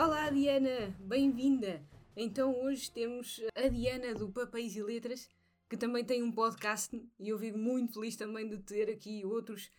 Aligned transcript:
Olá, 0.00 0.30
Diana, 0.30 0.94
bem-vinda. 1.00 1.84
Então, 2.16 2.54
hoje 2.62 2.88
temos 2.88 3.40
a 3.52 3.66
Diana 3.66 4.14
do 4.14 4.30
Papéis 4.30 4.76
e 4.76 4.80
Letras, 4.80 5.28
que 5.68 5.76
também 5.76 6.04
tem 6.04 6.22
um 6.22 6.30
podcast, 6.30 6.96
e 7.18 7.28
eu 7.28 7.36
fico 7.36 7.58
muito 7.58 7.94
feliz 7.94 8.14
também 8.14 8.48
de 8.48 8.58
ter 8.58 8.88
aqui 8.88 9.26
outros, 9.26 9.72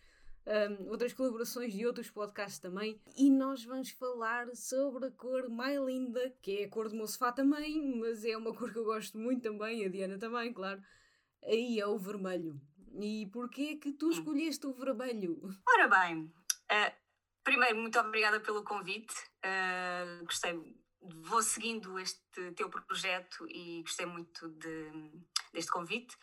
um, 0.46 0.90
outras 0.90 1.14
colaborações 1.14 1.72
de 1.72 1.86
outros 1.86 2.10
podcasts 2.10 2.58
também. 2.58 3.00
E 3.16 3.30
nós 3.30 3.64
vamos 3.64 3.92
falar 3.92 4.54
sobre 4.54 5.06
a 5.06 5.10
cor 5.10 5.48
mais 5.48 5.80
linda, 5.80 6.30
que 6.42 6.58
é 6.58 6.64
a 6.64 6.68
cor 6.68 6.90
do 6.90 6.96
meu 6.96 7.06
sofá 7.06 7.32
também, 7.32 7.98
mas 7.98 8.22
é 8.22 8.36
uma 8.36 8.52
cor 8.54 8.70
que 8.70 8.78
eu 8.78 8.84
gosto 8.84 9.16
muito 9.16 9.40
também, 9.40 9.86
a 9.86 9.88
Diana 9.88 10.18
também, 10.18 10.52
claro. 10.52 10.82
Aí 11.42 11.80
é 11.80 11.86
o 11.86 11.98
vermelho. 11.98 12.60
E 13.00 13.26
porquê 13.32 13.76
que 13.76 13.94
tu 13.94 14.10
escolheste 14.10 14.66
o 14.66 14.74
vermelho? 14.74 15.40
Ora 15.66 15.88
bem, 15.88 16.24
uh, 16.24 16.92
primeiro, 17.42 17.78
muito 17.78 17.98
obrigada 17.98 18.38
pelo 18.38 18.62
convite. 18.62 19.29
Uh, 19.44 20.24
gostei 20.24 20.80
vou 21.02 21.42
seguindo 21.42 21.98
este 21.98 22.52
teu 22.52 22.68
projeto 22.68 23.46
e 23.48 23.82
gostei 23.82 24.06
muito 24.06 24.48
de, 24.48 25.10
deste 25.52 25.70
convite. 25.70 26.16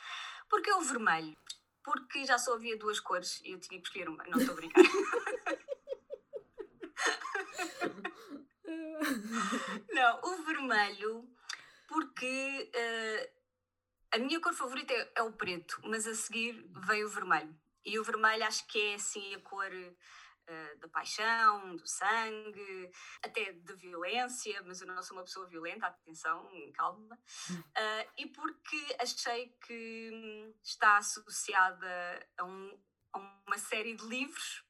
Porque 0.49 0.71
o 0.71 0.81
vermelho? 0.81 1.35
Porque 1.84 2.25
já 2.25 2.38
só 2.38 2.53
havia 2.53 2.77
duas 2.77 2.99
cores 2.99 3.41
e 3.44 3.52
eu 3.52 3.59
tinha 3.59 3.80
que 3.80 3.88
escolher 3.88 4.09
uma. 4.09 4.23
Não 4.25 4.38
estou 4.39 4.53
a 4.53 4.58
brincar. 4.58 4.84
Não, 9.91 10.20
o 10.23 10.44
vermelho, 10.44 11.27
porque 11.88 12.72
uh, 12.75 13.30
a 14.11 14.17
minha 14.20 14.39
cor 14.39 14.53
favorita 14.53 14.94
é, 14.94 15.11
é, 15.16 15.23
o 15.23 15.31
preto, 15.31 15.80
mas 15.84 16.05
a 16.08 16.13
seguir 16.13 16.70
veio 16.86 17.08
o 17.08 17.09
vermelho. 17.09 17.55
E 17.86 17.97
o 17.97 18.03
vermelho 18.03 18.45
acho 18.45 18.67
que 18.67 18.80
é 18.80 18.95
assim 18.95 19.34
a 19.34 19.39
cor 19.39 19.72
uh, 20.48 20.80
da 20.80 20.88
paixão, 20.88 21.76
do 21.76 21.88
sangue, 21.88 22.92
até 23.23 23.52
de 23.52 23.73
violência, 23.76 24.62
mas 24.64 24.81
eu 24.81 24.88
não 24.88 25.02
sou 25.02 25.17
uma 25.17 25.23
pessoa 25.23 25.48
violenta, 25.48 25.88
atenção, 25.88 26.50
calma. 26.73 27.20
Uh, 27.50 28.12
e 28.17 28.28
porque 28.28 28.95
achei 29.00 29.50
que 29.66 30.53
está 30.64 30.98
associada 30.98 32.28
a, 32.38 32.44
um, 32.44 32.80
a 33.14 33.20
uma 33.48 33.58
série 33.58 33.95
de 33.95 34.06
livros 34.06 34.66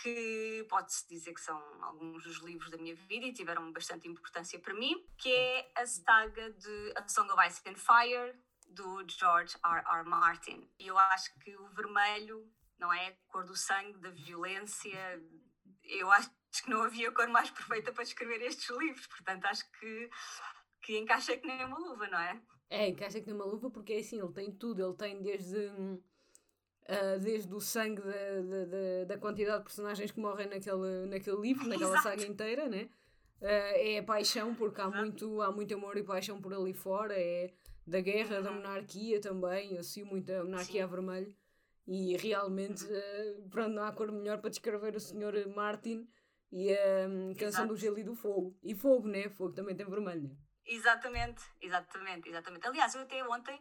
que 0.00 0.66
pode-se 0.68 1.08
dizer 1.08 1.32
que 1.32 1.40
são 1.40 1.56
alguns 1.82 2.24
dos 2.24 2.38
livros 2.38 2.70
da 2.70 2.76
minha 2.76 2.94
vida 2.94 3.26
e 3.26 3.32
tiveram 3.32 3.72
bastante 3.72 4.08
importância 4.08 4.58
para 4.58 4.74
mim, 4.74 5.06
que 5.16 5.32
é 5.32 5.72
a 5.76 5.86
saga 5.86 6.50
de 6.52 6.92
A 6.96 7.08
Song 7.08 7.30
of 7.30 7.46
Ice 7.46 7.62
and 7.66 7.76
Fire, 7.76 8.34
do 8.68 9.04
George 9.08 9.56
R. 9.64 9.82
R. 9.86 10.04
Martin. 10.04 10.68
E 10.78 10.88
eu 10.88 10.98
acho 10.98 11.32
que 11.38 11.56
o 11.56 11.68
vermelho 11.68 12.50
não 12.78 12.92
é? 12.92 13.16
Cor 13.28 13.44
do 13.44 13.56
sangue, 13.56 13.98
da 13.98 14.10
violência. 14.10 15.22
Eu 15.82 16.10
acho 16.12 16.30
que 16.62 16.70
não 16.70 16.82
havia 16.82 17.10
cor 17.10 17.28
mais 17.28 17.50
perfeita 17.50 17.92
para 17.92 18.04
descrever 18.04 18.40
estes 18.42 18.68
livros, 18.70 19.06
portanto 19.06 19.44
acho 19.46 19.70
que, 19.72 20.10
que 20.82 20.98
encaixa 20.98 21.36
que 21.36 21.46
nem 21.46 21.64
uma 21.64 21.78
luva, 21.78 22.06
não 22.08 22.18
é? 22.18 22.40
É, 22.70 22.88
encaixa 22.88 23.20
que 23.20 23.26
nem 23.26 23.34
uma 23.34 23.44
luva 23.44 23.70
porque 23.70 23.92
é 23.92 23.98
assim, 23.98 24.20
ele 24.20 24.32
tem 24.32 24.52
tudo, 24.52 24.84
ele 24.84 24.94
tem 24.94 25.22
desde. 25.22 25.58
Uh, 26.86 27.18
desde 27.18 27.54
o 27.54 27.60
sangue 27.62 28.02
da, 28.02 28.10
da, 28.10 29.04
da, 29.06 29.18
quantidade 29.18 29.60
de 29.60 29.64
personagens 29.64 30.10
que 30.10 30.20
morrem 30.20 30.46
naquele, 30.46 31.06
naquele 31.06 31.40
livro, 31.40 31.66
naquela 31.66 31.94
Exato. 31.94 32.02
saga 32.02 32.26
inteira, 32.26 32.68
né? 32.68 32.90
Uh, 33.40 33.76
é 33.76 33.98
a 33.98 34.02
paixão, 34.02 34.54
porque 34.54 34.82
há 34.82 34.90
muito, 34.90 35.40
há 35.40 35.50
muito 35.50 35.74
amor 35.74 35.96
e 35.96 36.02
paixão 36.02 36.42
por 36.42 36.52
ali 36.52 36.74
fora, 36.74 37.14
é 37.18 37.54
da 37.86 38.00
guerra, 38.00 38.42
da 38.42 38.50
uhum. 38.50 38.56
monarquia 38.56 39.18
também, 39.18 39.78
assim, 39.78 40.02
muita 40.02 40.44
monarquia 40.44 40.80
Sim. 40.80 40.82
a 40.82 40.86
vermelho. 40.86 41.34
E 41.86 42.16
realmente, 42.16 42.84
uh, 42.84 43.48
pronto, 43.50 43.74
não 43.74 43.84
há 43.84 43.92
cor 43.92 44.10
melhor 44.10 44.40
para 44.40 44.50
descrever 44.50 44.96
o 44.96 45.00
Sr. 45.00 45.48
Martin 45.54 46.08
e 46.50 46.72
a 46.72 47.08
um, 47.08 47.34
canção 47.34 47.64
Exato. 47.64 47.68
do 47.68 47.76
gelo 47.76 47.98
e 47.98 48.04
do 48.04 48.14
fogo. 48.14 48.58
E 48.62 48.74
fogo, 48.74 49.08
né? 49.08 49.28
Fogo 49.28 49.52
também 49.52 49.76
tem 49.76 49.84
vermelho, 49.84 50.28
né? 50.28 50.36
Exatamente, 50.66 51.42
exatamente, 51.60 52.28
exatamente. 52.28 52.66
Aliás, 52.66 52.94
eu 52.94 53.02
até 53.02 53.22
ontem 53.28 53.60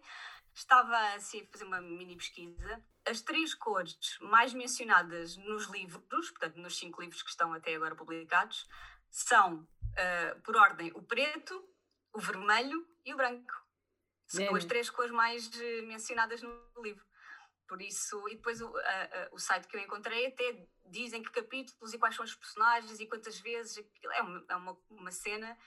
estava 0.53 0.95
assim, 1.15 1.41
a 1.41 1.51
fazer 1.51 1.65
uma 1.65 1.81
mini 1.81 2.15
pesquisa. 2.15 2.81
As 3.05 3.21
três 3.21 3.53
cores 3.53 3.97
mais 4.21 4.53
mencionadas 4.53 5.35
nos 5.37 5.67
livros, 5.69 6.29
portanto, 6.29 6.57
nos 6.57 6.77
cinco 6.77 7.01
livros 7.01 7.21
que 7.21 7.29
estão 7.29 7.51
até 7.53 7.75
agora 7.75 7.95
publicados, 7.95 8.67
são, 9.09 9.55
uh, 9.57 10.41
por 10.43 10.55
ordem, 10.55 10.91
o 10.95 11.01
preto, 11.01 11.67
o 12.13 12.19
vermelho 12.19 12.87
e 13.05 13.13
o 13.13 13.17
branco. 13.17 13.53
São 14.27 14.43
é, 14.43 14.57
as 14.57 14.65
três 14.65 14.89
cores 14.89 15.11
mais 15.11 15.49
eh, 15.59 15.81
mencionadas 15.81 16.41
no 16.41 16.51
livro. 16.81 17.05
Por 17.73 17.81
isso, 17.81 18.29
e 18.29 18.35
depois 18.35 18.61
o, 18.61 18.67
a, 18.77 18.81
a, 18.81 19.29
o 19.31 19.39
site 19.39 19.67
que 19.67 19.75
eu 19.75 19.81
encontrei 19.81 20.27
até 20.27 20.63
dizem 20.85 21.23
que 21.23 21.31
capítulos 21.31 21.91
e 21.91 21.97
quais 21.97 22.15
são 22.15 22.23
os 22.23 22.35
personagens 22.35 22.99
e 22.99 23.07
quantas 23.07 23.39
vezes. 23.39 23.83
É 24.11 24.21
uma, 24.21 24.45
é 24.47 24.55
uma, 24.55 24.77
uma 24.91 25.09
cena. 25.09 25.57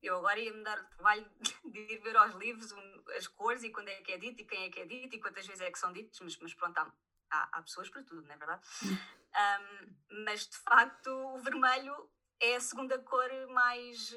Eu 0.00 0.18
agora 0.18 0.38
ia 0.38 0.52
me 0.52 0.62
dar 0.62 0.78
o 0.80 0.84
trabalho 0.90 1.28
de 1.64 1.80
ir 1.92 1.98
ver 1.98 2.16
aos 2.16 2.36
livros 2.36 2.72
as 3.16 3.26
cores 3.26 3.64
e 3.64 3.70
quando 3.70 3.88
é 3.88 4.00
que 4.00 4.12
é 4.12 4.16
dito 4.16 4.42
e 4.42 4.44
quem 4.44 4.62
é 4.66 4.70
que 4.70 4.78
é 4.78 4.86
dito 4.86 5.16
e 5.16 5.20
quantas 5.20 5.44
vezes 5.44 5.60
é 5.60 5.72
que 5.72 5.78
são 5.80 5.92
ditos, 5.92 6.20
mas, 6.20 6.38
mas 6.38 6.54
pronto, 6.54 6.78
há, 6.78 6.92
há, 7.30 7.48
há 7.50 7.62
pessoas 7.62 7.88
para 7.88 8.04
tudo, 8.04 8.22
não 8.22 8.32
é 8.32 8.38
verdade? 8.38 8.62
Um, 8.84 10.22
mas 10.24 10.46
de 10.46 10.56
facto, 10.56 11.10
o 11.10 11.38
vermelho 11.40 12.08
é 12.38 12.54
a 12.54 12.60
segunda 12.60 12.96
cor 13.00 13.28
mais, 13.48 14.14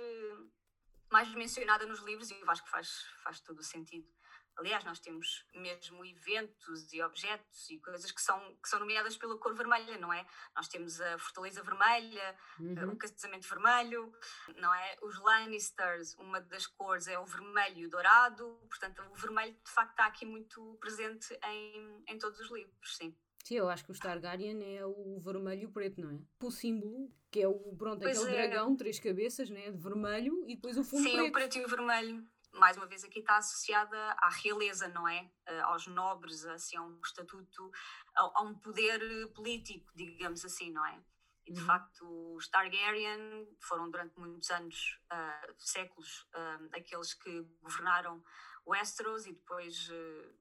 mais 1.12 1.34
mencionada 1.34 1.88
nos 1.88 2.00
livros 2.02 2.30
e 2.30 2.40
eu 2.40 2.52
acho 2.52 2.64
que 2.64 2.70
faz, 2.70 3.08
faz 3.24 3.40
todo 3.40 3.58
o 3.58 3.64
sentido. 3.64 4.08
Aliás, 4.56 4.84
nós 4.84 5.00
temos 5.00 5.46
mesmo 5.54 6.06
eventos 6.06 6.94
e 6.94 7.02
objetos 7.02 7.70
e 7.70 7.80
coisas 7.80 8.12
que 8.12 8.22
são, 8.22 8.40
que 8.62 8.70
são 8.70 8.80
nomeadas 8.80 9.18
pela 9.18 9.38
cor 9.38 9.56
vermelha, 9.56 9.98
não 9.98 10.14
é? 10.14 10.26
Nós 10.56 10.68
temos 10.68 11.02
a 11.02 11.18
Fortaleza 11.18 11.64
Vermelha, 11.64 12.36
uhum. 12.60 12.92
o 12.92 12.96
Casamento 12.96 13.48
Vermelho, 13.48 14.14
não 14.58 14.74
é? 14.74 14.98
Os 15.02 15.20
Lannisters, 15.20 16.16
uma 16.16 16.40
das 16.40 16.68
cores 16.68 17.08
é 17.08 17.18
o 17.18 17.26
vermelho 17.26 17.80
e 17.80 17.86
o 17.88 17.90
dourado, 17.90 18.60
portanto, 18.70 19.02
o 19.12 19.16
vermelho 19.16 19.54
de 19.54 19.72
facto 19.72 19.92
está 19.92 20.06
aqui 20.06 20.26
muito 20.26 20.78
presente 20.80 21.38
em, 21.46 22.04
em 22.08 22.18
todos 22.18 22.40
os 22.40 22.52
livros, 22.52 22.96
sim. 22.96 23.16
Sim, 23.44 23.56
eu 23.56 23.70
acho 23.70 23.84
que 23.84 23.92
o 23.92 24.00
Targaryen 24.00 24.78
é 24.78 24.86
o 24.86 25.20
vermelho 25.20 25.64
e 25.64 25.66
o 25.66 25.72
preto, 25.72 26.00
não 26.00 26.12
é? 26.12 26.20
O 26.42 26.50
símbolo, 26.50 27.12
que 27.30 27.42
é 27.42 27.48
o, 27.48 27.76
pronto, 27.76 28.06
aquele 28.06 28.30
é. 28.30 28.48
dragão, 28.48 28.74
três 28.78 29.00
cabeças, 29.00 29.50
né? 29.50 29.70
De 29.70 29.78
vermelho, 29.78 30.46
e 30.48 30.56
depois 30.56 30.78
o 30.78 30.84
fundo 30.84 31.04
Sim, 31.04 31.12
preto. 31.12 31.24
Sim, 31.24 31.30
o 31.30 31.32
preto 31.34 31.58
e 31.58 31.66
o 31.66 31.68
vermelho 31.68 32.28
mais 32.54 32.78
uma 32.78 32.86
vez 32.86 33.04
aqui 33.04 33.20
está 33.20 33.38
associada 33.38 33.98
à 34.20 34.30
realeza, 34.30 34.88
não 34.88 35.08
é? 35.08 35.30
Eh, 35.46 35.60
aos 35.62 35.88
nobres, 35.88 36.46
assim, 36.46 36.78
a 36.78 36.82
um 36.82 37.00
estatuto, 37.04 37.72
a, 38.16 38.42
um 38.44 38.54
poder 38.56 39.28
político, 39.34 39.92
digamos 39.96 40.46
assim, 40.46 40.72
não 40.72 40.86
é? 40.86 41.04
E 41.46 41.52
de 41.52 41.60
uhum. 41.60 41.66
facto, 41.66 42.36
os 42.36 42.48
Targaryen 42.48 43.48
foram 43.60 43.90
durante 43.90 44.18
muitos 44.18 44.50
anos, 44.50 45.00
uh, 45.12 45.54
séculos, 45.58 46.22
uh, 46.36 46.70
aqueles 46.74 47.14
que 47.14 47.42
governaram 47.62 48.24
Westeros 48.66 49.26
e 49.26 49.34
depois 49.34 49.90
uh, 49.90 50.34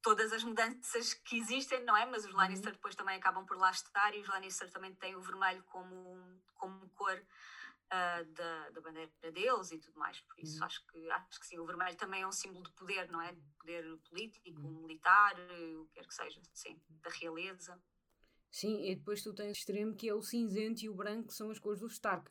todas 0.00 0.32
as 0.32 0.44
mudanças 0.44 1.14
que 1.14 1.38
existem, 1.38 1.82
não 1.84 1.96
é? 1.96 2.06
Mas 2.06 2.24
os 2.24 2.30
uhum. 2.30 2.36
Lannister 2.36 2.72
depois 2.72 2.94
também 2.94 3.16
acabam 3.16 3.44
por 3.44 3.56
lá 3.56 3.70
estar 3.70 4.14
e 4.14 4.20
os 4.20 4.28
Lannister 4.28 4.70
também 4.70 4.94
têm 4.94 5.16
o 5.16 5.20
vermelho 5.20 5.64
como, 5.64 6.40
como 6.54 6.88
cor 6.90 7.20
uh, 7.92 8.24
da, 8.32 8.70
da 8.70 8.80
bandeira 8.80 9.10
deles 9.32 9.70
e 9.72 9.78
tudo 9.78 9.98
mais. 9.98 10.20
Por 10.20 10.38
isso 10.40 10.58
uhum. 10.58 10.64
acho, 10.64 10.86
que, 10.86 11.10
acho 11.10 11.40
que 11.40 11.46
sim, 11.46 11.58
o 11.58 11.66
vermelho 11.66 11.96
também 11.96 12.22
é 12.22 12.26
um 12.26 12.32
símbolo 12.32 12.64
de 12.64 12.72
poder, 12.72 13.10
não 13.10 13.20
é? 13.20 13.32
De 13.32 13.40
poder 13.58 13.98
político, 14.08 14.60
uhum. 14.60 14.82
militar, 14.82 15.34
o 15.80 15.86
que 15.86 15.94
quer 15.94 16.06
que 16.06 16.14
seja, 16.14 16.40
sim, 16.52 16.80
da 16.88 17.10
realeza. 17.10 17.80
Sim, 18.50 18.88
e 18.88 18.94
depois 18.94 19.22
tu 19.22 19.34
tens 19.34 19.48
o 19.48 19.52
extremo 19.52 19.96
que 19.96 20.08
é 20.08 20.14
o 20.14 20.22
cinzento 20.22 20.84
e 20.84 20.88
o 20.88 20.94
branco, 20.94 21.28
que 21.28 21.34
são 21.34 21.50
as 21.50 21.58
cores 21.58 21.80
do 21.80 21.88
Stark. 21.88 22.30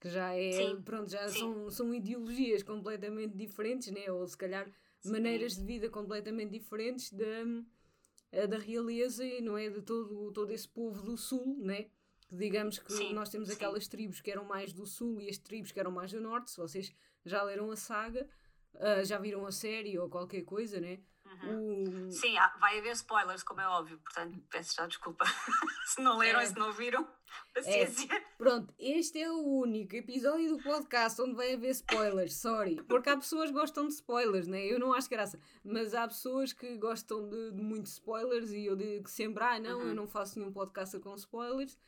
Que 0.00 0.08
já 0.08 0.34
é, 0.34 0.52
sim, 0.52 0.82
pronto, 0.82 1.10
já 1.10 1.28
são, 1.28 1.70
são 1.70 1.94
ideologias 1.94 2.62
completamente 2.62 3.36
diferentes, 3.36 3.88
né? 3.92 4.10
Ou 4.10 4.26
se 4.26 4.36
calhar 4.36 4.66
sim. 5.00 5.12
maneiras 5.12 5.54
de 5.54 5.64
vida 5.64 5.88
completamente 5.88 6.50
diferentes 6.50 7.12
da, 7.12 8.46
da 8.46 8.58
realeza, 8.58 9.22
não 9.42 9.56
é? 9.56 9.68
De 9.68 9.82
todo, 9.82 10.32
todo 10.32 10.50
esse 10.50 10.68
povo 10.68 11.02
do 11.02 11.16
Sul, 11.16 11.58
né? 11.58 11.88
Digamos 12.32 12.78
que 12.78 12.92
sim, 12.92 13.12
nós 13.12 13.28
temos 13.28 13.48
sim. 13.48 13.54
aquelas 13.54 13.86
tribos 13.86 14.20
que 14.20 14.30
eram 14.30 14.44
mais 14.44 14.72
do 14.72 14.86
sul 14.86 15.20
e 15.20 15.28
as 15.28 15.36
tribos 15.36 15.70
que 15.70 15.78
eram 15.78 15.90
mais 15.90 16.10
do 16.10 16.20
norte. 16.20 16.50
Se 16.50 16.56
vocês 16.56 16.92
já 17.24 17.42
leram 17.42 17.70
a 17.70 17.76
saga, 17.76 18.26
uh, 18.74 19.04
já 19.04 19.18
viram 19.18 19.46
a 19.46 19.52
série 19.52 19.98
ou 19.98 20.08
qualquer 20.08 20.42
coisa, 20.42 20.80
né? 20.80 21.00
Uhum. 21.44 22.08
O... 22.08 22.12
Sim, 22.12 22.34
vai 22.60 22.78
haver 22.78 22.92
spoilers, 22.92 23.42
como 23.42 23.60
é 23.60 23.68
óbvio, 23.68 23.98
portanto 23.98 24.38
peço 24.50 24.74
já 24.74 24.86
desculpa 24.86 25.24
se 25.86 26.00
não 26.02 26.18
leram 26.18 26.40
é. 26.40 26.44
e 26.44 26.46
se 26.46 26.58
não 26.58 26.72
viram. 26.72 27.06
Paciência. 27.54 28.14
É. 28.14 28.20
Pronto, 28.36 28.74
este 28.78 29.18
é 29.18 29.30
o 29.30 29.42
único 29.42 29.96
episódio 29.96 30.56
do 30.56 30.62
podcast 30.62 31.20
onde 31.22 31.34
vai 31.34 31.54
haver 31.54 31.70
spoilers, 31.70 32.34
sorry. 32.34 32.82
Porque 32.82 33.08
há 33.08 33.16
pessoas 33.16 33.48
que 33.48 33.54
gostam 33.54 33.86
de 33.86 33.94
spoilers, 33.94 34.46
né? 34.46 34.66
Eu 34.66 34.78
não 34.78 34.92
acho 34.92 35.08
graça, 35.08 35.40
mas 35.64 35.94
há 35.94 36.06
pessoas 36.06 36.52
que 36.52 36.76
gostam 36.76 37.26
de, 37.28 37.52
de 37.52 37.62
muitos 37.62 37.92
spoilers 37.92 38.52
e 38.52 38.66
eu 38.66 38.76
digo 38.76 39.08
sempre: 39.08 39.42
ah, 39.42 39.58
não, 39.58 39.80
uhum. 39.80 39.88
eu 39.88 39.94
não 39.94 40.06
faço 40.06 40.38
nenhum 40.38 40.52
podcast 40.52 40.98
com 40.98 41.14
spoilers. 41.14 41.78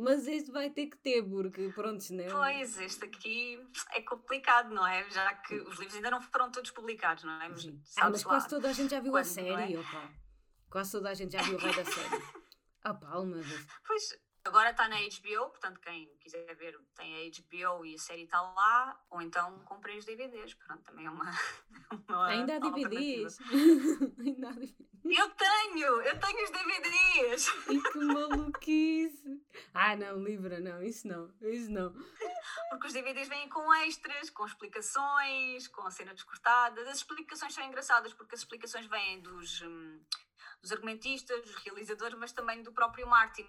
Mas 0.00 0.26
este 0.26 0.50
vai 0.50 0.70
ter 0.70 0.86
que 0.86 0.96
ter, 0.96 1.22
porque 1.22 1.68
pronto, 1.74 2.02
não 2.10 2.24
é? 2.24 2.28
Pois, 2.30 2.80
este 2.80 3.04
aqui 3.04 3.60
é 3.92 4.00
complicado, 4.00 4.74
não 4.74 4.86
é? 4.86 5.08
Já 5.10 5.34
que 5.34 5.54
os 5.54 5.78
livros 5.78 5.94
ainda 5.94 6.10
não 6.10 6.22
foram 6.22 6.50
todos 6.50 6.70
publicados, 6.70 7.22
não 7.24 7.42
é? 7.42 7.48
Mas, 7.50 7.66
ah, 7.98 8.08
mas 8.08 8.24
quase 8.24 8.48
toda 8.48 8.70
a 8.70 8.72
gente 8.72 8.90
já 8.90 9.00
viu 9.00 9.12
Quando, 9.12 9.20
a 9.20 9.24
série, 9.24 9.74
é? 9.74 9.78
opa. 9.78 10.10
Quase 10.70 10.92
toda 10.92 11.10
a 11.10 11.14
gente 11.14 11.32
já 11.32 11.42
viu 11.42 11.56
o 11.56 11.60
rei 11.60 11.74
da 11.74 11.84
série. 11.84 12.22
Opa, 12.82 13.18
uma 13.18 13.36
vez. 13.36 13.66
Pois, 13.86 14.18
Agora 14.42 14.70
está 14.70 14.88
na 14.88 14.96
HBO, 14.96 15.50
portanto, 15.50 15.80
quem 15.80 16.06
quiser 16.18 16.54
ver 16.56 16.78
tem 16.96 17.14
a 17.14 17.30
HBO 17.30 17.84
e 17.84 17.94
a 17.94 17.98
série 17.98 18.22
está 18.22 18.40
lá, 18.40 18.98
ou 19.10 19.20
então 19.20 19.58
comprei 19.60 19.98
os 19.98 20.06
DVDs. 20.06 20.54
Pronto, 20.54 20.82
também 20.82 21.04
é 21.04 21.10
uma. 21.10 21.30
uma 22.08 22.26
Ainda 22.26 22.56
há 22.56 22.58
DVDs. 22.58 23.38
Ainda 24.18 24.48
há 24.48 24.52
DVDs. 24.52 24.90
Eu 25.04 25.28
tenho! 25.30 26.00
Eu 26.02 26.18
tenho 26.18 26.44
os 26.44 26.50
DVDs! 26.50 27.48
E 27.68 27.92
que 27.92 27.98
maluquice! 27.98 29.42
Ah, 29.74 29.94
não, 29.94 30.22
Libra, 30.22 30.58
não, 30.58 30.82
isso 30.82 31.06
não, 31.06 31.30
isso 31.42 31.70
não. 31.70 31.92
Porque 32.70 32.86
os 32.86 32.92
DVDs 32.94 33.28
vêm 33.28 33.48
com 33.48 33.74
extras, 33.74 34.30
com 34.30 34.46
explicações, 34.46 35.68
com 35.68 35.90
cenas 35.90 36.22
cortadas. 36.22 36.88
As 36.88 36.98
explicações 36.98 37.52
são 37.52 37.64
engraçadas 37.64 38.14
porque 38.14 38.34
as 38.34 38.40
explicações 38.40 38.86
vêm 38.86 39.20
dos, 39.20 39.60
hum, 39.60 40.00
dos 40.62 40.72
argumentistas, 40.72 41.42
dos 41.42 41.54
realizadores, 41.56 42.18
mas 42.18 42.32
também 42.32 42.62
do 42.62 42.72
próprio 42.72 43.06
Martin 43.06 43.46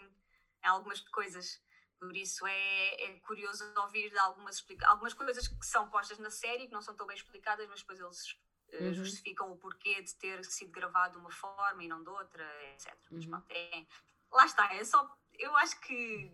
em 0.63 0.67
algumas 0.67 0.99
coisas. 0.99 1.61
Por 1.99 2.15
isso 2.15 2.45
é, 2.47 3.03
é 3.03 3.19
curioso 3.19 3.63
ouvir 3.77 4.17
algumas, 4.19 4.65
algumas 4.85 5.13
coisas 5.13 5.47
que 5.47 5.65
são 5.65 5.89
postas 5.89 6.17
na 6.17 6.31
série, 6.31 6.65
que 6.65 6.73
não 6.73 6.81
são 6.81 6.95
tão 6.95 7.05
bem 7.05 7.15
explicadas, 7.15 7.67
mas 7.69 7.81
depois 7.81 7.99
eles 7.99 8.31
uh, 8.73 8.83
uhum. 8.85 8.93
justificam 8.93 9.51
o 9.51 9.57
porquê 9.57 10.01
de 10.01 10.15
ter 10.15 10.43
sido 10.45 10.71
gravado 10.71 11.13
de 11.13 11.19
uma 11.19 11.31
forma 11.31 11.83
e 11.83 11.87
não 11.87 12.03
de 12.03 12.09
outra, 12.09 12.43
etc. 12.73 12.97
Mas, 13.11 13.25
uhum. 13.25 13.43
é, 13.49 13.85
lá 14.31 14.45
está, 14.45 14.73
é 14.73 14.83
só. 14.83 15.15
Eu 15.37 15.55
acho 15.57 15.79
que 15.81 16.31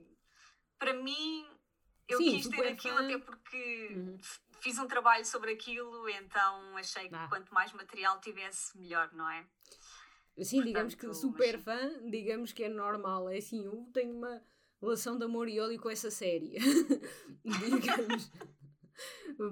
para 0.80 0.94
mim 0.94 1.46
eu 2.08 2.18
Sim, 2.18 2.38
quis 2.38 2.48
ter 2.48 2.68
aquilo 2.68 2.98
fã. 2.98 3.04
até 3.04 3.18
porque 3.18 3.90
uhum. 3.94 4.18
fiz 4.62 4.80
um 4.80 4.88
trabalho 4.88 5.26
sobre 5.26 5.52
aquilo, 5.52 6.08
então 6.10 6.78
achei 6.78 7.10
que 7.10 7.16
ah. 7.16 7.28
quanto 7.28 7.54
mais 7.54 7.74
material 7.74 8.22
tivesse, 8.22 8.78
melhor, 8.78 9.12
não 9.12 9.30
é? 9.30 9.46
Sim, 10.44 10.64
digamos 10.64 10.94
que 10.96 11.14
super 11.14 11.60
fã, 11.60 12.10
digamos 12.10 12.54
que 12.54 12.64
é 12.64 12.70
normal. 12.70 13.30
É 13.30 13.38
assim, 13.38 13.66
eu 13.66 13.90
tenho 13.92 14.16
uma 14.16 14.42
relação 14.80 15.18
de 15.18 15.26
amor 15.26 15.48
e 15.48 15.60
ódio 15.60 15.80
com 15.80 15.90
essa 15.90 16.12
série. 16.12 16.58
digamos. 17.44 18.32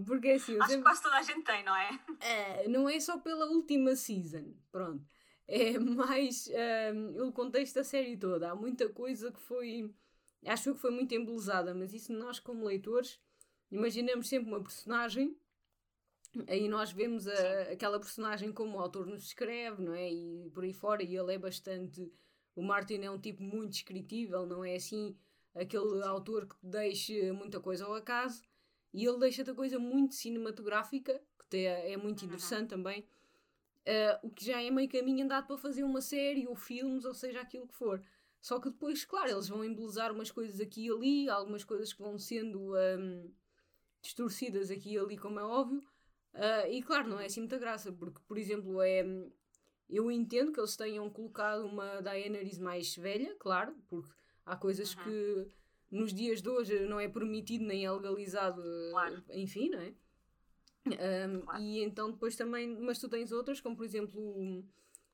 Porque 0.05 0.29
é 0.29 0.35
assim. 0.35 0.57
Acho 0.57 0.71
sempre... 0.71 0.77
que 0.77 0.83
quase 0.83 1.03
toda 1.03 1.17
a 1.17 1.21
gente 1.23 1.43
tem, 1.43 1.63
não 1.63 1.75
é? 1.75 1.99
é? 2.21 2.67
Não 2.67 2.89
é 2.89 2.99
só 2.99 3.17
pela 3.17 3.47
última 3.47 3.95
season, 3.95 4.53
pronto. 4.71 5.03
É 5.47 5.77
mais 5.77 6.49
um, 6.93 7.27
o 7.27 7.31
contexto 7.31 7.75
da 7.75 7.83
série 7.83 8.17
toda. 8.17 8.51
Há 8.51 8.55
muita 8.55 8.89
coisa 8.89 9.31
que 9.31 9.41
foi. 9.41 9.93
Acho 10.45 10.73
que 10.73 10.79
foi 10.79 10.91
muito 10.91 11.13
embelezada, 11.13 11.73
mas 11.73 11.93
isso 11.93 12.13
nós, 12.13 12.39
como 12.39 12.65
leitores, 12.65 13.19
imaginamos 13.71 14.27
sempre 14.27 14.49
uma 14.49 14.61
personagem 14.61 15.35
aí 16.47 16.67
nós 16.67 16.91
vemos 16.91 17.27
a, 17.27 17.61
aquela 17.71 17.99
personagem 17.99 18.51
como 18.51 18.77
o 18.77 18.79
autor 18.79 19.05
nos 19.05 19.23
escreve, 19.23 19.81
não 19.81 19.93
é? 19.93 20.11
E 20.11 20.49
por 20.53 20.63
aí 20.63 20.73
fora, 20.73 21.03
e 21.03 21.15
ele 21.15 21.33
é 21.33 21.37
bastante. 21.37 22.11
O 22.55 22.61
Martin 22.61 23.01
é 23.01 23.11
um 23.11 23.19
tipo 23.19 23.43
muito 23.43 23.71
descritível, 23.71 24.45
não 24.45 24.63
é 24.63 24.75
assim 24.75 25.15
aquele 25.53 26.03
autor 26.03 26.47
que 26.47 26.55
deixa 26.61 27.33
muita 27.33 27.59
coisa 27.59 27.85
ao 27.85 27.93
acaso, 27.93 28.43
e 28.93 29.05
ele 29.05 29.19
deixa 29.19 29.49
a 29.49 29.55
coisa 29.55 29.79
muito 29.79 30.13
cinematográfica, 30.15 31.21
que 31.49 31.57
é, 31.57 31.93
é 31.93 31.97
muito 31.97 32.25
interessante 32.25 32.73
uhum. 32.73 32.83
também, 32.83 33.01
uh, 33.85 34.27
o 34.27 34.29
que 34.29 34.45
já 34.45 34.61
é 34.61 34.69
meio 34.69 34.89
caminho 34.89 35.23
andado 35.23 35.47
para 35.47 35.57
fazer 35.57 35.83
uma 35.83 36.01
série 36.01 36.47
ou 36.47 36.55
filmes, 36.55 37.05
ou 37.05 37.13
seja, 37.13 37.41
aquilo 37.41 37.67
que 37.67 37.75
for. 37.75 38.01
Só 38.41 38.59
que 38.59 38.69
depois, 38.69 39.03
claro, 39.03 39.31
eles 39.31 39.47
vão 39.47 39.63
embelezar 39.63 40.11
umas 40.11 40.29
coisas 40.29 40.59
aqui 40.59 40.85
e 40.85 40.91
ali, 40.91 41.29
algumas 41.29 41.63
coisas 41.63 41.91
que 41.91 42.01
vão 42.01 42.19
sendo 42.19 42.75
um, 42.75 43.31
distorcidas 44.01 44.69
aqui 44.69 44.93
e 44.93 44.99
ali, 44.99 45.17
como 45.17 45.39
é 45.39 45.43
óbvio, 45.43 45.83
Uh, 46.35 46.69
e 46.69 46.81
claro, 46.83 47.07
não 47.07 47.19
é 47.19 47.25
assim 47.25 47.39
muita 47.39 47.57
graça, 47.57 47.91
porque, 47.93 48.19
por 48.27 48.37
exemplo, 48.37 48.81
é, 48.81 49.05
eu 49.89 50.11
entendo 50.11 50.51
que 50.51 50.59
eles 50.59 50.75
tenham 50.75 51.09
colocado 51.09 51.65
uma 51.65 52.01
Daenerys 52.01 52.59
mais 52.59 52.95
velha, 52.95 53.33
claro, 53.39 53.73
porque 53.87 54.13
há 54.45 54.55
coisas 54.57 54.93
uhum. 54.95 55.03
que 55.03 55.47
nos 55.89 56.13
dias 56.13 56.41
de 56.41 56.49
hoje 56.49 56.85
não 56.87 56.99
é 56.99 57.07
permitido 57.07 57.63
nem 57.65 57.85
é 57.85 57.91
legalizado, 57.91 58.61
claro. 58.91 59.23
enfim, 59.29 59.69
não 59.69 59.79
é? 59.79 59.93
Um, 60.85 61.41
claro. 61.41 61.63
E 61.63 61.83
então 61.83 62.11
depois 62.11 62.35
também, 62.35 62.67
mas 62.81 62.99
tu 62.99 63.07
tens 63.07 63.31
outras, 63.31 63.61
como 63.61 63.75
por 63.75 63.85
exemplo 63.85 64.19
o, 64.19 64.63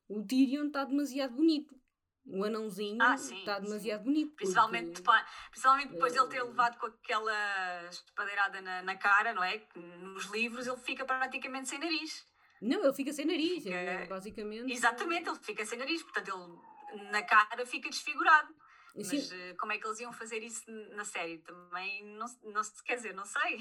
o 0.09 0.23
Tyrion 0.23 0.67
está 0.67 0.83
demasiado 0.83 1.35
bonito. 1.35 1.79
O 2.25 2.43
anãozinho 2.43 3.01
ah, 3.01 3.15
está 3.15 3.59
demasiado 3.59 3.99
sim. 3.99 4.05
bonito. 4.05 4.35
Principalmente, 4.35 5.01
porque, 5.01 5.23
principalmente 5.49 5.91
depois 5.93 6.13
de 6.13 6.19
ele 6.19 6.27
ter 6.29 6.37
eh, 6.37 6.43
levado 6.43 6.77
com 6.77 6.85
aquela 6.85 7.89
espadeirada 7.89 8.61
na, 8.61 8.81
na 8.83 8.95
cara, 8.95 9.33
não 9.33 9.43
é? 9.43 9.61
Nos 9.75 10.25
livros 10.25 10.67
ele 10.67 10.77
fica 10.77 11.03
praticamente 11.03 11.69
sem 11.69 11.79
nariz. 11.79 12.25
Não, 12.61 12.83
ele 12.83 12.93
fica 12.93 13.11
sem 13.11 13.25
nariz, 13.25 13.63
fica... 13.63 13.75
é, 13.75 14.05
basicamente. 14.05 14.71
Exatamente, 14.71 15.29
ele 15.29 15.39
fica 15.39 15.65
sem 15.65 15.79
nariz, 15.79 16.03
portanto 16.03 16.61
ele 16.93 17.11
na 17.11 17.23
cara 17.23 17.65
fica 17.65 17.89
desfigurado. 17.89 18.53
Sim. 18.95 19.17
Mas 19.17 19.31
uh, 19.31 19.57
como 19.57 19.71
é 19.71 19.77
que 19.77 19.87
eles 19.87 19.99
iam 19.99 20.11
fazer 20.11 20.43
isso 20.43 20.69
na 20.95 21.05
série? 21.05 21.39
Também 21.39 22.05
não, 22.15 22.25
não 22.43 22.61
quer 22.85 22.95
dizer, 22.95 23.13
não 23.13 23.25
sei. 23.25 23.59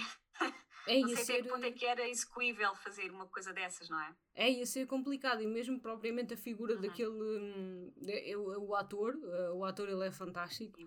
É, 0.86 1.00
não 1.00 1.08
sei 1.08 1.16
ser... 1.18 1.32
até 1.32 1.42
que 1.42 1.48
ponto 1.48 1.64
é 1.64 1.72
que 1.72 1.86
era 1.86 2.08
execuível 2.08 2.74
fazer 2.76 3.10
uma 3.10 3.26
coisa 3.26 3.52
dessas, 3.52 3.88
não 3.88 4.00
é? 4.00 4.14
É, 4.34 4.50
ia 4.50 4.66
ser 4.66 4.86
complicado, 4.86 5.42
e 5.42 5.46
mesmo 5.46 5.78
propriamente 5.80 6.34
a 6.34 6.36
figura 6.36 6.74
uhum. 6.74 6.80
daquele. 6.80 7.10
Hum, 7.10 7.92
o, 8.36 8.70
o 8.70 8.74
ator, 8.74 9.14
uh, 9.14 9.54
o 9.54 9.64
ator 9.64 9.88
ele 9.88 10.06
é 10.06 10.10
fantástico, 10.10 10.78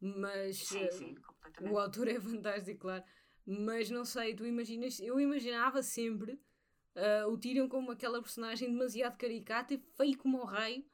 mas. 0.00 0.58
Sim, 0.58 0.90
sim, 0.90 1.14
completamente. 1.16 1.72
O 1.72 1.78
autor 1.78 2.08
é 2.08 2.18
fantástico, 2.20 2.80
claro. 2.80 3.04
Mas 3.46 3.90
não 3.90 4.04
sei, 4.04 4.34
tu 4.34 4.46
imaginas. 4.46 4.98
Eu 5.00 5.20
imaginava 5.20 5.82
sempre 5.82 6.32
uh, 6.96 7.28
o 7.28 7.38
Tyrion 7.38 7.68
como 7.68 7.90
aquela 7.90 8.22
personagem 8.22 8.70
demasiado 8.70 9.18
caricata 9.18 9.74
e 9.74 9.78
feio 9.96 10.16
como 10.16 10.38
o 10.38 10.44
raio 10.44 10.84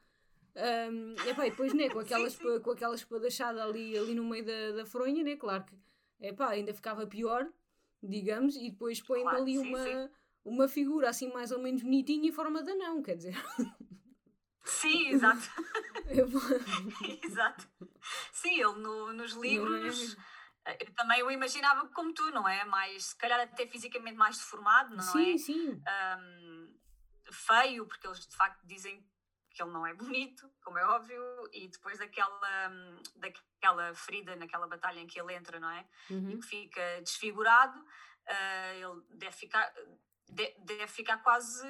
um, 0.56 1.14
epá, 1.28 1.46
e 1.46 1.50
depois, 1.50 1.72
né, 1.72 1.88
com, 1.88 2.00
aquela, 2.00 2.28
sim, 2.30 2.36
sim. 2.38 2.60
com 2.60 2.70
aquela 2.70 2.94
espadachada 2.94 3.62
ali, 3.62 3.96
ali 3.96 4.14
no 4.14 4.24
meio 4.24 4.44
da, 4.44 4.72
da 4.72 4.86
fronha, 4.86 5.22
né, 5.22 5.36
claro 5.36 5.64
que 5.64 5.76
epá, 6.20 6.50
ainda 6.50 6.74
ficava 6.74 7.06
pior, 7.06 7.48
digamos, 8.02 8.56
e 8.56 8.70
depois 8.70 9.00
põe 9.00 9.22
claro, 9.22 9.38
ali 9.38 9.56
sim, 9.56 9.68
uma, 9.68 10.10
uma 10.44 10.68
figura 10.68 11.08
assim 11.08 11.32
mais 11.32 11.50
ou 11.52 11.58
menos 11.58 11.82
bonitinha 11.82 12.28
em 12.28 12.32
forma 12.32 12.62
de 12.62 12.70
anão, 12.70 13.02
quer 13.02 13.16
dizer. 13.16 13.36
Sim, 14.64 15.08
exato. 15.08 15.48
exato. 17.24 17.68
Sim, 18.32 18.60
ele 18.60 18.78
no, 18.80 19.12
nos 19.12 19.36
é? 19.36 19.40
livros. 19.40 20.16
É? 20.64 20.84
Eu 20.84 20.92
também 20.94 21.22
o 21.22 21.30
imaginava 21.30 21.88
como 21.88 22.12
tu, 22.12 22.30
não 22.30 22.48
é? 22.48 22.64
Mais, 22.64 23.06
se 23.06 23.16
calhar 23.16 23.40
até 23.40 23.66
fisicamente 23.66 24.16
mais 24.16 24.36
deformado, 24.36 24.94
não 24.94 25.02
sim, 25.02 25.34
é? 25.34 25.38
Sim, 25.38 25.38
sim. 25.38 25.82
Um, 26.20 26.74
feio, 27.32 27.86
porque 27.86 28.06
eles 28.06 28.26
de 28.26 28.36
facto 28.36 28.60
dizem 28.66 29.04
que 29.60 29.62
ele 29.62 29.72
não 29.72 29.86
é 29.86 29.92
bonito, 29.92 30.50
como 30.64 30.78
é 30.78 30.84
óbvio, 30.86 31.22
e 31.52 31.68
depois 31.68 31.98
daquela, 31.98 32.72
daquela 33.16 33.94
ferida 33.94 34.34
naquela 34.36 34.66
batalha 34.66 35.00
em 35.00 35.06
que 35.06 35.20
ele 35.20 35.34
entra, 35.34 35.60
não 35.60 35.70
é? 35.70 35.86
Uhum. 36.08 36.30
E 36.30 36.38
que 36.38 36.46
fica 36.46 37.00
desfigurado, 37.02 37.78
uh, 37.78 38.74
ele 38.74 39.02
deve 39.18 39.36
ficar, 39.36 39.70
de, 40.28 40.54
deve 40.60 40.86
ficar 40.88 41.18
quase 41.18 41.66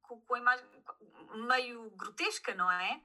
com, 0.00 0.20
com, 0.20 0.34
a 0.34 0.38
imagem 0.38 0.66
meio 1.48 1.90
grotesca, 1.90 2.54
não 2.54 2.70
é? 2.70 3.02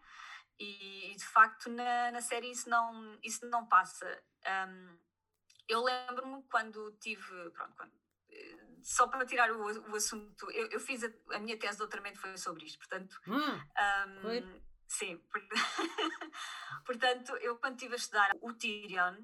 E, 0.59 1.11
e 1.11 1.15
de 1.15 1.25
facto 1.25 1.69
na, 1.69 2.11
na 2.11 2.21
série 2.21 2.51
isso 2.51 2.69
não, 2.69 3.17
isso 3.23 3.45
não 3.47 3.65
passa. 3.65 4.23
Um, 4.69 4.97
eu 5.67 5.83
lembro-me 5.83 6.43
quando 6.43 6.91
tive, 6.99 7.49
pronto, 7.51 7.75
quando, 7.75 7.91
só 8.87 9.05
para 9.05 9.25
tirar 9.25 9.51
o, 9.51 9.91
o 9.91 9.95
assunto, 9.97 10.49
eu, 10.49 10.69
eu 10.69 10.79
fiz 10.79 11.03
a, 11.03 11.09
a, 11.35 11.39
minha 11.39 11.59
tese 11.59 11.73
de 11.73 11.79
doutoramento 11.79 12.21
foi 12.21 12.37
sobre 12.37 12.63
isto, 12.63 12.77
portanto. 12.77 13.19
Ah, 13.75 14.05
um, 14.07 14.21
foi? 14.21 14.63
Sim, 14.87 15.21
portanto, 16.85 17.35
eu 17.41 17.57
quando 17.57 17.73
estive 17.73 17.95
a 17.95 17.97
estudar 17.97 18.31
o 18.41 18.53
Tyrion, 18.53 19.17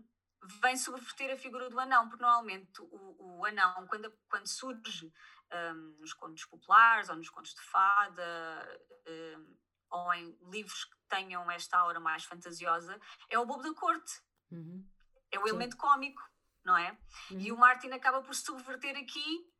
vem 0.61 0.75
subverter 0.75 1.31
a 1.31 1.37
figura 1.37 1.69
do 1.69 1.79
anão, 1.79 2.09
porque 2.09 2.21
normalmente 2.21 2.81
o, 2.81 3.39
o 3.39 3.45
anão, 3.45 3.87
quando, 3.87 4.13
quando 4.29 4.47
surge 4.47 5.13
um, 5.53 5.95
nos 5.97 6.13
contos 6.13 6.43
populares 6.43 7.07
ou 7.07 7.15
nos 7.15 7.29
contos 7.29 7.53
de 7.53 7.61
fada, 7.61 8.81
um, 9.07 9.57
ou 9.91 10.13
em 10.13 10.37
livros 10.51 10.83
que 10.83 10.97
tenham 11.07 11.49
esta 11.49 11.77
aura 11.77 12.01
mais 12.01 12.25
fantasiosa, 12.25 12.99
é 13.29 13.39
o 13.39 13.45
bobo 13.45 13.63
da 13.63 13.73
corte. 13.73 14.21
Uhum. 14.51 14.85
É 15.31 15.39
o 15.39 15.43
Sim. 15.43 15.49
elemento 15.51 15.77
cómico 15.77 16.21
não 16.63 16.77
é? 16.77 16.97
Uhum. 17.31 17.39
E 17.39 17.51
o 17.51 17.57
Martin 17.57 17.91
acaba 17.91 18.21
por 18.21 18.35
subverter 18.35 18.97
aqui 18.97 19.51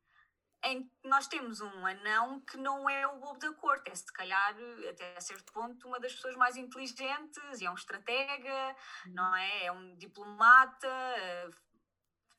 em 0.65 0.83
que 0.83 1.07
nós 1.07 1.27
temos 1.27 1.60
um 1.60 1.86
anão 1.86 2.39
que 2.39 2.55
não 2.55 2.89
é 2.89 3.05
o 3.05 3.19
bobo 3.19 3.38
da 3.38 3.51
corte, 3.53 3.91
é 3.91 3.95
se 3.95 4.12
calhar, 4.13 4.55
até 4.89 5.17
a 5.17 5.22
certo 5.22 5.51
ponto, 5.51 5.88
uma 5.88 6.00
das 6.00 6.13
pessoas 6.13 6.36
mais 6.38 6.55
inteligentes, 6.55 7.60
e 7.60 7.65
é 7.65 7.69
um 7.69 7.75
estratega, 7.75 8.75
uhum. 9.05 9.13
não 9.13 9.36
é? 9.36 9.65
É 9.65 9.72
um 9.72 9.95
diplomata, 9.98 10.88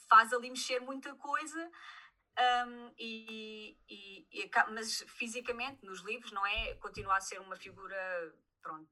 faz 0.08 0.32
ali 0.32 0.48
mexer 0.48 0.80
muita 0.80 1.14
coisa, 1.16 1.70
um, 2.66 2.92
e, 2.98 3.78
e, 3.88 4.26
e, 4.32 4.50
mas 4.70 5.04
fisicamente, 5.06 5.84
nos 5.84 6.00
livros, 6.00 6.32
não 6.32 6.44
é? 6.46 6.74
Continua 6.76 7.16
a 7.16 7.20
ser 7.20 7.40
uma 7.40 7.56
figura, 7.56 8.34
pronto, 8.62 8.88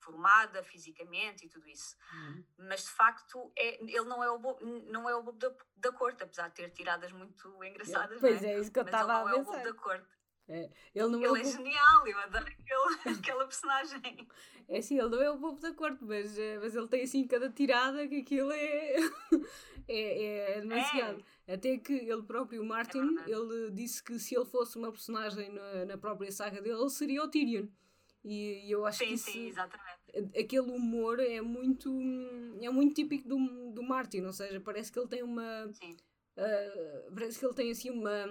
formada 0.00 0.62
fisicamente 0.62 1.46
e 1.46 1.48
tudo 1.48 1.68
isso. 1.68 1.96
Uhum. 2.12 2.44
Mas 2.58 2.84
de 2.84 2.90
facto 2.90 3.52
é, 3.56 3.82
ele 3.82 4.04
não 4.04 4.22
é 4.22 4.30
o 4.30 4.38
bobo, 4.38 4.64
não 4.90 5.08
é 5.08 5.14
o 5.14 5.22
bobo 5.22 5.38
da, 5.38 5.52
da 5.76 5.92
corte, 5.92 6.22
apesar 6.22 6.48
de 6.48 6.54
ter 6.54 6.70
tiradas 6.70 7.12
muito 7.12 7.64
engraçadas. 7.64 8.18
Pois 8.20 8.42
é? 8.42 8.54
é, 8.54 8.60
isso 8.60 8.72
que 8.72 8.78
eu 8.78 8.84
estava 8.84 9.12
a 9.12 9.24
pensar. 9.24 9.30
Não 9.30 9.38
é 9.38 9.40
o 9.40 9.44
bobo 9.44 9.64
da 9.64 9.74
corte. 9.74 10.22
É, 10.48 10.68
ele 10.94 11.08
não 11.08 11.24
ele 11.24 11.38
é, 11.38 11.40
é 11.40 11.44
genial, 11.44 12.06
eu 12.06 12.18
adoro 12.18 12.44
aquele, 12.44 13.16
aquela 13.18 13.46
personagem. 13.46 14.28
É 14.68 14.78
assim, 14.78 14.98
ele 14.98 15.08
não 15.08 15.22
é 15.22 15.30
o 15.30 15.38
bobo 15.38 15.60
da 15.60 15.72
corte, 15.72 16.04
mas, 16.04 16.36
eh, 16.38 16.58
mas 16.58 16.74
ele 16.74 16.88
tem 16.88 17.02
assim 17.02 17.26
cada 17.26 17.48
tirada 17.50 18.06
que 18.08 18.20
aquilo 18.20 18.50
é, 18.52 18.96
é, 19.88 20.56
é 20.56 20.60
demasiado. 20.60 21.24
É. 21.46 21.54
Até 21.54 21.78
que 21.78 21.92
ele 21.92 22.22
próprio, 22.22 22.64
Martin, 22.64 23.16
é 23.26 23.30
ele 23.30 23.70
disse 23.70 24.02
que 24.02 24.18
se 24.18 24.34
ele 24.34 24.44
fosse 24.44 24.76
uma 24.76 24.90
personagem 24.90 25.50
na, 25.50 25.84
na 25.86 25.98
própria 25.98 26.30
saga 26.30 26.60
dele, 26.60 26.80
ele 26.80 26.90
seria 26.90 27.22
o 27.22 27.28
Tyrion. 27.28 27.66
E, 28.24 28.66
e 28.66 28.70
eu 28.70 28.86
acho 28.86 28.98
sim, 28.98 29.06
que 29.06 29.14
isso, 29.14 29.30
sim, 29.30 29.48
exatamente. 29.48 30.38
aquele 30.38 30.70
humor 30.70 31.18
é 31.18 31.40
muito, 31.40 31.90
é 32.60 32.70
muito 32.70 32.94
típico 32.94 33.28
do, 33.28 33.72
do 33.72 33.82
Martin, 33.82 34.20
ou 34.22 34.32
seja, 34.32 34.60
parece 34.60 34.92
que 34.92 34.98
ele 34.98 35.08
tem 35.08 35.22
uma. 35.22 35.66
Uh, 35.66 37.14
parece 37.14 37.38
que 37.38 37.44
ele 37.44 37.54
tem 37.54 37.70
assim 37.70 37.90
uma 37.90 38.26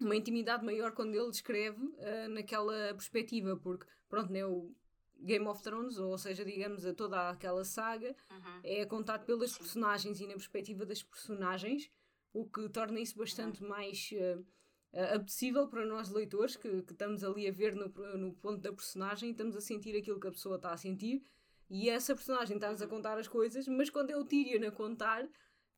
uma 0.00 0.14
intimidade 0.14 0.64
maior 0.64 0.92
quando 0.92 1.14
ele 1.14 1.30
escreve 1.30 1.82
uh, 1.82 2.28
naquela 2.30 2.94
perspectiva, 2.94 3.56
porque, 3.56 3.86
pronto, 4.08 4.30
né, 4.32 4.44
o 4.44 4.74
Game 5.18 5.46
of 5.46 5.62
Thrones, 5.62 5.98
ou 5.98 6.16
seja, 6.18 6.44
digamos, 6.44 6.84
a 6.84 6.92
toda 6.92 7.30
aquela 7.30 7.64
saga, 7.64 8.14
uhum. 8.30 8.60
é 8.62 8.84
contado 8.84 9.24
pelas 9.24 9.52
Sim. 9.52 9.58
personagens 9.58 10.20
e 10.20 10.26
na 10.26 10.34
perspectiva 10.34 10.84
das 10.84 11.02
personagens, 11.02 11.90
o 12.32 12.44
que 12.44 12.68
torna 12.68 13.00
isso 13.00 13.16
bastante 13.16 13.62
uhum. 13.62 13.68
mais 13.70 14.10
uh, 14.12 14.44
apetecível 14.92 15.68
para 15.68 15.84
nós 15.84 16.10
leitores, 16.10 16.56
que, 16.56 16.82
que, 16.82 16.92
estamos 16.92 17.22
ali 17.22 17.46
a 17.46 17.52
ver 17.52 17.74
no, 17.74 17.88
no 18.16 18.32
ponto 18.34 18.60
da 18.60 18.72
personagem 18.72 19.28
e 19.28 19.32
estamos 19.32 19.56
a 19.56 19.60
sentir 19.60 19.96
aquilo 19.96 20.20
que 20.20 20.28
a 20.28 20.32
pessoa 20.32 20.56
está 20.56 20.72
a 20.72 20.76
sentir, 20.76 21.22
e 21.68 21.90
essa 21.90 22.14
personagem 22.14 22.56
está-nos 22.56 22.80
a 22.80 22.84
uhum. 22.84 22.90
contar 22.90 23.18
as 23.18 23.28
coisas, 23.28 23.66
mas 23.66 23.90
quando 23.90 24.10
é 24.10 24.16
o 24.16 24.24
Tyrion 24.24 24.66
a 24.66 24.70
contar, 24.70 25.28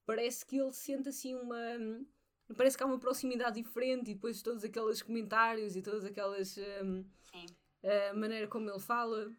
parece 0.07 0.45
que 0.45 0.57
ele 0.57 0.73
sente 0.73 1.09
assim 1.09 1.35
uma 1.35 1.57
parece 2.57 2.79
que 2.79 2.83
há 2.83 2.87
uma 2.87 2.99
proximidade 2.99 3.61
diferente 3.62 4.11
e 4.11 4.15
depois 4.15 4.41
todos 4.41 4.65
aqueles 4.65 5.03
comentários 5.03 5.77
e 5.77 5.83
todas 5.83 6.03
aquelas 6.03 6.57
um, 6.83 7.05
a 8.11 8.15
maneira 8.15 8.49
como 8.49 8.71
ele 8.71 8.81
fala 8.81 9.31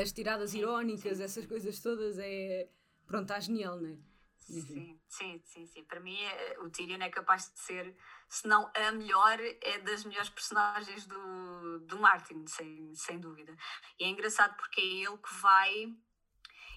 as 0.00 0.12
tiradas 0.12 0.54
irónicas 0.54 1.18
essas 1.18 1.44
coisas 1.46 1.80
todas 1.80 2.16
é 2.20 2.68
pronto 3.06 3.22
está 3.22 3.40
genial 3.40 3.80
não 3.80 3.88
é? 3.88 3.98
Sim, 4.44 5.00
sim, 5.08 5.42
sim, 5.44 5.66
sim. 5.66 5.84
Para 5.84 6.00
mim, 6.00 6.18
é, 6.20 6.58
o 6.60 6.70
Tyrion 6.70 7.00
é 7.00 7.08
capaz 7.08 7.50
de 7.52 7.58
ser, 7.58 7.96
se 8.28 8.46
não 8.46 8.70
a 8.74 8.92
melhor, 8.92 9.38
é 9.40 9.78
das 9.78 10.04
melhores 10.04 10.30
personagens 10.30 11.06
do, 11.06 11.80
do 11.80 11.98
Martin, 11.98 12.46
sem, 12.46 12.94
sem 12.94 13.18
dúvida. 13.18 13.56
E 13.98 14.04
é 14.04 14.08
engraçado 14.08 14.56
porque 14.56 14.80
é 14.80 14.84
ele 14.84 15.18
que 15.18 15.34
vai. 15.34 15.96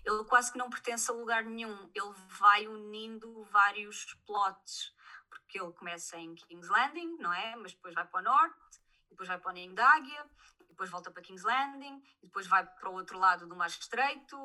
Ele 0.05 0.23
quase 0.25 0.51
que 0.51 0.57
não 0.57 0.69
pertence 0.69 1.09
a 1.09 1.13
lugar 1.13 1.43
nenhum. 1.43 1.89
Ele 1.93 2.13
vai 2.39 2.67
unindo 2.67 3.43
vários 3.45 4.13
plots 4.25 4.93
porque 5.29 5.59
ele 5.59 5.71
começa 5.73 6.17
em 6.17 6.35
King's 6.35 6.69
Landing, 6.69 7.17
não 7.17 7.33
é? 7.33 7.55
Mas 7.55 7.73
depois 7.73 7.93
vai 7.93 8.05
para 8.05 8.19
o 8.19 8.23
norte, 8.23 8.81
depois 9.09 9.27
vai 9.27 9.37
para 9.37 9.51
o 9.51 9.53
Ninho 9.53 9.73
d'Águia, 9.73 10.25
depois 10.69 10.89
volta 10.89 11.09
para 11.09 11.21
King's 11.21 11.43
Landing, 11.43 12.03
depois 12.21 12.47
vai 12.47 12.65
para 12.65 12.89
o 12.89 12.93
outro 12.93 13.17
lado 13.17 13.47
do 13.47 13.55
Mar 13.55 13.67
Estreito, 13.67 14.37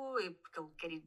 porque 0.42 0.60
ele 0.60 0.70
quer 0.78 0.92
ir. 0.92 1.04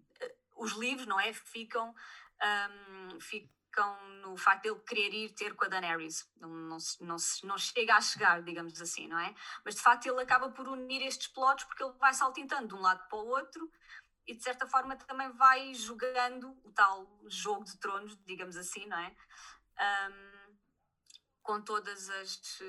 Eh, 0.53 0.63
os 0.63 0.73
livros, 0.73 1.07
não 1.07 1.19
é? 1.19 1.33
Ficam, 1.33 1.93
um, 2.41 3.19
ficam 3.19 4.09
no 4.21 4.37
facto 4.37 4.65
ele 4.65 4.79
querer 4.79 5.13
ir 5.13 5.29
ter 5.31 5.55
com 5.55 5.65
a 5.65 5.67
Daenerys. 5.67 6.29
Não, 6.37 6.49
não, 6.49 6.77
não, 7.01 7.15
não 7.43 7.57
chega 7.57 7.95
a 7.95 8.01
chegar, 8.01 8.41
digamos 8.43 8.81
assim, 8.81 9.07
não 9.07 9.19
é? 9.19 9.33
Mas 9.65 9.75
de 9.75 9.81
facto 9.81 10.05
ele 10.05 10.21
acaba 10.21 10.49
por 10.49 10.67
unir 10.67 11.01
estes 11.01 11.27
plotos 11.27 11.65
porque 11.65 11.83
ele 11.83 11.93
vai 11.99 12.13
saltintando 12.13 12.67
de 12.67 12.75
um 12.75 12.81
lado 12.81 13.07
para 13.07 13.17
o 13.17 13.27
outro 13.27 13.71
e 14.25 14.35
de 14.35 14.41
certa 14.41 14.65
forma 14.67 14.95
também 14.95 15.31
vai 15.33 15.73
jogando 15.73 16.57
o 16.63 16.71
tal 16.71 17.05
jogo 17.27 17.65
de 17.65 17.77
tronos, 17.77 18.15
digamos 18.25 18.55
assim, 18.55 18.85
não 18.85 18.97
é? 18.97 19.13
um, 19.79 20.55
com 21.41 21.61
todas 21.61 22.09
as 22.09 22.59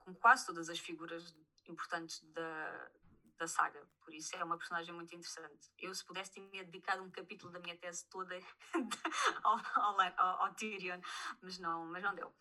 com 0.00 0.14
quase 0.14 0.46
todas 0.46 0.68
as 0.68 0.78
figuras 0.78 1.34
importantes 1.68 2.20
da, 2.32 2.90
da 3.38 3.46
saga, 3.46 3.86
por 4.04 4.14
isso 4.14 4.34
é 4.36 4.42
uma 4.42 4.56
personagem 4.56 4.94
muito 4.94 5.14
interessante. 5.14 5.70
Eu, 5.78 5.94
se 5.94 6.04
pudesse, 6.04 6.32
tinha 6.32 6.64
dedicado 6.64 7.02
um 7.02 7.10
capítulo 7.10 7.52
da 7.52 7.60
minha 7.60 7.76
tese 7.76 8.06
toda 8.08 8.38
ao, 9.44 9.60
ao, 9.74 10.00
ao, 10.00 10.42
ao, 10.42 10.54
Tyrion, 10.54 11.00
mas 11.42 11.58
não, 11.58 11.86
mas 11.86 12.02
não 12.02 12.14
deu. 12.14 12.32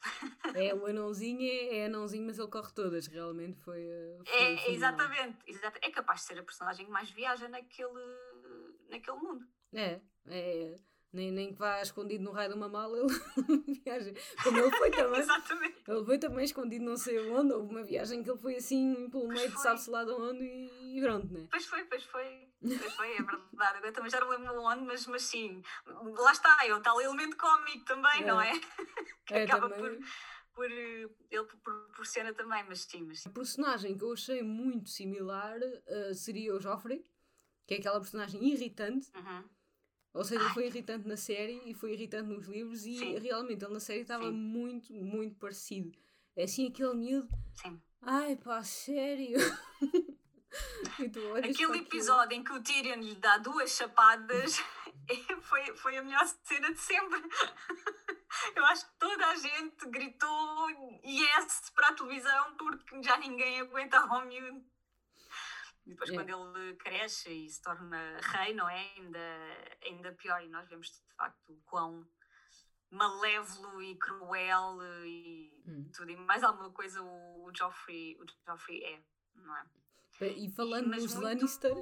É, 0.53 0.73
o 0.73 0.85
anãozinho 0.85 1.41
é, 1.41 1.79
é 1.79 1.85
anãozinho, 1.85 2.25
mas 2.25 2.39
ele 2.39 2.47
corre 2.47 2.71
todas, 2.73 3.07
realmente 3.07 3.59
foi. 3.61 3.81
Eh, 3.81 4.19
foi 4.25 4.37
é, 4.37 4.71
exatamente, 4.71 5.37
exatamente, 5.47 5.85
é 5.85 5.91
capaz 5.91 6.21
de 6.21 6.27
ser 6.27 6.39
a 6.39 6.43
personagem 6.43 6.85
que 6.85 6.91
mais 6.91 7.09
viaja 7.09 7.47
naquele, 7.47 8.17
naquele 8.89 9.17
mundo. 9.17 9.45
É, 9.73 10.01
é 10.27 10.79
nem, 11.15 11.31
nem 11.31 11.53
que 11.53 11.57
vá 11.57 11.81
escondido 11.81 12.23
no 12.23 12.31
raio 12.31 12.49
de 12.49 12.55
uma 12.55 12.67
mala, 12.67 12.97
ele 12.99 13.81
viaja. 13.83 14.13
Como 14.43 14.57
ele 14.59 14.71
foi 14.71 14.91
também. 14.91 15.21
Exatamente. 15.21 15.75
Ele 15.87 16.05
foi 16.05 16.17
também 16.19 16.45
escondido 16.45 16.83
não 16.83 16.97
sei 16.97 17.19
onde, 17.29 17.53
houve 17.53 17.69
uma 17.69 17.83
viagem 17.83 18.21
que 18.21 18.29
ele 18.29 18.37
foi 18.37 18.57
assim 18.57 19.09
pelo 19.09 19.29
meio 19.29 19.49
de 19.49 19.61
sabe-se 19.61 19.89
lá 19.89 20.03
de 20.03 20.11
onde 20.11 20.43
e, 20.43 20.69
pronto, 21.01 21.33
né? 21.33 21.47
Pois 21.49 21.65
foi, 21.65 21.83
pois 21.85 22.03
foi. 22.03 22.49
Pois 22.61 22.93
foi, 22.95 23.11
é 23.13 23.21
verdade. 23.21 23.79
Eu 23.83 23.93
também 23.93 24.09
já 24.09 24.19
não 24.19 24.29
lembro 24.29 24.61
onde, 24.61 24.83
mas, 24.85 25.05
mas 25.07 25.23
sim. 25.23 25.61
Lá 25.85 26.31
está, 26.31 26.65
é 26.65 26.73
o 26.73 26.81
tal 26.81 27.01
elemento 27.01 27.37
cómico 27.37 27.85
também, 27.85 28.21
é. 28.21 28.25
não 28.25 28.41
é? 28.41 28.51
que 29.25 29.33
é, 29.33 29.43
acaba 29.43 29.69
também... 29.69 29.99
por 29.99 30.05
por 30.55 30.71
ele 30.71 31.45
proporciona 31.61 32.33
também, 32.33 32.63
mas 32.63 32.83
sim, 32.83 33.03
mas... 33.03 33.27
A 33.27 33.29
personagem 33.29 33.97
que 33.97 34.05
eu 34.05 34.13
achei 34.13 34.41
muito 34.41 34.89
similar 34.89 35.59
uh, 35.59 36.15
seria 36.15 36.55
o 36.55 36.61
Joffrey, 36.61 37.05
que 37.67 37.73
é 37.73 37.77
aquela 37.77 37.99
personagem 37.99 38.41
irritante, 38.41 39.11
uhum. 39.13 39.43
Ou 40.15 40.23
seja, 40.23 40.49
foi 40.51 40.67
irritante 40.67 41.05
na 41.05 41.17
série 41.17 41.61
e 41.65 41.73
foi 41.73 41.91
irritante 41.91 42.29
nos 42.29 42.47
livros 42.47 42.85
e 42.85 42.97
Sim. 42.97 43.19
realmente 43.19 43.65
ele 43.65 43.73
na 43.73 43.81
série 43.81 43.99
estava 43.99 44.31
muito, 44.31 44.93
muito 44.93 45.35
parecido. 45.35 45.91
É 46.37 46.45
assim 46.45 46.69
aquele 46.69 46.93
miúdo. 46.93 47.27
Sim. 47.53 47.81
Ai 48.01 48.37
pá, 48.37 48.63
sério. 48.63 49.37
Aquele 51.43 51.79
episódio 51.79 52.35
em 52.35 52.43
que 52.43 52.53
o 52.53 52.61
Tyrion 52.61 52.99
lhe 52.99 53.15
dá 53.15 53.37
duas 53.37 53.71
chapadas 53.71 54.57
foi, 55.43 55.75
foi 55.75 55.97
a 55.97 56.03
melhor 56.03 56.25
cena 56.43 56.71
de 56.71 56.79
sempre. 56.79 57.21
Eu 58.55 58.65
acho 58.65 58.85
que 58.85 58.93
toda 58.99 59.27
a 59.27 59.35
gente 59.35 59.89
gritou 59.89 60.69
yes 61.03 61.71
para 61.73 61.89
a 61.89 61.93
televisão 61.93 62.55
porque 62.57 63.01
já 63.01 63.17
ninguém 63.17 63.61
aguentava 63.61 64.17
o 64.17 64.25
miúdo. 64.25 64.63
E 65.85 65.91
depois, 65.91 66.09
é. 66.09 66.13
quando 66.13 66.57
ele 66.57 66.75
cresce 66.75 67.31
e 67.31 67.49
se 67.49 67.61
torna 67.61 68.17
rei, 68.19 68.53
não 68.53 68.67
é? 68.67 68.91
Ainda, 68.97 69.19
ainda 69.83 70.11
pior. 70.13 70.41
E 70.43 70.49
nós 70.49 70.67
vemos 70.67 70.87
de 70.87 71.15
facto 71.15 71.53
o 71.53 71.61
quão 71.65 72.07
malévolo 72.89 73.81
e 73.81 73.95
cruel 73.95 74.79
e 75.05 75.63
hum. 75.67 75.89
tudo. 75.93 76.09
E 76.11 76.17
mais 76.17 76.43
alguma 76.43 76.71
coisa 76.71 77.01
o, 77.01 77.45
o, 77.45 77.55
Joffrey, 77.55 78.17
o 78.19 78.25
Joffrey 78.47 78.83
é, 78.83 79.01
não 79.35 79.55
é? 79.55 79.65
E 80.21 80.49
falando 80.49 80.87
e, 80.87 80.89
nos 80.89 81.13
muito... 81.13 81.19
Lannister, 81.21 81.75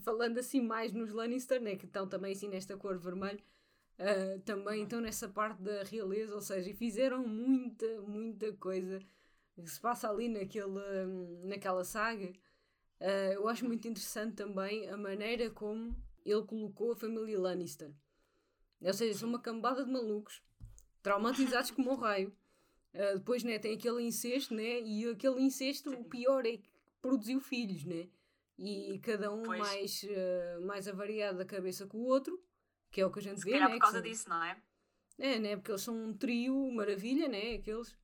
falando 0.00 0.38
assim 0.38 0.60
mais 0.60 0.92
nos 0.92 1.12
Lannister, 1.12 1.60
né, 1.60 1.76
que 1.76 1.86
estão 1.86 2.08
também 2.08 2.32
assim 2.32 2.48
nesta 2.48 2.76
cor 2.76 2.98
vermelho, 2.98 3.40
uh, 3.98 4.40
também 4.40 4.82
estão 4.82 5.00
nessa 5.00 5.28
parte 5.28 5.62
da 5.62 5.82
realeza, 5.84 6.34
ou 6.34 6.40
seja, 6.40 6.74
fizeram 6.74 7.26
muita, 7.26 8.00
muita 8.02 8.52
coisa 8.54 8.98
que 9.54 9.68
se 9.68 9.80
passa 9.80 10.08
ali 10.08 10.28
naquele, 10.28 10.80
naquela 11.44 11.84
saga 11.84 12.32
Uh, 13.00 13.32
eu 13.32 13.48
acho 13.48 13.64
muito 13.64 13.86
interessante 13.86 14.34
também 14.34 14.88
a 14.88 14.96
maneira 14.96 15.48
como 15.50 15.94
ele 16.24 16.42
colocou 16.42 16.92
a 16.92 16.96
família 16.96 17.38
Lannister. 17.38 17.92
Ou 18.80 18.92
seja, 18.92 19.20
são 19.20 19.28
uma 19.28 19.38
cambada 19.38 19.84
de 19.84 19.90
malucos, 19.90 20.42
traumatizados 21.02 21.70
como 21.72 21.92
o 21.92 21.96
raio. 21.96 22.36
Uh, 22.92 23.18
depois 23.18 23.44
né, 23.44 23.58
tem 23.58 23.74
aquele 23.74 24.02
incesto, 24.02 24.52
né? 24.52 24.80
E 24.80 25.08
aquele 25.08 25.40
incesto, 25.40 25.90
o 25.90 26.04
pior 26.04 26.44
é 26.44 26.56
que 26.56 26.68
produziu 27.00 27.40
filhos, 27.40 27.84
né? 27.84 28.08
E 28.58 28.98
cada 28.98 29.32
um 29.32 29.46
mais, 29.46 30.02
uh, 30.02 30.66
mais 30.66 30.88
avariado 30.88 31.38
da 31.38 31.44
cabeça 31.44 31.86
com 31.86 31.98
o 31.98 32.06
outro, 32.06 32.42
que 32.90 33.00
é 33.00 33.06
o 33.06 33.10
que 33.10 33.20
a 33.20 33.22
gente 33.22 33.40
Se 33.40 33.44
vê, 33.44 33.58
né? 33.58 33.68
por 33.68 33.78
causa 33.78 33.98
são... 33.98 34.02
disso, 34.02 34.28
não 34.28 34.42
é? 34.42 34.60
É, 35.18 35.38
né? 35.38 35.56
Porque 35.56 35.70
eles 35.70 35.82
são 35.82 35.96
um 35.96 36.12
trio 36.12 36.70
maravilha, 36.72 37.28
né? 37.28 37.54
Aqueles. 37.54 37.96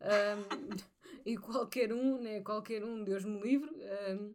Um, 0.00 0.68
e 1.26 1.36
qualquer 1.36 1.92
um, 1.92 2.20
né? 2.20 2.40
Qualquer 2.40 2.84
um, 2.84 3.02
Deus 3.02 3.24
me 3.24 3.40
livre. 3.40 3.70
Um, 4.10 4.34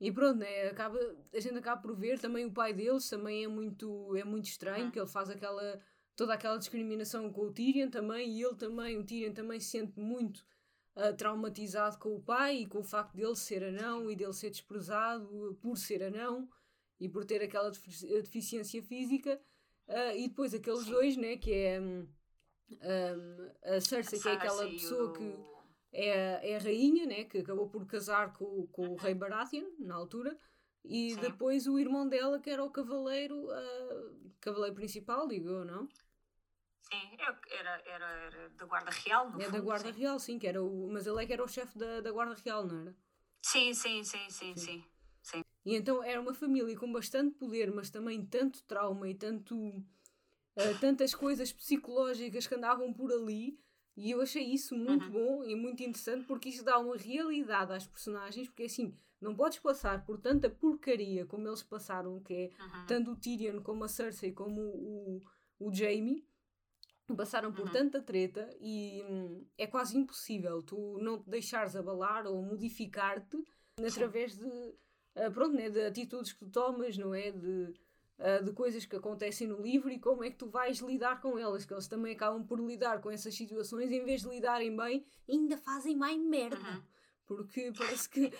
e 0.00 0.10
pronto, 0.10 0.38
né? 0.38 0.68
acaba, 0.68 0.98
a 1.32 1.40
gente 1.40 1.58
acaba 1.58 1.80
por 1.80 1.96
ver 1.96 2.18
também 2.18 2.44
o 2.44 2.52
pai 2.52 2.72
deles, 2.72 3.08
também 3.08 3.44
é 3.44 3.48
muito, 3.48 4.16
é 4.16 4.24
muito 4.24 4.46
estranho, 4.46 4.86
uhum. 4.86 4.90
que 4.90 4.98
ele 4.98 5.06
faz 5.06 5.30
aquela, 5.30 5.80
toda 6.16 6.34
aquela 6.34 6.56
discriminação 6.56 7.32
com 7.32 7.42
o 7.42 7.52
Tyrion 7.52 7.88
também, 7.88 8.28
e 8.28 8.42
ele 8.42 8.56
também, 8.56 8.98
o 8.98 9.04
Tyrion 9.04 9.32
também 9.32 9.60
se 9.60 9.70
sente 9.70 9.96
muito 9.96 10.44
uh, 10.96 11.16
traumatizado 11.16 11.98
com 11.98 12.14
o 12.14 12.22
pai 12.22 12.58
e 12.58 12.66
com 12.66 12.80
o 12.80 12.84
facto 12.84 13.14
dele 13.14 13.36
ser 13.36 13.62
anão 13.64 14.10
e 14.10 14.16
dele 14.16 14.32
ser 14.32 14.50
desprezado 14.50 15.58
por 15.60 15.76
ser 15.76 16.02
anão 16.02 16.48
e 17.00 17.08
por 17.08 17.24
ter 17.24 17.42
aquela 17.42 17.70
deficiência 17.70 18.82
física. 18.82 19.40
Uh, 19.88 20.16
e 20.16 20.28
depois 20.28 20.54
aqueles 20.54 20.86
dois, 20.86 21.16
né? 21.16 21.36
Que 21.36 21.52
é 21.52 21.80
um, 21.80 22.08
um, 22.70 23.50
a 23.64 23.80
Cersei, 23.80 24.20
que 24.20 24.28
é 24.28 24.32
aquela 24.32 24.68
pessoa 24.68 25.12
que 25.12 25.52
é, 25.92 26.52
é 26.52 26.56
a 26.56 26.58
rainha, 26.58 27.06
né, 27.06 27.24
que 27.24 27.38
acabou 27.38 27.68
por 27.68 27.86
casar 27.86 28.32
com, 28.32 28.66
com 28.68 28.88
o 28.88 28.96
rei 28.96 29.14
Baratheon, 29.14 29.68
na 29.78 29.94
altura, 29.94 30.36
e 30.84 31.14
Sim. 31.14 31.20
depois 31.20 31.66
o 31.66 31.78
irmão 31.78 32.08
dela, 32.08 32.40
que 32.40 32.50
era 32.50 32.64
o 32.64 32.70
cavaleiro, 32.70 33.36
uh, 33.44 34.32
cavaleiro 34.40 34.74
principal, 34.74 35.28
digo 35.28 35.48
eu, 35.48 35.64
não? 35.64 35.86
Sim, 36.82 37.16
era, 37.18 37.82
era, 37.86 38.10
era 38.10 38.48
da 38.50 38.66
Guarda 38.66 38.90
Real, 38.90 39.30
no 39.30 39.40
É 39.40 39.44
fundo, 39.44 39.52
da 39.52 39.60
Guarda 39.60 39.92
sim. 39.92 39.98
Real, 39.98 40.18
sim, 40.18 40.38
que 40.38 40.46
era 40.46 40.62
o, 40.62 40.88
mas 40.90 41.06
ele 41.06 41.22
é 41.22 41.26
que 41.26 41.32
era 41.32 41.42
o 41.44 41.48
chefe 41.48 41.78
da, 41.78 42.00
da 42.00 42.10
Guarda 42.12 42.34
Real, 42.44 42.66
não 42.66 42.80
era? 42.80 42.96
Sim, 43.42 43.72
sim, 43.74 44.04
sim, 44.04 44.30
sim, 44.30 44.56
sim. 44.56 44.84
sim. 45.22 45.42
E 45.64 45.74
então 45.76 46.02
era 46.02 46.20
uma 46.20 46.34
família 46.34 46.76
com 46.76 46.92
bastante 46.92 47.34
poder, 47.36 47.72
mas 47.72 47.88
também 47.90 48.24
tanto 48.26 48.62
trauma 48.64 49.08
e 49.08 49.14
tanto, 49.14 49.54
uh, 49.56 50.78
tantas 50.80 51.14
coisas 51.14 51.52
psicológicas 51.52 52.46
que 52.46 52.54
andavam 52.54 52.92
por 52.92 53.12
ali. 53.12 53.58
E 53.96 54.10
eu 54.10 54.20
achei 54.22 54.42
isso 54.42 54.74
muito 54.74 55.04
Uhum. 55.06 55.12
bom 55.12 55.44
e 55.44 55.54
muito 55.54 55.82
interessante 55.82 56.26
porque 56.26 56.48
isso 56.48 56.64
dá 56.64 56.78
uma 56.78 56.96
realidade 56.96 57.72
às 57.72 57.86
personagens, 57.86 58.48
porque 58.48 58.64
assim, 58.64 58.96
não 59.20 59.36
podes 59.36 59.58
passar 59.58 60.04
por 60.04 60.18
tanta 60.18 60.48
porcaria 60.50 61.26
como 61.26 61.46
eles 61.46 61.62
passaram, 61.62 62.18
que 62.20 62.34
é 62.34 62.50
Uhum. 62.62 62.86
tanto 62.86 63.10
o 63.12 63.16
Tyrion 63.16 63.60
como 63.62 63.84
a 63.84 63.88
Cersei 63.88 64.32
como 64.32 64.60
o, 64.62 65.20
o 65.60 65.72
Jaime 65.72 66.26
passaram 67.14 67.52
por 67.52 67.66
Uhum. 67.66 67.72
tanta 67.72 68.00
treta 68.02 68.48
e 68.60 69.02
hum, 69.08 69.44
é 69.58 69.66
quase 69.66 69.96
impossível 69.96 70.62
tu 70.62 70.98
não 71.00 71.22
te 71.22 71.28
deixares 71.30 71.74
abalar 71.76 72.26
ou 72.26 72.42
modificar-te 72.42 73.42
através 73.86 74.36
de, 74.36 74.74
ah, 75.16 75.30
pronto, 75.30 75.54
né, 75.54 75.70
de 75.70 75.80
atitudes 75.86 76.32
que 76.32 76.38
tu 76.40 76.50
tomas, 76.50 76.96
não 76.98 77.14
é? 77.14 77.30
De, 77.30 77.72
ah, 78.18 78.38
de 78.38 78.52
coisas 78.52 78.84
que 78.86 78.96
acontecem 78.96 79.46
no 79.48 79.60
livro 79.60 79.90
e 79.90 79.98
como 79.98 80.22
é 80.24 80.30
que 80.30 80.36
tu 80.36 80.48
vais 80.48 80.78
lidar 80.78 81.20
com 81.20 81.38
elas, 81.38 81.64
que 81.64 81.72
eles 81.72 81.88
também 81.88 82.14
acabam 82.14 82.44
por 82.46 82.60
lidar 82.60 83.00
com 83.00 83.10
essas 83.10 83.34
situações 83.34 83.90
em 83.90 84.04
vez 84.04 84.22
de 84.22 84.28
lidarem 84.28 84.76
bem, 84.76 85.04
ainda 85.28 85.56
fazem 85.56 85.96
mais 85.96 86.18
merda. 86.18 86.56
Uhum. 86.58 86.82
Porque 87.26 87.72
parece 87.78 88.08
que 88.08 88.30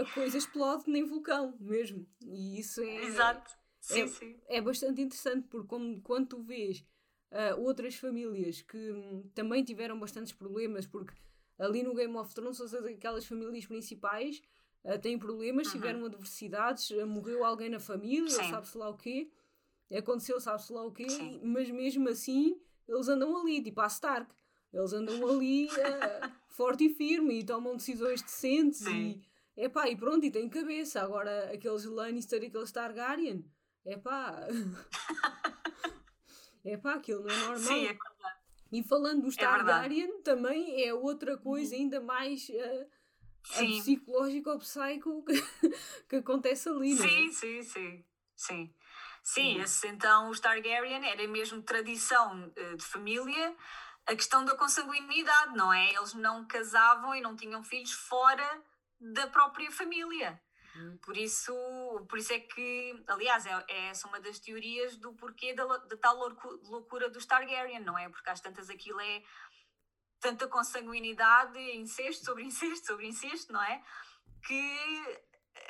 a 0.00 0.04
coisa 0.12 0.36
explode 0.36 0.90
nem 0.90 1.04
vulcão 1.04 1.54
mesmo. 1.60 2.06
E 2.26 2.58
isso 2.58 2.80
é, 2.82 3.04
exato. 3.04 3.50
Sim, 3.80 4.02
é- 4.02 4.06
sim. 4.08 4.36
é 4.48 4.60
bastante 4.60 5.00
interessante 5.00 5.46
porque 5.48 5.66
como, 5.68 6.00
quando 6.02 6.28
tu 6.28 6.42
vês 6.42 6.84
ah, 7.30 7.54
outras 7.56 7.94
famílias 7.94 8.62
que 8.62 8.76
hum, 8.92 9.28
também 9.34 9.62
tiveram 9.64 9.98
bastantes 9.98 10.32
problemas, 10.32 10.86
porque 10.86 11.14
ali 11.58 11.82
no 11.82 11.94
Game 11.94 12.16
of 12.16 12.34
Thrones 12.34 12.60
aquelas 12.74 13.24
famílias 13.26 13.66
principais 13.66 14.40
ah, 14.84 14.98
têm 14.98 15.18
problemas, 15.18 15.66
Uhum. 15.68 15.72
tiveram 15.72 16.04
adversidades, 16.06 16.90
ah, 16.92 17.06
morreu 17.06 17.44
alguém 17.44 17.68
na 17.68 17.78
família, 17.80 18.30
sabe-se 18.30 18.76
lá 18.78 18.88
o 18.88 18.96
quê, 18.96 19.30
aconteceu 19.96 20.40
sabe-se 20.40 20.72
lá 20.72 20.84
o 20.84 20.92
quê, 20.92 21.08
Sim. 21.08 21.40
mas 21.44 21.70
mesmo 21.70 22.08
assim 22.08 22.60
eles 22.88 23.08
andam 23.08 23.36
ali, 23.40 23.62
tipo 23.62 23.80
a 23.80 23.86
Stark. 23.86 24.32
Eles 24.72 24.92
andam 24.92 25.26
ali 25.28 25.68
ah, 25.70 26.30
forte 26.48 26.84
e 26.86 26.94
firme 26.94 27.40
e 27.40 27.44
tomam 27.44 27.76
decisões 27.76 28.22
decentes 28.22 28.80
Sim. 28.80 29.20
e 29.56 29.64
epá, 29.64 29.88
e 29.88 29.96
pronto, 29.96 30.24
e 30.24 30.30
têm 30.30 30.48
cabeça. 30.48 31.00
Agora 31.02 31.52
aqueles 31.52 31.84
Lannister 31.84 32.42
e 32.42 32.46
aqueles 32.46 32.70
Targaryen, 32.72 33.44
epá, 33.84 34.46
epá, 36.64 36.94
aquilo 36.94 37.22
não 37.22 37.30
é 37.30 37.36
normal. 37.38 37.58
Sim, 37.58 37.86
é 37.86 37.98
E 38.72 38.82
falando 38.82 39.22
dos 39.22 39.36
É 39.36 39.40
verdade. 39.40 39.64
Targaryen, 39.66 40.22
também 40.22 40.84
é 40.84 40.94
outra 40.94 41.36
coisa 41.36 41.74
ainda 41.74 42.00
mais 42.00 42.50
Sim. 43.44 43.72
psicológica 43.72 44.50
ou 44.50 44.58
psycho 44.58 45.24
que, 45.24 45.34
que 46.08 46.16
acontece 46.16 46.68
ali, 46.68 46.94
não 46.94 47.04
é? 47.04 47.08
Sim, 47.08 47.32
sim, 47.32 47.62
sim. 47.62 48.04
Sim, 48.36 48.74
sim 49.22 49.58
Hum. 49.58 49.62
esse, 49.62 49.86
então 49.88 50.30
os 50.30 50.40
Targaryen 50.40 51.04
era 51.04 51.26
mesmo 51.28 51.62
tradição 51.62 52.50
eh, 52.56 52.74
de 52.76 52.84
família 52.84 53.54
a 54.06 54.16
questão 54.16 54.44
da 54.44 54.56
consanguinidade, 54.56 55.54
não 55.56 55.72
é? 55.72 55.92
Eles 55.94 56.14
não 56.14 56.46
casavam 56.46 57.14
e 57.14 57.20
não 57.20 57.36
tinham 57.36 57.62
filhos 57.62 57.92
fora 57.92 58.62
da 58.98 59.26
própria 59.28 59.70
família. 59.70 60.40
Por 61.02 61.16
isso, 61.16 61.54
por 62.08 62.18
isso 62.18 62.32
é 62.32 62.40
que, 62.40 63.04
aliás, 63.08 63.46
é, 63.46 63.64
é 63.68 63.88
essa 63.88 64.06
uma 64.08 64.20
das 64.20 64.38
teorias 64.38 64.96
do 64.96 65.12
porquê 65.14 65.54
da, 65.54 65.64
da 65.64 65.96
tal 65.96 66.16
loucu- 66.16 66.60
loucura 66.64 67.08
dos 67.08 67.26
Targaryen, 67.26 67.80
não 67.80 67.98
é? 67.98 68.08
Porque 68.08 68.30
às 68.30 68.40
tantas 68.40 68.68
aquilo 68.70 69.00
é 69.00 69.22
tanta 70.20 70.46
consanguinidade, 70.48 71.58
incesto 71.76 72.24
sobre 72.24 72.44
incesto 72.44 72.86
sobre 72.86 73.06
incesto, 73.06 73.52
não 73.52 73.62
é? 73.62 73.82
Que 74.46 75.22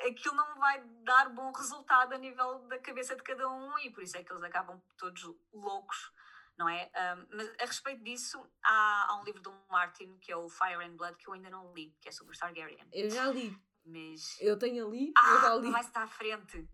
aquilo 0.07 0.35
não 0.35 0.55
vai 0.55 0.81
dar 1.03 1.29
bom 1.29 1.51
resultado 1.51 2.13
a 2.13 2.17
nível 2.17 2.59
da 2.67 2.79
cabeça 2.79 3.15
de 3.15 3.23
cada 3.23 3.47
um 3.49 3.77
e 3.79 3.91
por 3.91 4.03
isso 4.03 4.17
é 4.17 4.23
que 4.23 4.31
eles 4.31 4.43
acabam 4.43 4.81
todos 4.97 5.23
loucos, 5.53 6.11
não 6.57 6.67
é? 6.69 6.89
Ahm, 6.93 7.27
mas 7.33 7.49
a 7.59 7.65
respeito 7.65 8.03
disso, 8.03 8.45
há, 8.63 9.07
há 9.09 9.21
um 9.21 9.23
livro 9.23 9.41
do 9.41 9.53
Martin 9.69 10.17
que 10.19 10.31
é 10.31 10.35
o 10.35 10.49
Fire 10.49 10.83
and 10.83 10.95
Blood 10.95 11.17
que 11.17 11.27
eu 11.27 11.33
ainda 11.33 11.49
não 11.49 11.73
li, 11.73 11.95
que 12.01 12.09
é 12.09 12.11
sobre 12.11 12.33
os 12.33 12.39
Targaryen. 12.39 12.87
Eu 12.91 13.09
já 13.09 13.27
li, 13.27 13.57
Mas. 13.85 14.37
eu 14.39 14.57
tenho 14.57 14.87
ali, 14.87 15.07
eu 15.07 15.13
já 15.41 15.51
Ah, 15.53 15.55
li, 15.57 15.71
vai 15.71 15.81
estar 15.81 16.03
à 16.03 16.07
frente. 16.07 16.67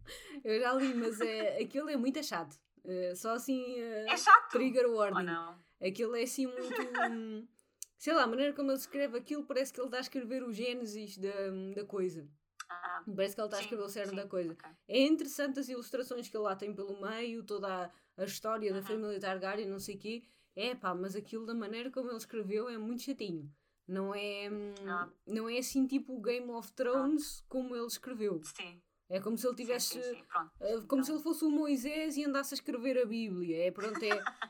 eu 0.43 0.59
já 0.59 0.73
li, 0.73 0.93
mas 0.93 1.19
é, 1.21 1.61
aquilo 1.61 1.89
é 1.89 1.95
muito 1.97 2.21
chato. 2.23 2.57
Eh, 2.83 3.15
só 3.15 3.31
assim, 3.33 3.75
eh, 3.79 4.05
É 4.09 4.17
chato! 4.17 4.51
trigger 4.51 4.85
Ou 4.87 4.95
warning. 4.97 5.25
não? 5.25 5.57
Aquilo 5.81 6.15
é 6.15 6.23
assim 6.23 6.47
muito. 6.47 6.81
hum, 6.81 7.47
sei 7.97 8.13
lá, 8.13 8.23
a 8.23 8.27
maneira 8.27 8.53
como 8.53 8.71
ele 8.71 8.77
escreve 8.77 9.17
aquilo 9.17 9.45
parece 9.45 9.73
que 9.73 9.79
ele 9.79 9.87
está 9.87 9.97
a 9.97 10.01
escrever 10.01 10.43
o 10.43 10.51
Gênesis 10.53 11.17
da, 11.17 11.31
da 11.75 11.85
coisa. 11.85 12.27
Ah, 12.69 13.03
Parece 13.15 13.33
que 13.35 13.41
ele 13.41 13.47
está 13.47 13.57
a 13.57 13.59
sim, 13.59 13.65
escrever 13.65 13.83
o 13.85 13.89
cerne 13.89 14.15
da 14.15 14.27
coisa. 14.27 14.51
ok. 14.51 14.69
É 14.89 14.99
interessante 15.01 15.59
as 15.59 15.69
ilustrações 15.69 16.27
que 16.27 16.35
ele 16.35 16.43
lá 16.43 16.55
tem 16.55 16.73
pelo 16.73 16.99
meio, 17.01 17.41
toda 17.43 17.85
a, 17.85 17.91
a 18.21 18.25
história 18.25 18.73
da 18.73 18.81
família 18.81 19.19
Targaryen, 19.19 19.69
não 19.69 19.79
sei 19.79 19.95
o 19.95 19.99
quê. 19.99 20.23
É 20.55 20.75
pá, 20.75 20.93
mas 20.93 21.15
aquilo 21.15 21.45
da 21.45 21.53
maneira 21.53 21.89
como 21.91 22.09
ele 22.09 22.17
escreveu 22.17 22.67
é 22.67 22.77
muito 22.77 23.03
chatinho. 23.03 23.49
Não 23.87 24.13
é, 24.13 24.49
Ah. 24.87 25.07
não 25.25 25.47
é 25.49 25.57
assim 25.59 25.87
tipo 25.87 26.13
o 26.15 26.21
Game 26.21 26.49
of 26.51 26.71
Thrones 26.73 27.43
como 27.47 27.75
ele 27.75 27.85
escreveu. 27.87 28.41
Sim, 28.43 28.81
É 29.09 29.19
como 29.21 29.37
se 29.37 29.47
ele 29.47 29.55
sim, 29.55 29.63
tivesse. 29.63 30.01
sim, 30.03 30.15
sim, 30.15 30.23
pronto. 30.25 30.51
eh, 30.59 30.81
Como 30.87 31.03
se 31.03 31.11
ele 31.11 31.21
fosse 31.21 31.45
o 31.45 31.49
Moisés 31.49 32.17
e 32.17 32.25
andasse 32.25 32.53
a 32.53 32.57
escrever 32.57 32.97
a 33.01 33.05
Bíblia. 33.05 33.67
É 33.67 33.71
pronto, 33.71 34.03
é, 34.03 34.09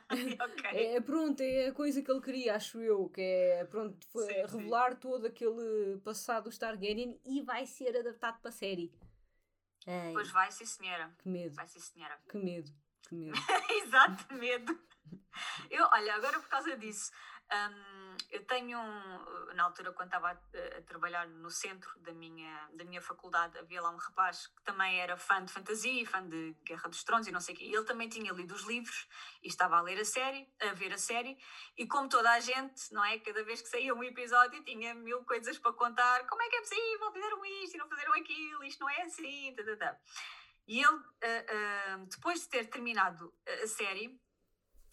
ok. 0.41 0.63
é, 0.95 0.99
pronto, 1.01 1.41
é 1.41 1.67
a 1.67 1.73
coisa 1.73 2.01
que 2.01 2.09
ele 2.09 2.21
queria, 2.21 2.55
acho 2.55 2.81
eu, 2.81 3.07
que 3.09 3.21
é 3.21 3.65
pronto, 3.65 3.97
foi 4.07 4.25
Sim, 4.25 4.33
sim. 4.33 4.57
revelar 4.57 4.95
todo 4.99 5.27
aquele 5.27 5.99
passado 6.03 6.45
dos 6.45 6.57
Targaryen 6.57 7.19
e 7.23 7.41
vai 7.43 7.67
ser 7.67 7.95
adaptado 7.95 8.39
para 8.41 8.49
a 8.49 8.51
série. 8.51 8.91
Ai, 9.85 10.13
Pois 10.13 10.29
vai, 10.31 10.51
sim, 10.51 10.65
senhora. 10.65 11.13
que 11.19 11.29
medo, 11.29 11.55
Vai, 11.55 11.67
sim, 11.67 11.79
senhora. 11.79 12.19
que 12.27 12.37
medo, 12.37 12.71
que 13.07 13.15
medo. 13.15 13.37
Exato, 13.83 14.33
medo. 14.33 14.77
Eu, 15.69 15.85
olha, 15.93 16.15
agora 16.15 16.39
por 16.39 16.49
causa 16.49 16.75
disso, 16.75 17.11
hum, 17.51 18.17
eu 18.29 18.45
tenho, 18.45 18.79
um, 18.79 19.53
na 19.55 19.63
altura 19.63 19.91
quando 19.93 20.07
estava 20.07 20.29
a, 20.31 20.77
a 20.77 20.81
trabalhar 20.81 21.27
no 21.27 21.49
centro 21.49 21.97
da 21.99 22.11
minha, 22.11 22.69
da 22.73 22.83
minha 22.83 23.01
faculdade, 23.01 23.57
havia 23.57 23.81
lá 23.81 23.89
um 23.89 23.97
rapaz 23.97 24.47
que 24.47 24.61
também 24.63 24.99
era 24.99 25.15
fã 25.17 25.43
de 25.43 25.51
fantasia, 25.51 26.05
fã 26.05 26.27
de 26.27 26.55
Guerra 26.63 26.89
dos 26.89 27.03
Tronos 27.03 27.27
e 27.27 27.31
não 27.31 27.39
sei 27.39 27.55
o 27.55 27.57
quê. 27.57 27.65
Ele 27.65 27.83
também 27.83 28.09
tinha 28.09 28.31
lido 28.33 28.53
os 28.53 28.63
livros 28.63 29.07
e 29.41 29.47
estava 29.47 29.77
a 29.77 29.81
ler 29.81 29.99
a 29.99 30.05
série, 30.05 30.49
a 30.59 30.73
ver 30.73 30.93
a 30.93 30.97
série, 30.97 31.37
e 31.77 31.87
como 31.87 32.09
toda 32.09 32.31
a 32.31 32.39
gente, 32.39 32.91
não 32.91 33.03
é? 33.03 33.19
Cada 33.19 33.43
vez 33.43 33.61
que 33.61 33.69
saía 33.69 33.93
um 33.93 34.03
episódio 34.03 34.63
tinha 34.63 34.93
mil 34.93 35.23
coisas 35.23 35.57
para 35.57 35.73
contar. 35.73 36.25
Como 36.27 36.41
é 36.41 36.49
que 36.49 36.55
é 36.57 36.61
possível? 36.61 37.11
Fizeram 37.11 37.45
isto 37.45 37.75
e 37.75 37.77
não 37.77 37.89
fizeram 37.89 38.13
aquilo, 38.13 38.63
isto 38.63 38.79
não 38.79 38.89
é 38.89 39.01
assim, 39.03 39.55
tá, 39.55 39.63
tá, 39.63 39.75
tá. 39.77 39.99
E 40.67 40.83
ele, 40.83 40.99
ah, 41.23 41.45
ah, 41.49 41.97
depois 42.09 42.41
de 42.41 42.49
ter 42.49 42.65
terminado 42.65 43.33
a 43.63 43.67
série, 43.67 44.19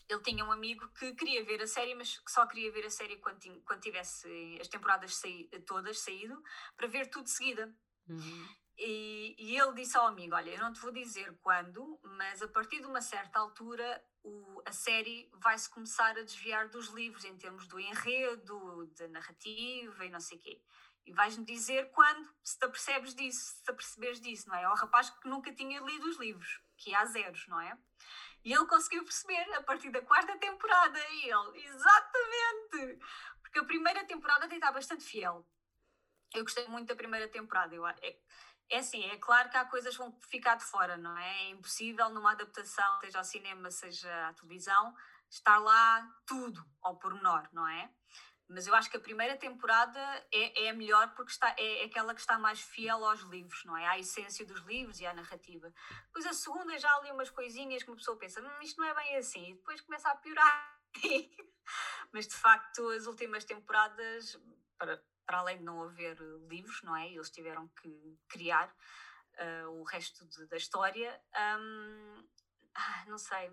ele 0.09 0.23
tinha 0.23 0.45
um 0.45 0.53
amigo 0.53 0.89
que 0.99 1.15
queria 1.15 1.45
ver 1.45 1.63
a 1.63 1.67
série, 1.67 1.95
mas 1.95 2.19
que 2.19 2.31
só 2.31 2.47
queria 2.47 2.71
ver 2.73 2.87
a 2.87 2.91
série 2.91 3.17
quando, 3.19 3.39
quando 3.65 3.81
tivesse 3.81 4.59
as 4.61 4.69
temporadas 4.69 5.17
saí- 5.17 5.49
todas 5.67 5.99
saído, 6.01 6.43
para 6.77 6.87
ver 6.87 7.09
tudo 7.11 7.25
de 7.25 7.31
seguida. 7.31 7.75
Uhum. 8.09 8.49
E, 8.77 9.37
e 9.39 9.57
ele 9.57 9.73
disse 9.75 9.97
ao 9.97 10.07
amigo: 10.07 10.35
Olha, 10.35 10.51
eu 10.51 10.59
não 10.61 10.73
te 10.73 10.81
vou 10.81 10.93
dizer 10.93 11.37
quando, 11.41 11.99
mas 12.03 12.43
a 12.43 12.49
partir 12.49 12.81
de 12.81 12.87
uma 12.87 13.01
certa 13.01 13.39
altura 13.39 14.05
o- 14.23 14.63
a 14.67 14.73
série 14.73 15.31
vai-se 15.35 15.69
começar 15.71 16.19
a 16.19 16.23
desviar 16.23 16.69
dos 16.69 16.89
livros 16.89 17.25
em 17.25 17.37
termos 17.37 17.67
do 17.69 17.79
enredo, 17.79 18.87
da 18.99 19.07
narrativa 19.09 20.05
e 20.05 20.11
não 20.11 20.21
sei 20.21 20.39
o 20.39 20.41
quê. 20.41 20.63
E 21.07 21.13
vais-me 21.13 21.45
dizer 21.45 21.91
quando, 21.93 22.29
se 22.43 22.59
te 22.59 22.65
apercebes 22.65 23.15
disso, 23.15 23.57
se 23.57 23.63
te 23.63 23.71
aperceberes 23.71 24.21
disso, 24.21 24.49
não 24.49 24.57
é? 24.57 24.65
Ao 24.65 24.75
rapaz 24.75 25.11
que 25.11 25.29
nunca 25.29 25.53
tinha 25.55 25.81
lido 25.81 26.09
os 26.09 26.19
livros, 26.19 26.61
que 26.77 26.91
ia 26.91 27.01
a 27.01 27.05
zeros, 27.07 27.47
não 27.49 27.61
é? 27.61 27.77
E 28.45 28.53
ele 28.53 28.67
conseguiu 28.67 29.03
perceber 29.03 29.55
a 29.55 29.63
partir 29.63 29.91
da 29.91 30.03
quarta 30.03 30.37
temporada. 30.39 30.99
E 30.99 31.31
ele, 31.31 31.67
exatamente! 31.67 32.99
Porque 33.41 33.59
a 33.59 33.65
primeira 33.65 34.05
temporada 34.05 34.45
até 34.45 34.57
está 34.57 34.71
bastante 34.71 35.05
fiel. 35.05 35.47
Eu 36.35 36.43
gostei 36.43 36.67
muito 36.69 36.89
da 36.89 36.97
primeira 36.97 37.29
temporada. 37.29 37.75
Eu, 37.75 37.87
é, 37.87 37.95
é 38.71 38.79
assim, 38.79 39.03
é 39.05 39.17
claro 39.17 39.49
que 39.49 39.57
há 39.57 39.65
coisas 39.65 39.97
que 39.97 40.03
vão 40.03 40.19
ficar 40.29 40.57
de 40.57 40.65
fora, 40.65 40.97
não 40.97 41.17
é? 41.17 41.45
É 41.45 41.51
impossível 41.51 42.11
numa 42.11 42.33
adaptação, 42.33 43.01
seja 43.01 43.19
ao 43.19 43.25
cinema, 43.25 43.71
seja 43.71 44.29
à 44.29 44.35
televisão, 44.35 44.95
estar 45.31 45.59
lá 45.59 46.07
tudo 46.27 46.65
ao 46.83 46.99
pormenor, 46.99 47.49
não 47.53 47.67
é? 47.67 47.91
Mas 48.49 48.67
eu 48.67 48.75
acho 48.75 48.91
que 48.91 48.97
a 48.97 49.01
primeira 49.01 49.37
temporada 49.37 49.99
é, 50.33 50.67
é 50.67 50.71
a 50.71 50.75
melhor 50.75 51.15
porque 51.15 51.33
está, 51.33 51.55
é, 51.59 51.83
é 51.83 51.85
aquela 51.87 52.15
que 52.15 52.21
está 52.21 52.39
mais 52.39 52.61
fiel 52.61 53.05
aos 53.05 53.21
livros, 53.23 53.65
não 53.65 53.77
é? 53.77 53.87
À 53.87 53.99
essência 53.99 54.45
dos 54.45 54.61
livros 54.61 55.01
e 55.01 55.07
à 55.07 55.15
narrativa. 55.15 55.73
Depois 56.07 56.27
a 56.27 56.33
segunda 56.33 56.79
já 56.79 56.95
ali 56.97 57.11
umas 57.11 57.31
coisinhas 57.31 57.83
que 57.83 57.91
uma 57.91 57.97
pessoa 57.97 58.19
pensa, 58.19 58.43
hum, 58.43 58.63
isto 58.63 58.81
não 58.81 58.87
é 58.87 58.95
bem 58.95 59.17
assim, 59.17 59.51
e 59.51 59.55
depois 59.55 59.81
começa 59.81 60.11
a 60.11 60.17
piorar. 60.17 60.79
Mas 62.13 62.29
de 62.29 62.35
facto, 62.35 62.89
as 62.91 63.07
últimas 63.07 63.45
temporadas, 63.45 64.39
para, 64.79 65.03
para 65.27 65.39
além 65.39 65.59
de 65.59 65.65
não 65.65 65.83
haver 65.83 66.19
livros, 66.49 66.83
não 66.83 66.95
é? 66.95 67.11
Eles 67.11 67.31
tiveram 67.31 67.69
que 67.69 68.19
criar 68.29 68.69
uh, 69.39 69.71
o 69.71 69.85
resto 69.85 70.25
de, 70.27 70.47
da 70.47 70.57
história. 70.57 71.21
Um, 71.59 72.29
ah, 72.75 73.05
não 73.07 73.19
sei. 73.19 73.51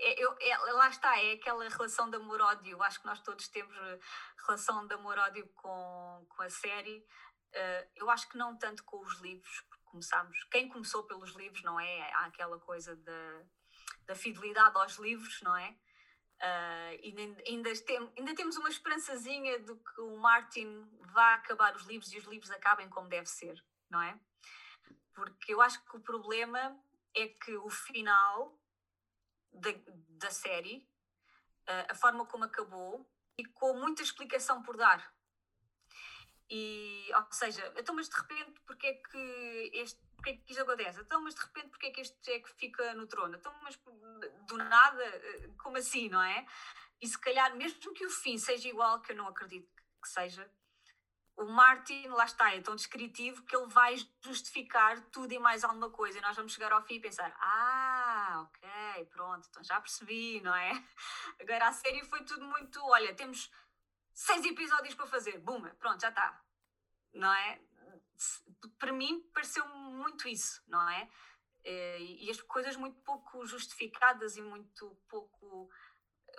É, 0.00 0.24
eu, 0.24 0.34
é, 0.40 0.56
lá 0.72 0.88
está, 0.88 1.18
é 1.20 1.32
aquela 1.32 1.68
relação 1.68 2.08
de 2.08 2.16
amor-ódio. 2.16 2.82
Acho 2.82 3.00
que 3.00 3.06
nós 3.06 3.20
todos 3.20 3.48
temos 3.48 3.76
eh, 3.76 3.98
relação 4.46 4.86
de 4.86 4.94
amor-ódio 4.94 5.46
com, 5.54 6.26
com 6.28 6.42
a 6.42 6.48
série. 6.48 6.98
Uh, 7.50 7.90
eu 7.96 8.08
acho 8.08 8.28
que 8.28 8.38
não 8.38 8.56
tanto 8.56 8.82
com 8.84 8.98
os 9.00 9.20
livros, 9.20 9.60
porque 9.68 9.84
começámos. 9.84 10.44
Quem 10.50 10.68
começou 10.68 11.02
pelos 11.04 11.34
livros, 11.34 11.62
não 11.62 11.78
é? 11.78 12.12
Há 12.14 12.26
aquela 12.26 12.58
coisa 12.60 12.96
da, 12.96 13.42
da 14.06 14.14
fidelidade 14.14 14.76
aos 14.76 14.96
livros, 14.96 15.40
não 15.42 15.56
é? 15.56 15.70
Uh, 16.40 16.96
e 17.02 17.42
ainda, 17.46 17.74
tem, 17.84 18.12
ainda 18.16 18.34
temos 18.34 18.56
uma 18.56 18.70
esperançazinha 18.70 19.58
de 19.58 19.74
que 19.74 20.00
o 20.00 20.16
Martin 20.16 20.88
vá 21.12 21.34
acabar 21.34 21.76
os 21.76 21.82
livros 21.82 22.10
e 22.12 22.18
os 22.18 22.24
livros 22.24 22.50
acabem 22.50 22.88
como 22.88 23.08
deve 23.08 23.26
ser, 23.26 23.62
não 23.90 24.00
é? 24.00 24.18
Porque 25.12 25.52
eu 25.52 25.60
acho 25.60 25.84
que 25.84 25.96
o 25.96 26.00
problema 26.00 26.80
é 27.14 27.28
que 27.28 27.54
o 27.56 27.68
final 27.68 28.59
da, 29.52 29.70
da 30.10 30.30
série, 30.30 30.88
uh, 31.68 31.90
a 31.90 31.94
forma 31.94 32.26
como 32.26 32.44
acabou, 32.44 33.08
ficou 33.36 33.74
muita 33.74 34.02
explicação 34.02 34.62
por 34.62 34.76
dar. 34.76 35.12
E, 36.48 37.08
ou 37.14 37.32
seja, 37.32 37.72
então, 37.76 37.94
mas 37.94 38.08
de 38.08 38.16
repente, 38.16 38.60
porque 38.66 38.86
é 38.86 38.94
que 38.94 39.70
este, 39.74 40.00
porque 40.16 40.30
é 40.30 40.36
que 40.36 40.50
isto 40.50 40.62
acontece? 40.62 41.00
Então, 41.00 41.22
mas 41.22 41.34
de 41.34 41.40
repente, 41.40 41.68
porque 41.68 41.86
é 41.86 41.90
que 41.90 42.00
este 42.00 42.30
é 42.30 42.40
que 42.40 42.52
fica 42.54 42.92
no 42.94 43.06
trono? 43.06 43.36
Então, 43.36 43.54
mas 43.62 43.78
do 44.46 44.56
nada, 44.56 45.02
eh, 45.02 45.50
como 45.62 45.78
assim, 45.78 46.08
não 46.08 46.20
é? 46.20 46.44
E 47.00 47.06
se 47.06 47.18
calhar, 47.18 47.56
mesmo 47.56 47.94
que 47.94 48.04
o 48.04 48.10
fim 48.10 48.36
seja 48.36 48.68
igual, 48.68 49.00
que 49.00 49.12
eu 49.12 49.16
não 49.16 49.28
acredito 49.28 49.70
que 50.02 50.08
seja, 50.08 50.50
o 51.36 51.44
Martin, 51.46 52.08
lá 52.08 52.24
está, 52.26 52.54
é 52.54 52.60
tão 52.60 52.76
descritivo 52.76 53.42
que 53.44 53.56
ele 53.56 53.66
vai 53.66 53.96
justificar 54.22 55.00
tudo 55.06 55.32
e 55.32 55.38
mais 55.38 55.64
alguma 55.64 55.88
coisa. 55.88 56.18
E 56.18 56.20
nós 56.20 56.36
vamos 56.36 56.52
chegar 56.52 56.70
ao 56.72 56.82
fim 56.82 56.96
e 56.96 57.00
pensar: 57.00 57.34
ah, 57.40 57.79
ok, 59.00 59.04
pronto, 59.06 59.46
então 59.48 59.62
já 59.62 59.80
percebi, 59.80 60.40
não 60.40 60.54
é? 60.54 60.70
Agora 61.40 61.68
a 61.68 61.72
série 61.72 62.04
foi 62.04 62.24
tudo 62.24 62.44
muito: 62.44 62.80
olha, 62.84 63.14
temos 63.14 63.50
seis 64.12 64.44
episódios 64.44 64.94
para 64.94 65.06
fazer, 65.06 65.38
bum, 65.38 65.62
pronto, 65.78 66.00
já 66.00 66.08
está, 66.10 66.42
não 67.12 67.32
é? 67.32 67.60
Para 68.78 68.92
mim 68.92 69.20
pareceu 69.32 69.66
muito 69.68 70.28
isso, 70.28 70.62
não 70.66 70.88
é? 70.88 71.08
Eh, 71.64 72.00
e 72.00 72.30
as 72.30 72.40
coisas 72.42 72.76
muito 72.76 73.00
pouco 73.00 73.44
justificadas 73.46 74.36
e 74.36 74.42
muito 74.42 74.96
pouco. 75.08 75.70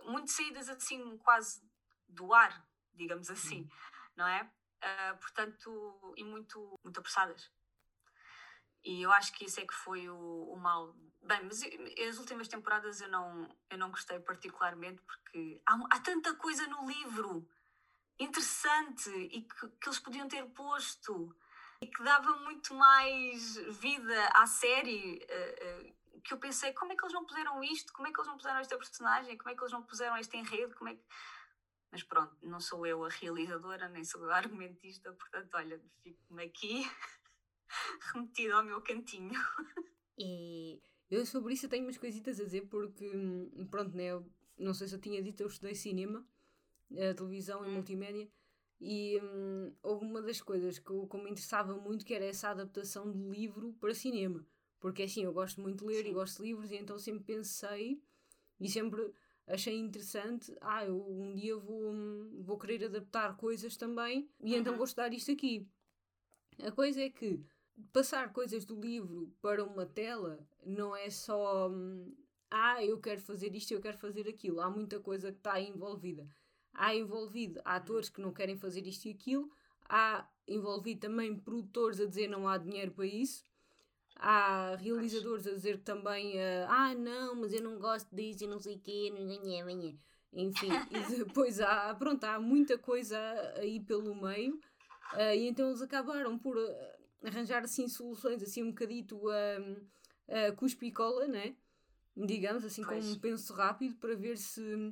muito 0.03 0.29
saídas 0.31 0.69
assim, 0.69 1.17
quase 1.17 1.61
do 2.07 2.33
ar, 2.33 2.67
digamos 2.93 3.29
assim, 3.29 3.69
não 4.15 4.27
é? 4.27 4.51
uh, 4.81 5.17
portanto, 5.17 6.13
e 6.17 6.23
muito, 6.23 6.79
muito 6.83 6.99
apressadas. 6.99 7.49
E 8.83 9.01
eu 9.01 9.11
acho 9.11 9.31
que 9.33 9.45
isso 9.45 9.59
é 9.59 9.65
que 9.65 9.73
foi 9.73 10.09
o, 10.09 10.51
o 10.53 10.57
mal. 10.57 10.95
Bem, 11.23 11.43
mas 11.43 11.61
as 12.09 12.17
últimas 12.17 12.47
temporadas 12.47 12.99
eu 12.99 13.07
não, 13.07 13.47
eu 13.69 13.77
não 13.77 13.91
gostei 13.91 14.19
particularmente 14.19 15.01
porque 15.03 15.61
há, 15.67 15.79
há 15.91 15.99
tanta 15.99 16.33
coisa 16.35 16.65
no 16.67 16.87
livro 16.87 17.47
interessante 18.19 19.09
e 19.09 19.43
que, 19.43 19.67
que 19.67 19.87
eles 19.87 19.99
podiam 19.99 20.27
ter 20.27 20.43
posto 20.47 21.35
e 21.81 21.87
que 21.87 22.03
dava 22.03 22.37
muito 22.37 22.73
mais 22.73 23.55
vida 23.79 24.29
à 24.33 24.45
série. 24.47 25.19
Uh, 25.23 25.87
uh, 25.87 26.01
que 26.23 26.33
eu 26.35 26.37
pensei, 26.37 26.71
como 26.73 26.93
é 26.93 26.95
que 26.95 27.03
eles 27.03 27.13
não 27.13 27.25
puseram 27.25 27.63
isto? 27.63 27.91
Como 27.93 28.07
é 28.07 28.11
que 28.11 28.19
eles 28.19 28.27
não 28.27 28.37
puseram 28.37 28.59
esta 28.59 28.77
personagem? 28.77 29.37
Como 29.37 29.49
é 29.49 29.55
que 29.55 29.61
eles 29.61 29.73
não 29.73 29.81
puseram 29.81 30.17
este 30.17 30.37
enredo? 30.37 30.75
Como 30.75 30.89
é 30.89 30.95
que 30.95 31.03
mas 31.91 32.03
pronto, 32.03 32.33
não 32.41 32.61
sou 32.61 32.85
eu 32.85 33.03
a 33.03 33.09
realizadora, 33.09 33.89
nem 33.89 34.05
sou 34.05 34.29
a 34.29 34.37
argumentista, 34.37 35.11
portanto, 35.11 35.53
olha, 35.55 35.81
fico-me 36.01 36.45
aqui 36.45 36.89
remetida 38.13 38.55
ao 38.55 38.63
meu 38.63 38.81
cantinho. 38.81 39.37
E 40.17 40.81
eu 41.11 41.25
sobre 41.25 41.53
isso 41.53 41.69
tenho 41.69 41.85
umas 41.85 41.97
coisitas 41.97 42.39
a 42.39 42.43
dizer, 42.43 42.67
porque, 42.67 43.05
hum, 43.05 43.67
pronto, 43.69 43.95
né, 43.95 44.05
eu, 44.05 44.25
não 44.57 44.73
sei 44.73 44.87
se 44.87 44.95
eu 44.95 44.99
tinha 44.99 45.21
dito, 45.21 45.41
eu 45.41 45.47
estudei 45.47 45.75
cinema, 45.75 46.25
a 46.91 47.13
televisão 47.13 47.65
e 47.65 47.69
hum. 47.69 47.73
multimédia, 47.73 48.27
e 48.79 49.19
hum, 49.21 49.73
houve 49.83 50.05
uma 50.05 50.21
das 50.21 50.41
coisas 50.41 50.79
que, 50.79 50.89
eu, 50.89 51.05
que 51.07 51.17
me 51.17 51.29
interessava 51.29 51.75
muito, 51.75 52.03
que 52.05 52.13
era 52.13 52.25
essa 52.25 52.49
adaptação 52.49 53.11
de 53.11 53.19
livro 53.19 53.73
para 53.79 53.93
cinema. 53.93 54.43
Porque 54.79 55.03
assim, 55.03 55.23
eu 55.23 55.31
gosto 55.31 55.61
muito 55.61 55.85
de 55.85 55.85
ler 55.85 56.03
Sim. 56.03 56.09
e 56.09 56.13
gosto 56.13 56.37
de 56.37 56.49
livros, 56.49 56.71
e 56.71 56.75
então 56.75 56.97
sempre 56.97 57.23
pensei, 57.23 58.01
e 58.59 58.67
sempre 58.67 59.13
achei 59.47 59.77
interessante. 59.77 60.55
Ah, 60.61 60.85
eu 60.85 60.97
um 60.97 61.33
dia 61.33 61.57
vou, 61.57 61.93
vou 62.39 62.57
querer 62.57 62.85
adaptar 62.85 63.35
coisas 63.37 63.75
também 63.77 64.29
e 64.39 64.49
então 64.49 64.53
uhum. 64.53 64.61
então 64.61 64.75
vou 64.75 64.85
estudar 64.85 65.13
isto 65.13 65.31
aqui. 65.31 65.67
A 66.63 66.71
coisa 66.71 67.01
é 67.01 67.09
que 67.09 67.39
passar 67.93 68.31
coisas 68.33 68.65
do 68.65 68.79
livro 68.79 69.33
para 69.41 69.63
uma 69.63 69.85
tela 69.85 70.39
não 70.65 70.95
é 70.95 71.09
só 71.09 71.69
ah, 72.51 72.83
eu 72.83 72.99
quero 72.99 73.21
fazer 73.21 73.55
isto, 73.55 73.71
eu 73.71 73.81
quero 73.81 73.97
fazer 73.97 74.27
aquilo. 74.27 74.59
Há 74.59 74.69
muita 74.69 74.99
coisa 74.99 75.31
que 75.31 75.37
está 75.37 75.59
envolvida. 75.59 76.27
Há 76.73 76.93
envolvido 76.93 77.61
atores 77.63 78.09
que 78.09 78.21
não 78.21 78.33
querem 78.33 78.57
fazer 78.57 78.85
isto 78.85 79.05
e 79.05 79.11
aquilo, 79.11 79.49
há 79.87 80.27
envolvido 80.47 81.01
também 81.01 81.35
produtores 81.35 81.99
a 81.99 82.05
dizer 82.05 82.27
não 82.27 82.47
há 82.47 82.57
dinheiro 82.57 82.91
para 82.91 83.05
isso. 83.05 83.45
Há 84.15 84.75
realizadores 84.75 85.47
a 85.47 85.51
dizer 85.51 85.79
também, 85.79 86.37
uh, 86.37 86.67
ah, 86.67 86.93
não, 86.93 87.35
mas 87.35 87.53
eu 87.53 87.63
não 87.63 87.79
gosto 87.79 88.13
disso 88.13 88.43
e 88.43 88.47
não 88.47 88.59
sei 88.59 88.75
o 88.75 88.79
quê, 88.79 89.11
não 89.13 89.25
ganhei, 89.25 89.63
ganhei. 89.63 89.99
Enfim, 90.33 90.69
e 90.91 91.15
depois 91.25 91.59
há, 91.59 91.93
pronto, 91.95 92.23
há 92.25 92.39
muita 92.39 92.77
coisa 92.77 93.17
aí 93.57 93.79
pelo 93.79 94.13
meio, 94.13 94.55
uh, 95.13 95.33
e 95.35 95.47
então 95.47 95.67
eles 95.69 95.81
acabaram 95.81 96.37
por 96.37 96.57
uh, 96.57 97.00
arranjar 97.23 97.63
assim 97.63 97.87
soluções 97.87 98.41
assim 98.41 98.63
um 98.63 98.69
bocadito 98.69 99.19
a 99.29 100.49
uh, 100.49 100.55
cuspe 100.55 100.87
e 100.87 100.91
cola, 100.91 101.27
né? 101.27 101.55
Digamos 102.15 102.65
assim, 102.65 102.83
pois. 102.83 103.05
com 103.05 103.11
um 103.11 103.19
penso 103.19 103.53
rápido 103.53 103.95
para 103.95 104.15
ver 104.15 104.37
se 104.37 104.91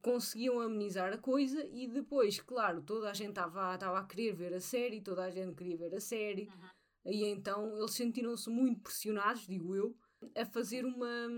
conseguiam 0.00 0.60
amenizar 0.60 1.12
a 1.12 1.18
coisa 1.18 1.64
e 1.72 1.88
depois, 1.88 2.40
claro, 2.40 2.82
toda 2.82 3.10
a 3.10 3.14
gente 3.14 3.30
estava 3.30 3.74
a 3.74 4.04
querer 4.04 4.34
ver 4.34 4.54
a 4.54 4.60
série, 4.60 5.00
toda 5.00 5.24
a 5.24 5.30
gente 5.30 5.54
queria 5.56 5.76
ver 5.76 5.94
a 5.94 6.00
série. 6.00 6.42
Uhum 6.42 6.76
e 7.06 7.24
então 7.24 7.78
eles 7.78 7.92
sentiram-se 7.92 8.50
muito 8.50 8.80
pressionados, 8.80 9.46
digo 9.46 9.76
eu, 9.76 9.96
a 10.34 10.44
fazer 10.44 10.84
uma, 10.84 11.28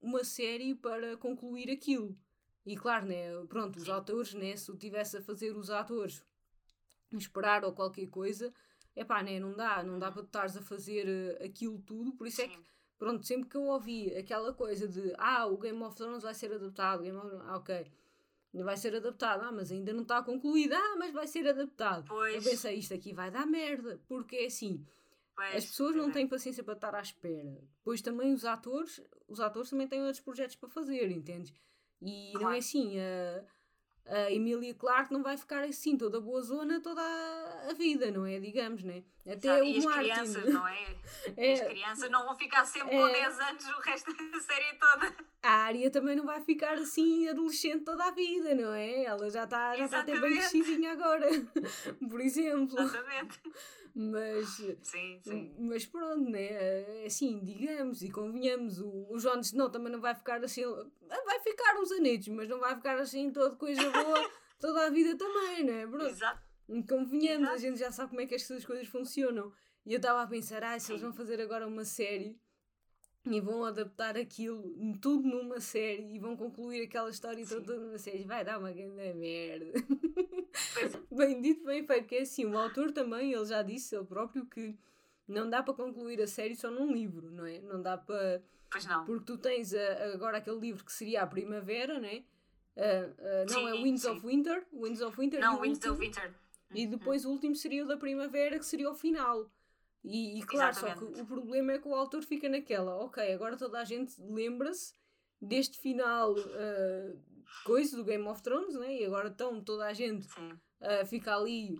uma 0.00 0.24
série 0.24 0.74
para 0.74 1.18
concluir 1.18 1.70
aquilo. 1.70 2.16
E 2.64 2.74
claro, 2.76 3.06
né, 3.06 3.30
pronto, 3.46 3.76
os 3.78 3.88
atores, 3.90 4.32
né, 4.32 4.56
se 4.56 4.70
eu 4.70 4.76
tivesse 4.76 5.18
a 5.18 5.22
fazer 5.22 5.54
os 5.54 5.68
atores 5.68 6.24
esperar 7.12 7.62
ou 7.62 7.74
qualquer 7.74 8.06
coisa, 8.06 8.54
é 8.94 9.04
pá, 9.04 9.22
né, 9.22 9.38
não 9.38 9.54
dá, 9.54 9.82
não 9.82 9.98
dá 9.98 10.10
para 10.10 10.22
estares 10.22 10.56
a 10.56 10.62
fazer 10.62 11.06
uh, 11.06 11.44
aquilo 11.44 11.78
tudo, 11.80 12.12
por 12.12 12.26
isso 12.26 12.42
é 12.42 12.48
que, 12.48 12.58
pronto, 12.98 13.26
sempre 13.26 13.48
que 13.48 13.56
eu 13.56 13.64
ouvi 13.64 14.14
aquela 14.16 14.52
coisa 14.52 14.86
de 14.88 15.12
ah, 15.18 15.46
o 15.46 15.56
Game 15.58 15.82
of 15.82 15.96
Thrones 15.96 16.22
vai 16.22 16.34
ser 16.34 16.52
adaptado, 16.52 17.02
Game 17.02 17.16
of... 17.16 17.28
ah, 17.46 17.56
ok, 17.56 17.86
vai 18.54 18.76
ser 18.76 18.94
adaptado, 18.94 19.42
ah, 19.42 19.52
mas 19.52 19.72
ainda 19.72 19.92
não 19.92 20.02
está 20.02 20.22
concluído, 20.22 20.74
ah, 20.74 20.96
mas 20.98 21.12
vai 21.12 21.26
ser 21.26 21.48
adaptado. 21.48 22.04
Pois. 22.06 22.34
Eu 22.34 22.50
pensei, 22.50 22.76
isto 22.76 22.92
aqui 22.92 23.12
vai 23.12 23.30
dar 23.30 23.46
merda, 23.46 24.00
porque 24.06 24.36
é 24.36 24.46
assim, 24.46 24.84
Pois, 25.34 25.56
As 25.56 25.66
pessoas 25.66 25.96
não 25.96 26.10
têm 26.10 26.28
paciência 26.28 26.62
para 26.62 26.74
estar 26.74 26.94
à 26.94 27.00
espera. 27.00 27.58
Pois 27.82 28.02
também 28.02 28.32
os 28.32 28.44
atores, 28.44 29.00
os 29.26 29.40
atores 29.40 29.70
também 29.70 29.88
têm 29.88 30.00
outros 30.02 30.20
projetos 30.20 30.56
para 30.56 30.68
fazer, 30.68 31.10
entendes? 31.10 31.52
E 32.00 32.32
claro. 32.32 32.46
não 32.46 32.52
é 32.52 32.58
assim, 32.58 32.98
a, 32.98 33.44
a 34.06 34.30
Emília 34.30 34.74
Clarke 34.74 35.12
não 35.12 35.22
vai 35.22 35.36
ficar 35.36 35.64
assim 35.64 35.96
toda 35.96 36.20
boa 36.20 36.42
zona 36.42 36.80
toda 36.80 37.00
a, 37.00 37.72
vida, 37.72 38.10
não 38.10 38.26
é? 38.26 38.38
Digamos, 38.40 38.82
né? 38.82 39.02
Até 39.24 39.48
Exato. 39.48 39.62
o 39.62 39.64
e 39.64 39.78
as 39.78 39.84
Martin. 39.84 40.00
crianças, 40.02 40.52
não 40.52 40.68
é? 40.68 40.96
é? 41.36 41.52
As 41.52 41.60
crianças 41.60 42.10
não 42.10 42.24
vão 42.24 42.36
ficar 42.36 42.64
sempre 42.64 42.94
é, 42.96 43.00
com 43.00 43.12
10 43.12 43.40
anos 43.40 43.64
o 43.68 43.80
resto 43.80 44.12
da 44.12 44.40
série 44.40 44.76
toda. 44.78 45.14
A 45.42 45.50
Área 45.50 45.90
também 45.90 46.16
não 46.16 46.26
vai 46.26 46.40
ficar 46.40 46.74
assim 46.74 47.28
adolescente 47.28 47.84
toda 47.84 48.04
a 48.04 48.10
vida, 48.10 48.54
não 48.54 48.72
é? 48.74 49.04
Ela 49.04 49.30
já 49.30 49.44
está 49.44 49.76
já 49.76 49.88
tá 49.88 50.00
até 50.00 50.18
bem 50.18 50.32
crescidinha 50.32 50.92
agora, 50.92 51.28
por 52.10 52.20
exemplo. 52.20 52.80
Exatamente. 52.80 53.40
Mas, 53.94 54.48
sim, 54.82 55.20
sim. 55.22 55.54
mas 55.58 55.84
pronto, 55.84 56.30
né? 56.30 56.46
É 56.46 57.04
assim, 57.06 57.40
digamos 57.44 58.02
e 58.02 58.10
convenhamos, 58.10 58.78
o, 58.80 59.06
o 59.10 59.18
Jon 59.18 59.40
Snow 59.40 59.68
também 59.68 59.92
não 59.92 60.00
vai 60.00 60.14
ficar 60.14 60.42
assim, 60.42 60.62
vai 60.64 61.40
ficar 61.40 61.78
uns 61.78 61.92
anetos, 61.92 62.28
mas 62.28 62.48
não 62.48 62.58
vai 62.58 62.74
ficar 62.74 62.98
assim 62.98 63.30
todo 63.30 63.56
coisa 63.56 63.82
boa 63.90 64.30
toda 64.58 64.86
a 64.86 64.90
vida 64.90 65.16
também, 65.16 65.64
né? 65.64 65.86
Pronto. 65.86 66.06
Exato. 66.06 66.40
Convenhamos, 66.88 67.48
Exato. 67.48 67.54
a 67.54 67.58
gente 67.58 67.78
já 67.78 67.92
sabe 67.92 68.10
como 68.10 68.22
é 68.22 68.26
que 68.26 68.34
estas 68.34 68.64
coisas 68.64 68.86
funcionam. 68.86 69.52
E 69.84 69.92
eu 69.92 69.96
estava 69.96 70.22
a 70.22 70.26
pensar, 70.26 70.62
ah, 70.62 70.78
se 70.78 70.86
sim. 70.86 70.92
eles 70.92 71.02
vão 71.02 71.12
fazer 71.12 71.40
agora 71.40 71.66
uma 71.66 71.84
série 71.84 72.40
e 73.24 73.40
vão 73.40 73.64
adaptar 73.64 74.16
aquilo 74.16 74.74
tudo 75.00 75.28
numa 75.28 75.60
série 75.60 76.14
e 76.14 76.18
vão 76.18 76.36
concluir 76.36 76.82
aquela 76.82 77.10
história 77.10 77.44
Sim. 77.44 77.54
toda 77.56 77.78
numa 77.78 77.98
série. 77.98 78.24
Vai 78.24 78.44
dar 78.44 78.58
uma 78.58 78.72
grande 78.72 79.14
merda. 79.14 79.72
bem 81.10 81.40
dito, 81.40 81.64
bem 81.64 81.86
feito, 81.86 82.02
porque 82.02 82.16
é 82.16 82.22
assim, 82.22 82.44
o 82.44 82.58
autor 82.58 82.92
também, 82.92 83.32
ele 83.32 83.44
já 83.44 83.62
disse, 83.62 83.94
ele 83.94 84.04
próprio, 84.04 84.46
que 84.46 84.76
não 85.26 85.48
dá 85.48 85.62
para 85.62 85.74
concluir 85.74 86.20
a 86.20 86.26
série 86.26 86.56
só 86.56 86.70
num 86.70 86.92
livro, 86.92 87.30
não 87.30 87.46
é? 87.46 87.60
Não 87.60 87.80
dá 87.80 87.96
para. 87.96 88.42
Pois 88.70 88.86
não. 88.86 89.04
Porque 89.04 89.24
tu 89.24 89.38
tens 89.38 89.74
a, 89.74 90.12
agora 90.14 90.38
aquele 90.38 90.58
livro 90.58 90.84
que 90.84 90.92
seria 90.92 91.22
a 91.22 91.26
Primavera, 91.26 91.98
não 91.98 92.08
é? 92.08 92.24
Uh, 92.74 93.10
uh, 93.10 93.52
não, 93.52 93.68
é 93.68 93.72
Winds 93.82 94.02
sim. 94.02 94.10
of 94.10 94.26
Winter. 94.26 94.66
Winds 94.72 95.02
of 95.02 95.16
Winter. 95.18 95.40
Não, 95.40 95.60
Winds 95.60 95.84
of 95.84 95.98
Winter. 95.98 96.34
E 96.74 96.86
depois 96.86 97.24
uhum. 97.24 97.32
o 97.32 97.34
último 97.34 97.54
seria 97.54 97.84
o 97.84 97.88
da 97.88 97.96
Primavera, 97.96 98.58
que 98.58 98.64
seria 98.64 98.90
o 98.90 98.94
final. 98.94 99.50
E, 100.02 100.38
e 100.38 100.42
claro, 100.42 100.70
Exatamente. 100.70 100.98
só 100.98 101.06
que 101.06 101.20
o 101.20 101.26
problema 101.26 101.72
é 101.72 101.78
que 101.78 101.86
o 101.86 101.94
autor 101.94 102.24
fica 102.24 102.48
naquela, 102.48 102.96
ok, 102.96 103.32
agora 103.32 103.56
toda 103.56 103.78
a 103.78 103.84
gente 103.84 104.20
lembra-se 104.20 104.94
deste 105.40 105.78
final 105.78 106.32
uh, 106.32 107.18
coisa 107.64 107.96
do 107.96 108.04
Game 108.04 108.26
of 108.26 108.42
Thrones, 108.42 108.74
né? 108.74 109.00
E 109.00 109.04
agora 109.04 109.28
estão 109.28 109.62
toda 109.62 109.86
a 109.86 109.92
gente 109.92 110.26
uh, 110.26 111.06
fica 111.06 111.34
ali 111.34 111.78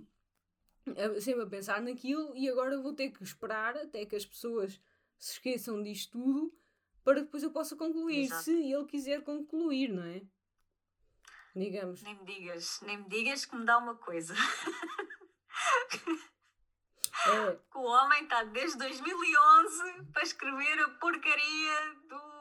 uh, 0.87 1.21
sempre 1.21 1.43
a 1.43 1.47
pensar 1.47 1.81
naquilo 1.83 2.37
e 2.37 2.49
agora 2.49 2.81
vou 2.81 2.93
ter 2.93 3.11
que 3.11 3.23
esperar 3.23 3.77
até 3.77 4.05
que 4.07 4.17
as 4.17 4.27
pessoas 4.27 4.81
se 5.19 5.33
esqueçam 5.33 5.83
disto 5.83 6.13
tudo 6.13 6.53
para 7.05 7.17
que 7.17 7.23
depois 7.23 7.43
eu 7.43 7.51
possa 7.51 7.75
concluir, 7.77 8.25
Exato. 8.25 8.45
se 8.45 8.73
ele 8.73 8.85
quiser 8.87 9.23
concluir, 9.23 9.89
não 9.89 10.05
é? 10.05 10.23
Digamos. 11.55 12.03
Nem 12.03 12.15
me 12.15 12.25
digas, 12.25 12.81
nem 12.83 12.99
me 12.99 13.09
digas 13.09 13.45
que 13.45 13.57
me 13.57 13.65
dá 13.65 13.79
uma 13.79 13.97
coisa. 13.97 14.35
É. 14.35 16.03
Que 17.71 17.79
o 17.79 17.83
homem 17.83 18.25
está 18.25 18.43
desde 18.43 18.77
2011 18.79 20.07
para 20.13 20.23
escrever 20.25 20.81
a 20.81 20.89
porcaria 20.99 21.95
do, 22.09 22.32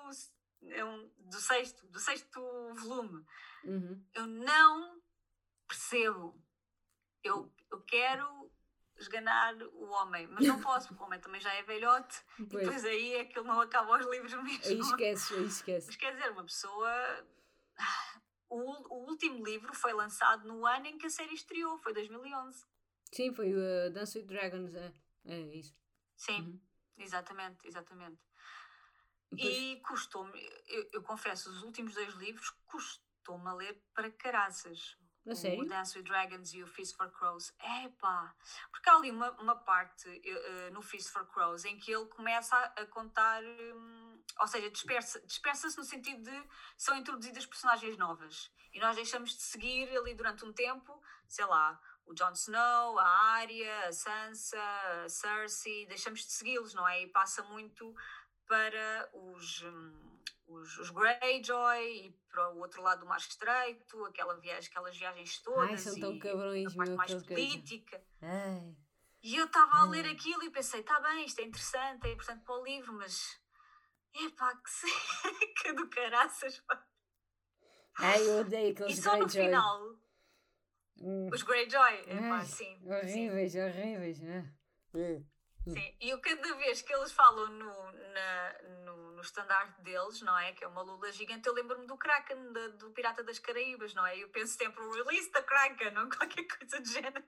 é 0.64 0.84
do, 1.18 1.40
sexto, 1.40 1.88
do 1.88 2.00
sexto 2.00 2.40
volume. 2.76 3.26
Uhum. 3.64 4.06
Eu 4.14 4.28
não 4.28 5.02
percebo. 5.68 6.40
Eu, 7.24 7.52
eu 7.72 7.82
quero 7.82 8.52
esganar 8.98 9.56
o 9.56 9.86
homem, 9.90 10.28
mas 10.28 10.48
não 10.48 10.62
posso, 10.62 10.90
porque 10.90 11.02
o 11.02 11.06
homem 11.06 11.20
também 11.20 11.42
já 11.42 11.54
é 11.54 11.64
velhote 11.64 12.24
pois. 12.38 12.50
e 12.52 12.58
depois 12.58 12.86
aí 12.86 13.14
é 13.16 13.26
que 13.26 13.38
ele 13.38 13.48
não 13.48 13.60
acaba 13.60 14.00
os 14.00 14.06
livros 14.08 14.34
mesmo. 14.44 14.66
Aí 14.66 14.80
esquece, 14.80 15.34
aí 15.34 15.46
esquece. 15.46 15.88
Mas 15.88 15.96
quer 15.96 16.16
dizer, 16.16 16.32
uma 16.32 16.44
pessoa. 16.44 17.28
O, 18.50 18.60
o 18.94 19.10
último 19.10 19.46
livro 19.46 19.74
foi 19.74 19.94
lançado 19.94 20.46
no 20.46 20.66
ano 20.66 20.86
em 20.86 20.98
que 20.98 21.08
a 21.08 21.10
série 21.10 21.34
estreou, 21.34 21.78
foi 21.78 21.94
2011. 21.94 22.66
Sim, 23.14 23.34
foi 23.34 23.54
o 23.54 23.58
uh, 23.58 23.90
Dance 23.92 24.18
with 24.18 24.26
Dragons, 24.26 24.76
é, 24.76 24.94
é 25.26 25.40
isso. 25.56 25.74
Sim, 26.18 26.42
uhum. 26.42 26.62
exatamente, 26.98 27.66
exatamente. 27.66 28.20
E, 29.38 29.74
e 29.74 29.80
custou-me, 29.82 30.32
eu, 30.68 30.90
eu, 30.94 31.04
confesso, 31.04 31.50
os 31.50 31.64
últimos 31.64 31.94
dois 31.94 32.14
livros 32.16 32.50
custou-me 32.66 33.48
a 33.48 33.54
ler 33.54 33.82
para 33.94 34.12
caraças. 34.12 34.98
A 35.30 35.36
sério? 35.36 35.64
O 35.64 35.68
Dance 35.68 35.98
with 35.98 36.04
Dragons 36.04 36.54
e 36.54 36.64
o 36.64 36.68
Feast 36.68 36.98
for 36.98 37.10
Crows. 37.12 37.54
Epá! 37.84 38.36
Porque 38.72 38.90
há 38.90 38.96
ali 38.96 39.12
uma, 39.12 39.32
uma 39.40 39.56
parte 39.56 40.10
uh, 40.10 40.74
no 40.74 40.82
Feast 40.82 41.12
for 41.12 41.26
Crows 41.28 41.64
em 41.64 41.78
que 41.78 41.92
ele 41.92 42.06
começa 42.08 42.56
a, 42.56 42.82
a 42.82 42.86
contar, 42.88 43.44
um, 43.44 44.20
ou 44.40 44.48
seja, 44.48 44.70
dispersa-se 44.72 45.26
dispersa 45.28 45.68
no 45.78 45.84
sentido 45.84 46.24
de 46.24 46.50
são 46.76 46.98
introduzidas 46.98 47.46
personagens 47.46 47.98
novas. 47.98 48.52
E 48.74 48.80
nós 48.80 48.96
deixamos 48.96 49.36
de 49.36 49.44
seguir 49.44 49.96
ali 49.96 50.16
durante 50.16 50.44
um 50.44 50.52
tempo, 50.52 51.00
sei 51.28 51.46
lá, 51.46 51.80
o 52.06 52.14
Jon 52.14 52.32
Snow, 52.32 53.00
a 53.00 53.08
Arya, 53.08 53.88
a 53.88 53.94
Sansa, 53.94 54.62
a 55.04 55.10
Cersei, 55.10 55.86
deixamos 55.86 56.22
de 56.22 56.32
segui-los, 56.32 56.74
não 56.74 56.88
é? 56.88 57.04
E 57.04 57.08
passa 57.08 57.44
muito 57.44 57.96
para 58.52 59.10
os. 59.14 59.62
Um, 59.62 60.12
os, 60.48 60.78
os 60.80 60.90
Greyjoy 60.90 62.08
e 62.08 62.12
para 62.30 62.50
o 62.52 62.60
outro 62.60 62.82
lado 62.82 63.00
do 63.00 63.06
Mar 63.06 63.20
Estreito, 63.20 64.04
aquela 64.04 64.38
viagem, 64.38 64.70
aquelas 64.70 64.98
viagens 64.98 65.40
todas. 65.40 65.70
Ai, 65.70 65.78
são 65.78 65.98
tão 65.98 66.20
cabrões, 66.20 66.74
a 66.74 66.76
parte 66.76 66.96
mais 66.96 67.24
política. 67.24 68.04
Ai. 68.22 68.76
E 69.24 69.38
eu 69.38 69.46
estava 69.46 69.78
a 69.78 69.86
ler 69.86 70.06
aquilo 70.06 70.44
e 70.44 70.50
pensei, 70.50 70.82
está 70.82 71.00
bem, 71.00 71.24
isto 71.24 71.40
é 71.40 71.46
interessante, 71.46 72.06
é 72.06 72.12
importante 72.12 72.44
para 72.44 72.60
o 72.60 72.66
livro, 72.66 72.92
mas. 72.92 73.40
Epá, 74.14 74.54
que 74.58 74.70
seca 75.64 75.74
do 75.74 75.90
caraças, 75.90 76.60
pá. 76.68 76.86
Ai, 78.00 78.22
eu 78.22 78.42
odeio 78.42 78.74
aqueles 78.74 78.98
E 78.98 79.02
só 79.02 79.16
no 79.16 79.30
final. 79.30 79.96
Hum. 80.98 81.30
Os 81.32 81.44
Greyjoy, 81.44 81.94
epá, 82.08 82.40
Ai, 82.40 82.46
sim. 82.46 82.78
Horríveis, 82.86 83.54
sim. 83.54 83.62
horríveis, 83.62 84.20
né? 84.20 84.54
Sim, 85.64 85.96
e 86.00 86.18
cada 86.18 86.56
vez 86.56 86.82
que 86.82 86.92
eles 86.92 87.12
falam 87.12 87.48
no, 87.48 87.92
na, 87.92 88.62
no, 88.84 89.12
no 89.12 89.22
estandarte 89.22 89.80
deles, 89.82 90.22
não 90.22 90.38
é? 90.38 90.54
Que 90.54 90.64
é 90.64 90.68
uma 90.68 90.82
lula 90.82 91.12
gigante, 91.12 91.48
eu 91.48 91.54
lembro-me 91.54 91.86
do 91.86 91.98
Kraken, 91.98 92.52
do 92.78 92.90
Pirata 92.92 93.24
das 93.24 93.38
Caraíbas, 93.38 93.94
não 93.94 94.06
é? 94.06 94.18
Eu 94.18 94.30
penso 94.30 94.58
sempre, 94.58 94.84
release 94.92 95.30
the 95.32 95.44
Kraken, 95.44 95.98
ou 96.00 96.10
qualquer 96.10 96.48
coisa 96.48 96.80
do 96.80 96.88
género. 96.88 97.24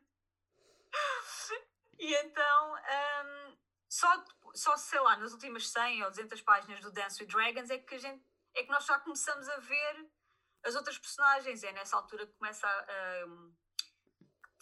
e 1.99 2.15
então, 2.15 2.75
um, 2.75 3.57
só, 3.87 4.25
só, 4.55 4.77
sei 4.77 4.99
lá, 4.99 5.15
nas 5.17 5.31
últimas 5.33 5.69
100 5.69 6.03
ou 6.03 6.09
200 6.09 6.41
páginas 6.41 6.79
do 6.79 6.91
Dance 6.91 7.21
with 7.21 7.29
Dragons 7.29 7.69
é 7.69 7.77
que, 7.77 7.93
a 7.93 7.99
gente, 7.99 8.25
é 8.55 8.63
que 8.63 8.71
nós 8.71 8.85
já 8.85 8.99
começamos 8.99 9.47
a 9.47 9.57
ver 9.57 10.09
as 10.63 10.75
outras 10.75 10.97
personagens. 10.97 11.63
É 11.63 11.71
nessa 11.71 11.95
altura 11.95 12.25
que 12.25 12.33
começa 12.33 12.65
a. 12.65 12.79
a 12.79 13.62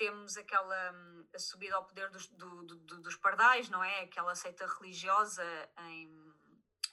temos 0.01 0.35
aquela 0.35 0.93
hum, 0.93 1.27
subida 1.37 1.75
ao 1.75 1.85
poder 1.85 2.09
dos, 2.09 2.25
do, 2.29 2.63
do, 2.63 3.01
dos 3.01 3.15
pardais, 3.17 3.69
não 3.69 3.83
é? 3.83 4.01
Aquela 4.01 4.33
seita 4.33 4.65
religiosa 4.65 5.45
em, 5.77 6.33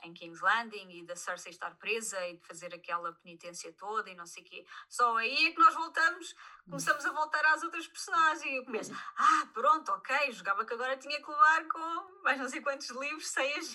em 0.04 0.12
King's 0.12 0.42
Landing 0.42 0.90
e 0.90 1.06
da 1.06 1.16
Cersei 1.16 1.50
estar 1.50 1.74
presa 1.76 2.20
e 2.26 2.36
de 2.36 2.46
fazer 2.46 2.74
aquela 2.74 3.10
penitência 3.14 3.72
toda 3.72 4.10
e 4.10 4.14
não 4.14 4.26
sei 4.26 4.42
o 4.42 4.46
quê. 4.46 4.66
Só 4.90 5.16
aí 5.16 5.46
é 5.46 5.52
que 5.52 5.58
nós 5.58 5.72
voltamos, 5.72 6.34
começamos 6.66 7.06
a 7.06 7.12
voltar 7.12 7.42
às 7.46 7.62
outras 7.62 7.88
personagens 7.88 8.44
e 8.44 8.56
eu 8.56 8.64
começo, 8.66 8.92
ah, 9.16 9.48
pronto, 9.54 9.90
ok, 9.90 10.30
jogava 10.32 10.66
que 10.66 10.74
agora 10.74 10.94
tinha 10.98 11.16
que 11.16 11.30
levar 11.30 11.66
com 11.66 12.22
mais 12.22 12.38
não 12.38 12.46
sei 12.46 12.60
quantos 12.60 12.90
livros 12.90 13.26
sem 13.26 13.54
as, 13.54 13.74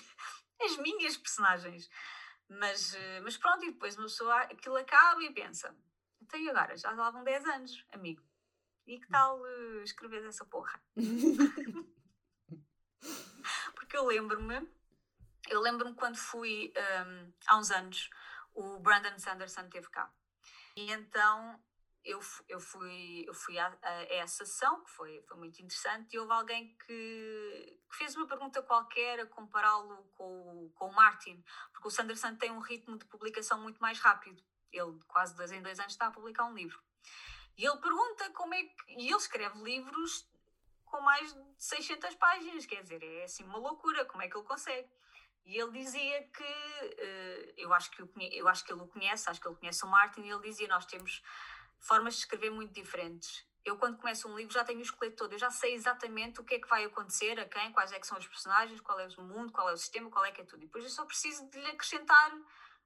as 0.62 0.76
minhas 0.76 1.16
personagens. 1.16 1.90
Mas, 2.48 2.94
eh, 2.94 3.20
mas 3.22 3.36
pronto, 3.36 3.64
e 3.64 3.72
depois 3.72 3.96
uma 3.96 4.04
pessoa, 4.04 4.42
aquilo 4.42 4.76
acaba 4.76 5.24
e 5.24 5.32
pensa, 5.32 5.74
então 6.22 6.38
e 6.38 6.48
agora? 6.48 6.76
Já 6.76 6.92
lá 6.92 7.10
vão 7.10 7.24
10 7.24 7.44
anos, 7.46 7.84
amigo. 7.90 8.22
E 8.86 8.98
que 9.00 9.08
tal 9.08 9.40
uh, 9.40 9.82
escrever 9.82 10.24
essa 10.26 10.44
porra? 10.44 10.80
Porque 13.74 13.96
eu 13.96 14.06
lembro-me, 14.06 14.68
eu 15.48 15.60
lembro-me 15.60 15.94
quando 15.94 16.16
fui 16.16 16.72
um, 16.76 17.32
há 17.46 17.58
uns 17.58 17.70
anos, 17.70 18.10
o 18.54 18.78
Brandon 18.78 19.18
Sanderson 19.18 19.68
teve 19.68 19.88
cá. 19.88 20.12
E 20.76 20.90
então 20.90 21.60
eu, 22.04 22.20
eu 22.48 22.60
fui, 22.60 23.24
eu 23.26 23.32
fui 23.32 23.58
a, 23.58 23.76
a, 23.82 24.02
essa 24.14 24.44
sessão, 24.44 24.84
que 24.84 24.90
foi, 24.90 25.22
foi 25.26 25.36
muito 25.38 25.58
interessante, 25.60 26.14
e 26.14 26.18
houve 26.18 26.32
alguém 26.32 26.76
que, 26.76 27.80
que 27.90 27.96
fez 27.96 28.14
uma 28.14 28.26
pergunta 28.26 28.62
qualquer 28.62 29.20
a 29.20 29.26
compará-lo 29.26 30.04
com, 30.14 30.70
com 30.74 30.88
o 30.88 30.94
Martin, 30.94 31.42
porque 31.72 31.88
o 31.88 31.90
Sanderson 31.90 32.36
tem 32.36 32.50
um 32.50 32.60
ritmo 32.60 32.98
de 32.98 33.06
publicação 33.06 33.60
muito 33.60 33.78
mais 33.78 33.98
rápido. 33.98 34.42
Ele, 34.70 34.98
quase 35.06 35.34
dois 35.34 35.52
em 35.52 35.62
dois 35.62 35.78
anos, 35.78 35.92
está 35.92 36.08
a 36.08 36.10
publicar 36.10 36.44
um 36.44 36.54
livro. 36.54 36.82
E 37.56 37.64
ele 37.64 37.76
pergunta 37.78 38.30
como 38.30 38.54
é 38.54 38.62
que. 38.62 38.74
E 38.88 39.06
ele 39.08 39.16
escreve 39.16 39.62
livros 39.62 40.28
com 40.84 41.00
mais 41.00 41.32
de 41.32 41.40
600 41.58 42.14
páginas, 42.14 42.66
quer 42.66 42.82
dizer, 42.82 43.02
é 43.02 43.24
assim 43.24 43.44
uma 43.44 43.58
loucura, 43.58 44.04
como 44.04 44.22
é 44.22 44.28
que 44.28 44.36
ele 44.36 44.46
consegue? 44.46 44.88
E 45.44 45.58
ele 45.60 45.72
dizia 45.72 46.22
que, 46.28 46.42
uh, 46.42 47.54
eu, 47.56 47.72
acho 47.74 47.90
que 47.90 48.02
eu 48.32 48.48
acho 48.48 48.64
que 48.64 48.72
ele 48.72 48.80
o 48.80 48.86
conhece, 48.86 49.28
acho 49.28 49.40
que 49.40 49.48
ele 49.48 49.56
conhece 49.56 49.84
o 49.84 49.88
Martin, 49.88 50.22
e 50.22 50.30
ele 50.30 50.40
dizia: 50.40 50.68
Nós 50.68 50.86
temos 50.86 51.22
formas 51.78 52.14
de 52.14 52.20
escrever 52.20 52.50
muito 52.50 52.72
diferentes. 52.72 53.46
Eu, 53.64 53.76
quando 53.78 53.98
começo 53.98 54.28
um 54.28 54.36
livro, 54.36 54.52
já 54.52 54.64
tenho 54.64 54.78
o 54.78 54.82
esqueleto 54.82 55.16
todo, 55.16 55.32
eu 55.32 55.38
já 55.38 55.50
sei 55.50 55.74
exatamente 55.74 56.40
o 56.40 56.44
que 56.44 56.54
é 56.54 56.58
que 56.58 56.68
vai 56.68 56.84
acontecer, 56.84 57.40
a 57.40 57.46
quem, 57.46 57.72
quais 57.72 57.92
é 57.92 57.98
que 57.98 58.06
são 58.06 58.18
os 58.18 58.26
personagens, 58.26 58.80
qual 58.80 59.00
é 59.00 59.08
o 59.18 59.22
mundo, 59.22 59.52
qual 59.52 59.68
é 59.68 59.72
o 59.72 59.76
sistema, 59.76 60.10
qual 60.10 60.24
é 60.24 60.32
que 60.32 60.42
é 60.42 60.44
tudo. 60.44 60.62
E 60.62 60.66
depois 60.66 60.84
eu 60.84 60.90
só 60.90 61.04
preciso 61.04 61.48
de 61.48 61.58
lhe 61.58 61.70
acrescentar 61.70 62.32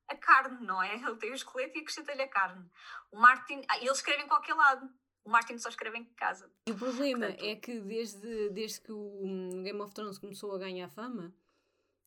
a 0.09 0.17
carne, 0.17 0.67
não 0.67 0.83
é? 0.83 0.95
Ele 0.95 1.17
tem 1.17 1.31
o 1.31 1.35
esqueleto 1.35 1.77
e 1.77 1.81
acrescenta-lhe 1.83 2.23
a 2.23 2.29
carne. 2.29 2.69
O 3.13 3.19
Martin, 3.19 3.63
ah, 3.69 3.79
ele 3.79 3.91
escreve 3.91 4.23
em 4.23 4.29
qualquer 4.29 4.55
lado. 4.55 4.89
O 5.25 5.31
Martin 5.31 5.59
só 5.59 5.69
escreve 5.69 5.99
em 5.99 6.05
casa. 6.15 6.51
E 6.67 6.71
o 6.71 6.77
problema 6.77 7.27
Portanto, 7.27 7.45
é 7.45 7.57
que 7.57 7.81
desde, 7.81 8.51
desde 8.51 8.81
que 8.81 8.93
o 8.93 9.63
Game 9.63 9.81
of 9.81 9.93
Thrones 9.93 10.19
começou 10.19 10.55
a 10.55 10.59
ganhar 10.59 10.89
fama, 10.89 11.35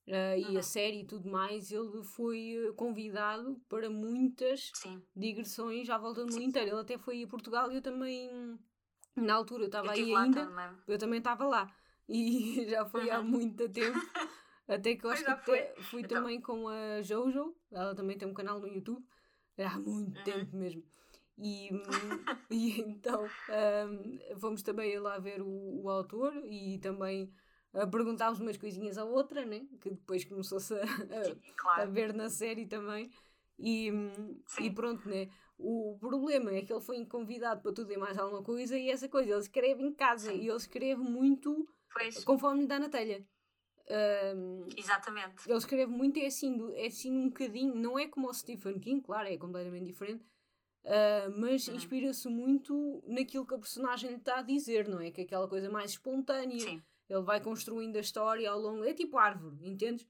Uh, 0.08 0.36
e 0.36 0.46
a 0.46 0.50
uhum. 0.50 0.64
série 0.64 1.02
e 1.02 1.06
tudo 1.06 1.30
mais, 1.30 1.72
ele 1.72 2.04
foi 2.04 2.56
eh, 2.56 2.74
convidado 2.74 3.62
para 3.70 3.88
muitas 3.90 4.72
Sim. 4.74 5.02
digressões 5.16 5.90
à 5.90 5.98
volta 5.98 6.26
do 6.26 6.34
mundo 6.34 6.44
inteiro. 6.44 6.72
Ele 6.72 6.82
até 6.82 6.98
foi 6.98 7.24
a 7.24 7.28
Portugal 7.28 7.72
e 7.72 7.76
eu 7.76 7.82
também, 7.82 8.60
na 9.16 9.36
altura, 9.36 9.64
eu 9.64 9.68
estava 9.68 9.92
aí 9.92 10.14
ainda, 10.14 10.48
também. 10.48 10.78
eu 10.88 10.98
também 10.98 11.20
estava 11.20 11.46
lá. 11.46 11.74
E 12.10 12.66
já 12.68 12.84
foi 12.84 13.06
uhum. 13.06 13.14
há 13.14 13.22
muito 13.22 13.70
tempo. 13.70 14.00
Até 14.67 14.95
que 14.95 15.06
eu 15.06 15.10
acho 15.10 15.26
que 15.26 15.82
fui 15.84 16.02
então... 16.02 16.21
também 16.21 16.39
com 16.39 16.67
a 16.67 17.02
Jojo, 17.02 17.56
ela 17.71 17.95
também 17.95 18.17
tem 18.17 18.28
um 18.28 18.34
canal 18.34 18.60
no 18.60 18.67
YouTube, 18.67 19.06
há 19.58 19.78
muito 19.80 20.17
uhum. 20.17 20.24
tempo 20.24 20.56
mesmo. 20.56 20.84
E, 21.38 21.69
e 22.52 22.82
então 22.82 23.26
um, 23.26 24.39
fomos 24.39 24.62
também 24.62 24.97
lá 25.00 25.17
ver 25.17 25.41
o, 25.41 25.82
o 25.84 25.89
autor 25.89 26.34
e 26.45 26.78
também 26.80 27.34
a 27.74 27.88
perguntarmos 27.88 28.39
umas 28.39 28.58
coisinhas 28.58 28.97
à 28.97 29.06
outra, 29.06 29.45
né? 29.45 29.65
que 29.80 29.89
depois 29.89 30.26
começou-se 30.26 30.74
a, 30.74 30.84
a, 30.84 31.54
claro. 31.58 31.82
a, 31.82 31.86
ver 31.86 32.13
na 32.13 32.30
série 32.30 32.65
também. 32.65 33.10
E, 33.58 33.91
e 34.60 34.71
pronto, 34.71 35.08
né? 35.08 35.30
O 35.58 35.95
problema 36.00 36.52
é 36.52 36.63
que 36.63 36.74
ele 36.74 36.82
foi 36.82 37.06
convidado 37.06 37.62
para 37.62 37.71
tudo 37.71 37.93
e 37.93 37.97
mais 37.97 38.17
alguma 38.17 38.41
coisa, 38.41 38.76
e 38.78 38.89
essa 38.89 39.08
coisa, 39.08 39.30
ele 39.30 39.39
escreve 39.39 39.84
em 39.84 39.93
casa 39.93 40.32
Sim. 40.32 40.38
e 40.38 40.47
ele 40.47 40.58
escreve 40.58 41.02
muito 41.02 41.67
pois. 41.93 42.24
conforme 42.24 42.65
dá 42.65 42.80
na 42.80 42.89
telha. 42.89 43.24
Um, 44.36 44.67
Exatamente. 44.77 45.49
Ele 45.49 45.58
escreve 45.58 45.91
muito, 45.91 46.17
é 46.17 46.25
assim, 46.27 46.58
é 46.75 46.86
assim 46.86 47.12
um 47.12 47.30
bocadinho, 47.30 47.75
não 47.75 47.99
é 47.99 48.08
como 48.08 48.30
o 48.30 48.34
Stephen 48.34 48.80
King, 48.80 49.01
claro, 49.01 49.27
é 49.27 49.38
completamente 49.38 49.86
diferente, 49.86 50.23
uh, 50.86 51.38
mas 51.38 51.67
uhum. 51.67 51.75
inspira-se 51.75 52.30
muito 52.30 53.04
naquilo 53.06 53.45
que 53.45 53.54
a 53.54 53.58
personagem 53.58 54.12
lhe 54.12 54.15
está 54.17 54.39
a 54.39 54.41
dizer, 54.41 54.88
não 54.88 55.01
é? 55.01 55.12
Que 55.12 55.21
é 55.21 55.23
aquela 55.23 55.47
coisa 55.47 55.69
mais 55.69 55.91
espontânea. 55.91 56.60
Sim 56.60 56.82
ele 57.12 57.23
vai 57.23 57.41
construindo 57.41 57.97
a 57.97 57.99
história 57.99 58.49
ao 58.49 58.60
longo. 58.60 58.84
É 58.86 58.93
tipo 58.93 59.17
árvore, 59.17 59.58
entendes? 59.62 60.08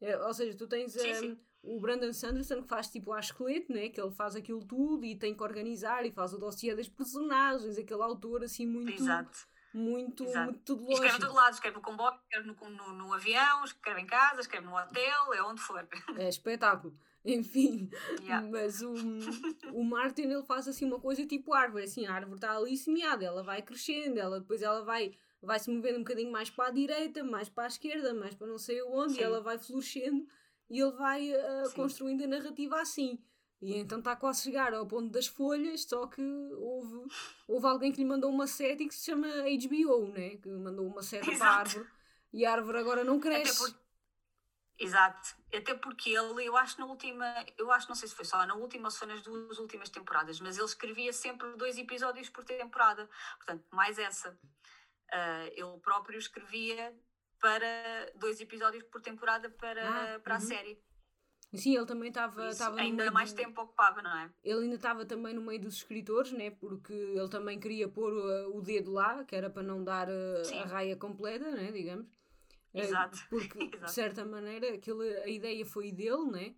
É, 0.00 0.16
ou 0.18 0.34
seja, 0.34 0.56
tu 0.56 0.66
tens 0.66 0.92
sim, 0.92 1.14
sim. 1.14 1.38
o 1.62 1.80
Brandon 1.80 2.12
Sanderson 2.12 2.62
que 2.62 2.68
faz 2.68 2.88
tipo 2.88 3.12
a 3.12 3.20
esqueleto, 3.20 3.72
né? 3.72 3.88
Que 3.88 4.00
ele 4.00 4.10
faz 4.10 4.36
aquilo 4.36 4.64
tudo 4.64 5.04
e 5.04 5.16
tem 5.16 5.34
que 5.34 5.42
organizar 5.42 6.04
e 6.04 6.12
faz 6.12 6.34
o 6.34 6.38
dossiê 6.38 6.74
das 6.74 6.88
personagens, 6.88 7.78
aquele 7.78 8.02
autor 8.02 8.44
assim 8.44 8.66
muito. 8.66 9.02
Exato. 9.02 9.48
Muito, 9.74 10.24
Exato. 10.24 10.44
muito 10.44 10.60
tudo 10.64 10.90
E 10.90 10.92
escreve 10.92 11.16
em 11.16 11.20
todo 11.20 11.34
lado, 11.34 11.54
escreve 11.54 11.76
no 11.76 11.82
comboio, 11.82 12.14
escreve 12.24 12.46
no, 12.46 12.70
no, 12.70 12.92
no 12.92 13.12
avião, 13.14 13.64
escreve 13.64 14.00
em 14.00 14.06
casa, 14.06 14.40
escreve 14.40 14.66
no 14.66 14.76
hotel, 14.76 15.34
é 15.34 15.42
onde 15.42 15.60
for. 15.60 15.86
É 16.18 16.28
espetáculo. 16.28 16.94
Enfim, 17.24 17.88
Yeah. 18.20 18.46
mas 18.50 18.82
o, 18.82 18.92
o 19.72 19.84
Martin 19.84 20.22
ele 20.22 20.42
faz 20.42 20.66
assim 20.66 20.84
uma 20.84 20.98
coisa 20.98 21.24
tipo 21.24 21.54
árvore, 21.54 21.84
assim, 21.84 22.04
a 22.04 22.12
árvore 22.14 22.34
está 22.36 22.56
ali 22.56 22.76
semeada, 22.76 23.24
ela 23.24 23.42
vai 23.44 23.62
crescendo, 23.62 24.18
ela, 24.18 24.40
depois 24.40 24.60
ela 24.60 24.84
vai, 24.84 25.12
vai 25.40 25.58
se 25.60 25.70
movendo 25.70 25.96
um 25.96 26.02
bocadinho 26.02 26.32
mais 26.32 26.50
para 26.50 26.66
a 26.66 26.72
direita, 26.72 27.22
mais 27.22 27.48
para 27.48 27.64
a 27.64 27.68
esquerda, 27.68 28.12
mais 28.12 28.34
para 28.34 28.48
não 28.48 28.58
sei 28.58 28.82
onde, 28.82 29.14
Sim. 29.14 29.20
e 29.20 29.22
ela 29.22 29.40
vai 29.40 29.56
florescendo 29.56 30.26
e 30.68 30.80
ele 30.80 30.90
vai 30.92 31.22
Sim. 31.66 31.74
construindo 31.76 32.24
a 32.24 32.26
narrativa 32.26 32.80
assim. 32.80 33.22
E 33.62 33.76
então 33.78 34.00
está 34.00 34.16
quase 34.16 34.40
a 34.40 34.44
chegar 34.44 34.74
ao 34.74 34.86
ponto 34.86 35.10
das 35.10 35.28
folhas, 35.28 35.84
só 35.84 36.06
que 36.08 36.20
houve, 36.54 37.08
houve 37.46 37.66
alguém 37.66 37.92
que 37.92 37.98
lhe 37.98 38.04
mandou 38.04 38.30
uma 38.30 38.46
seta 38.48 38.84
que 38.84 38.94
se 38.94 39.06
chama 39.06 39.28
HBO, 39.28 40.08
né? 40.12 40.36
Que 40.38 40.48
mandou 40.50 40.86
uma 40.86 41.02
seta 41.02 41.32
para 41.32 41.50
a 41.50 41.54
Exato. 41.54 41.60
árvore 41.60 41.88
e 42.32 42.44
a 42.44 42.52
árvore 42.52 42.78
agora 42.78 43.04
não 43.04 43.18
Até 43.18 43.20
cresce. 43.20 43.58
porque, 43.58 43.78
exato, 44.78 45.36
até 45.54 45.74
porque 45.74 46.10
ele, 46.10 46.44
eu 46.46 46.56
acho 46.56 46.78
na 46.80 46.86
última, 46.86 47.24
eu 47.58 47.70
acho, 47.70 47.88
não 47.88 47.94
sei 47.96 48.08
se 48.08 48.14
foi 48.14 48.24
só 48.24 48.44
na 48.46 48.54
última 48.54 48.86
ou 48.86 48.90
se 48.90 48.98
foi 48.98 49.08
nas 49.08 49.22
duas 49.22 49.58
últimas 49.58 49.90
temporadas, 49.90 50.40
mas 50.40 50.56
ele 50.56 50.66
escrevia 50.66 51.12
sempre 51.12 51.56
dois 51.56 51.78
episódios 51.78 52.28
por 52.28 52.44
temporada, 52.44 53.08
portanto, 53.36 53.64
mais 53.70 53.98
essa. 53.98 54.38
Ah, 55.12 55.46
ele 55.52 55.78
próprio 55.80 56.18
escrevia 56.18 56.94
para 57.38 58.12
dois 58.16 58.40
episódios 58.40 58.84
por 58.84 59.00
temporada 59.00 59.50
para, 59.50 60.16
Ah, 60.16 60.20
para 60.20 60.36
a 60.36 60.38
uhum. 60.38 60.46
série. 60.46 60.82
Sim, 61.54 61.76
ele 61.76 61.86
também 61.86 62.08
estava 62.08 62.42
ainda 62.80 63.10
mais 63.10 63.30
do- 63.30 63.36
tempo 63.36 63.60
ocupava, 63.60 64.00
não 64.02 64.10
é? 64.16 64.30
Ele 64.42 64.62
ainda 64.64 64.76
estava 64.76 65.04
também 65.04 65.34
no 65.34 65.42
meio 65.42 65.60
dos 65.60 65.74
escritores, 65.76 66.32
né? 66.32 66.50
Porque 66.50 66.92
ele 66.92 67.28
também 67.28 67.60
queria 67.60 67.88
pôr 67.88 68.12
uh, 68.12 68.56
o 68.56 68.60
dedo 68.62 68.90
lá, 68.92 69.24
que 69.24 69.36
era 69.36 69.50
para 69.50 69.62
não 69.62 69.84
dar 69.84 70.08
uh, 70.08 70.12
Sim. 70.44 70.62
a 70.62 70.66
raia 70.66 70.96
completa, 70.96 71.50
né? 71.50 71.70
Digamos. 71.70 72.06
Eh, 72.74 72.82
Exato. 72.82 73.18
Porque, 73.30 73.58
de 73.68 73.76
Exato. 73.76 73.92
certa 73.92 74.24
maneira, 74.24 74.74
aquilo, 74.74 75.02
a 75.02 75.28
ideia 75.28 75.64
foi 75.64 75.92
dele, 75.92 76.30
né? 76.30 76.54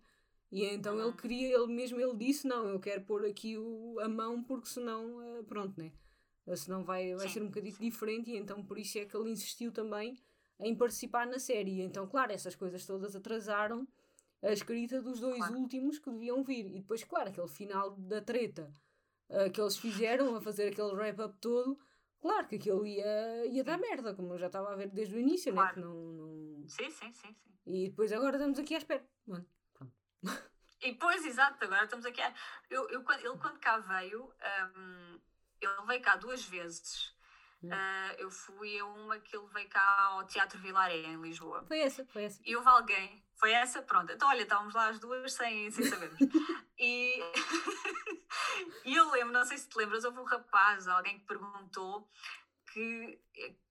E 0.51 0.63
então 0.65 0.95
ele 0.99 1.05
Uhum. 1.07 1.17
queria, 1.17 1.55
ele 1.57 1.67
mesmo 1.67 1.99
ele 1.99 2.15
disse, 2.15 2.47
não, 2.47 2.67
eu 2.69 2.79
quero 2.79 3.01
pôr 3.03 3.25
aqui 3.25 3.57
o, 3.57 3.99
a 3.99 4.07
mão 4.07 4.41
porque 4.43 4.67
senão, 4.69 5.17
uh, 5.39 5.43
pronto, 5.43 5.77
né? 5.79 5.91
Uh, 6.45 6.55
Senão 6.55 6.83
vai, 6.83 7.13
vai 7.15 7.27
Sim, 7.27 7.33
ser 7.33 7.41
um 7.41 7.47
bocadinho 7.47 7.75
diferente 7.79 8.31
e 8.31 8.37
então 8.37 8.63
por 8.63 8.77
isso 8.77 8.97
é 8.99 9.05
que 9.05 9.17
ele 9.17 9.31
insistiu 9.31 9.71
também 9.71 10.15
em 10.59 10.75
participar 10.75 11.25
na 11.27 11.39
série. 11.39 11.81
Então, 11.81 12.07
claro, 12.07 12.31
essas 12.31 12.55
coisas 12.55 12.85
todas 12.85 13.15
atrasaram 13.15 13.87
a 14.47 14.51
escrita 14.53 15.01
dos 15.01 15.19
dois 15.19 15.37
Claro. 15.37 15.57
últimos 15.57 15.99
que 15.99 16.09
deviam 16.11 16.43
vir. 16.43 16.65
E 16.67 16.79
depois, 16.81 17.03
claro, 17.03 17.29
aquele 17.29 17.47
final 17.47 17.91
da 17.91 18.21
treta 18.21 18.71
uh, 19.29 19.49
que 19.51 19.59
eles 19.59 19.77
fizeram 19.77 20.35
a 20.35 20.41
fazer 20.41 20.69
aquele 20.71 20.93
wrap-up 20.93 21.35
todo, 21.39 21.79
claro 22.21 22.47
que 22.47 22.55
aquilo 22.55 22.85
ia, 22.85 23.45
ia 23.47 23.63
dar 23.63 23.77
merda, 23.77 24.13
como 24.13 24.33
eu 24.33 24.37
já 24.37 24.47
estava 24.47 24.71
a 24.73 24.75
ver 24.75 24.89
desde 24.89 25.15
o 25.15 25.19
início, 25.19 25.51
né? 25.53 25.61
Claro. 25.61 25.73
Que 25.73 25.79
não, 25.81 25.93
não... 25.95 26.67
Sim, 26.69 26.89
sim, 26.89 27.11
sim, 27.13 27.33
sim. 27.33 27.51
E 27.65 27.89
depois 27.89 28.11
agora 28.11 28.37
estamos 28.37 28.59
aqui 28.59 28.75
à 28.75 28.77
espera. 28.77 29.03
Mano, 29.25 29.45
E 30.81 30.91
depois, 30.91 31.25
exato, 31.25 31.63
agora 31.65 31.83
estamos 31.85 32.05
aqui. 32.05 32.21
A... 32.21 32.33
Eu, 32.69 32.87
eu, 32.89 33.03
quando- 33.03 33.21
ele, 33.25 33.37
quando 33.37 33.57
cá 33.59 33.79
veio, 33.79 34.31
hum, 34.77 35.19
ele 35.59 35.85
veio 35.87 36.01
cá 36.01 36.15
duas 36.15 36.43
vezes. 36.45 37.13
Ah, 37.71 38.13
eu 38.19 38.29
fui 38.29 38.77
a 38.77 38.85
uma 38.85 39.17
que 39.19 39.35
ele 39.35 39.47
veio 39.47 39.67
cá 39.69 39.81
ao 40.11 40.27
Teatro 40.27 40.59
Vilaré, 40.59 40.97
em 40.97 41.19
Lisboa. 41.19 41.63
foi 41.65 41.79
essa, 41.79 42.05
foi 42.05 42.25
essa. 42.25 42.39
E 42.45 42.55
houve 42.55 42.67
alguém, 42.69 43.24
foi 43.37 43.51
essa? 43.51 43.81
Pronto. 43.81 44.11
Então, 44.11 44.27
olha, 44.29 44.43
estávamos 44.43 44.73
lá 44.73 44.89
as 44.89 44.99
duas 44.99 45.33
sem, 45.33 45.69
sem 45.71 45.85
sabermos. 45.85 46.17
e, 46.79 47.19
e 48.85 48.95
eu 48.95 49.09
lembro, 49.11 49.33
não 49.33 49.45
sei 49.45 49.57
se 49.57 49.67
te 49.69 49.77
lembras, 49.77 50.03
houve 50.05 50.19
um 50.19 50.23
rapaz, 50.23 50.87
alguém 50.87 51.19
que 51.19 51.25
perguntou 51.25 52.07
que, 52.71 53.19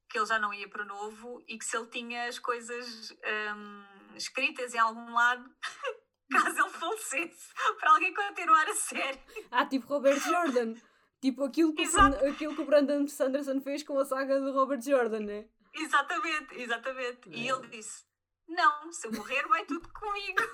que 0.08 0.18
ele 0.18 0.26
já 0.26 0.38
não 0.38 0.52
ia 0.52 0.68
para 0.68 0.84
novo 0.84 1.42
e 1.48 1.58
que 1.58 1.64
se 1.64 1.76
ele 1.76 1.86
tinha 1.86 2.28
as 2.28 2.38
coisas 2.38 3.10
hum, 3.56 3.84
escritas 4.16 4.74
em 4.74 4.78
algum 4.78 5.12
lado. 5.14 5.48
Caso 6.30 6.58
ele 6.58 6.70
falecesse, 6.70 7.52
para 7.78 7.90
alguém 7.90 8.12
continuar 8.14 8.66
a 8.66 8.74
série. 8.74 9.20
Ah, 9.50 9.66
tipo 9.66 9.86
Robert 9.86 10.18
Jordan. 10.20 10.74
Tipo 11.20 11.44
aquilo 11.44 11.74
que, 11.74 11.82
o 11.82 11.84
Exato. 11.84 12.24
Aquilo 12.26 12.54
que 12.54 12.62
o 12.62 12.66
Brandon 12.66 13.06
Sanderson 13.06 13.60
fez 13.60 13.82
com 13.82 13.98
a 13.98 14.04
saga 14.04 14.40
do 14.40 14.52
Robert 14.52 14.80
Jordan, 14.80 15.20
né? 15.20 15.46
Exatamente, 15.72 16.60
exatamente. 16.60 17.28
E 17.28 17.48
É. 17.48 17.52
ele 17.52 17.66
disse: 17.68 18.04
Não, 18.48 18.92
se 18.92 19.06
eu 19.06 19.12
morrer, 19.12 19.46
vai 19.48 19.64
tudo 19.64 19.88
comigo. 19.92 20.42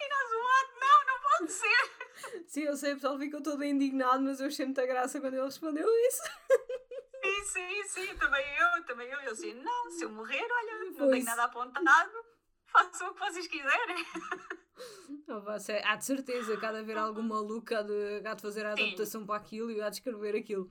e 0.00 0.08
nós, 0.08 0.30
what? 0.44 0.68
Não, 0.80 1.06
não 1.06 1.20
pode 1.22 1.52
ser. 1.52 2.46
Sim, 2.48 2.62
eu 2.62 2.76
sei, 2.76 2.92
o 2.92 2.96
pessoal 2.96 3.18
ficou 3.18 3.42
todo 3.42 3.64
indignado, 3.64 4.22
mas 4.22 4.40
eu 4.40 4.46
achei 4.46 4.64
muita 4.66 4.86
graça 4.86 5.20
quando 5.20 5.34
ele 5.34 5.44
respondeu 5.44 5.88
isso. 6.08 6.22
Sim, 7.22 7.44
sim, 7.44 7.84
sim, 7.88 8.16
também 8.16 8.44
eu, 8.58 8.84
também 8.84 9.08
eu. 9.08 9.20
Eu 9.20 9.32
assim: 9.32 9.54
Não, 9.54 9.90
se 9.90 10.04
eu 10.04 10.10
morrer, 10.10 10.46
olha, 10.50 10.78
não 10.84 10.94
Pois. 10.94 11.10
tenho 11.10 11.24
nada 11.24 11.44
apontado. 11.44 12.12
Façam 12.66 13.10
o 13.10 13.14
que 13.14 13.20
vocês 13.20 13.46
quiserem. 13.46 14.04
Não, 15.26 15.40
vá, 15.40 15.58
sé- 15.58 15.82
há 15.84 15.96
de 15.96 16.04
certeza 16.04 16.56
que 16.56 16.66
há 16.66 16.70
de 16.72 16.78
haver 16.78 16.98
algum 16.98 17.22
maluco 17.22 17.74
há 17.74 17.82
de, 17.82 18.22
há 18.26 18.34
de 18.34 18.42
fazer 18.42 18.66
a 18.66 18.76
Sim. 18.76 18.82
adaptação 18.84 19.24
para 19.26 19.36
aquilo 19.36 19.70
e 19.70 19.80
há 19.80 19.88
de 19.88 19.96
escrever 19.96 20.36
aquilo. 20.36 20.70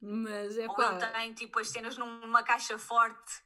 Mas 0.00 0.56
é 0.58 0.66
Ou 0.68 0.74
pá. 0.74 0.96
tem 1.12 1.32
tipo 1.34 1.58
as 1.58 1.68
cenas 1.68 1.96
numa 1.96 2.42
caixa 2.42 2.78
forte. 2.78 3.44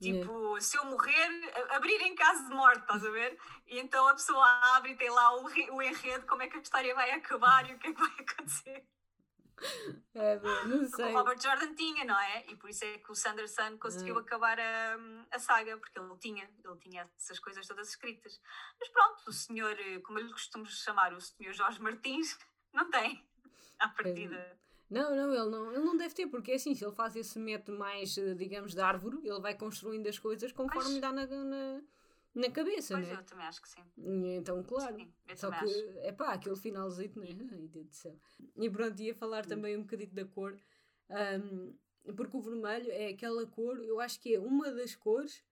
Tipo, 0.00 0.60
se 0.60 0.76
eu 0.76 0.84
morrer, 0.86 1.28
abrir 1.70 2.00
em 2.02 2.14
caso 2.16 2.48
de 2.48 2.54
morte, 2.54 2.80
estás 2.80 3.06
a 3.06 3.10
ver? 3.10 3.38
E 3.68 3.78
então 3.78 4.08
a 4.08 4.14
pessoa 4.14 4.44
abre 4.76 4.92
e 4.92 4.96
tem 4.96 5.08
lá 5.08 5.36
o, 5.36 5.44
o 5.44 5.80
enredo, 5.80 6.26
como 6.26 6.42
é 6.42 6.48
que 6.48 6.56
a 6.56 6.60
história 6.60 6.92
vai 6.92 7.12
acabar 7.12 7.70
e 7.70 7.74
o 7.74 7.78
que 7.78 7.86
é 7.86 7.94
que 7.94 8.00
vai 8.00 8.10
acontecer. 8.18 8.84
É, 10.12 10.40
não 10.66 10.84
sei. 10.88 11.04
o 11.04 11.12
Robert 11.16 11.40
Jordan 11.40 11.72
tinha, 11.76 12.04
não 12.04 12.18
é? 12.18 12.44
E 12.48 12.56
por 12.56 12.68
isso 12.68 12.84
é 12.84 12.98
que 12.98 13.12
o 13.12 13.14
Sanderson 13.14 13.78
conseguiu 13.78 14.16
É. 14.16 14.20
acabar 14.20 14.58
a, 14.58 14.96
a 15.30 15.38
saga, 15.38 15.76
porque 15.78 15.96
ele 15.96 16.16
tinha, 16.18 16.50
ele 16.64 16.76
tinha 16.80 17.08
essas 17.16 17.38
coisas 17.38 17.64
todas 17.68 17.88
escritas. 17.90 18.40
Mas 18.80 18.88
pronto, 18.88 19.22
o 19.28 19.32
senhor, 19.32 19.76
como 20.04 20.18
eu 20.18 20.24
lhe 20.26 20.32
costumo 20.32 20.66
chamar, 20.66 21.12
o 21.12 21.20
senhor 21.20 21.52
Jorge 21.52 21.80
Martins, 21.80 22.36
não 22.72 22.90
tem. 22.90 23.24
À 23.78 23.88
partida. 23.88 24.58
Não, 24.92 25.16
não 25.16 25.34
ele, 25.34 25.50
não, 25.50 25.72
ele 25.72 25.84
não 25.84 25.96
deve 25.96 26.14
ter, 26.14 26.26
porque 26.26 26.52
é 26.52 26.54
assim, 26.56 26.74
se 26.74 26.84
ele 26.84 26.92
faz 26.94 27.16
esse 27.16 27.38
método 27.38 27.78
mais, 27.78 28.16
eh, 28.18 28.34
digamos, 28.34 28.74
de 28.74 28.80
árvore, 28.80 29.18
ele 29.24 29.40
vai 29.40 29.56
construindo 29.56 30.06
as 30.06 30.18
coisas 30.18 30.52
conforme 30.52 30.82
Pois. 30.82 30.94
lhe 30.94 31.00
dá 31.00 31.10
na, 31.12 31.26
na, 31.26 31.82
na 32.34 32.50
cabeça, 32.50 32.94
Pois 32.94 33.08
né? 33.08 33.16
eu 33.16 33.24
também 33.24 33.46
acho 33.46 33.62
que 33.62 33.68
sim. 33.68 33.80
Então, 33.96 34.62
claro. 34.62 34.96
Sim, 34.96 35.12
Só 35.34 35.50
que, 35.50 35.98
é 36.00 36.12
pá, 36.12 36.34
aquele 36.34 36.56
finalzinho, 36.56 37.12
né? 37.16 37.28
Ai, 37.52 37.68
Deus 37.68 37.86
do 37.86 37.94
céu. 37.94 38.16
E 38.56 38.68
pronto, 38.68 39.00
ia 39.00 39.14
falar 39.14 39.46
também 39.46 39.76
um 39.76 39.82
bocadinho 39.82 40.12
da 40.12 40.24
cor, 40.26 40.56
ahm, 41.08 41.72
porque 42.14 42.36
o 42.36 42.40
vermelho 42.40 42.90
é 42.90 43.08
aquela 43.08 43.46
cor, 43.46 43.78
eu 43.82 43.98
acho 44.00 44.20
que 44.20 44.34
é 44.34 44.40
uma 44.40 44.70
das 44.72 44.94
cores, 44.94 45.42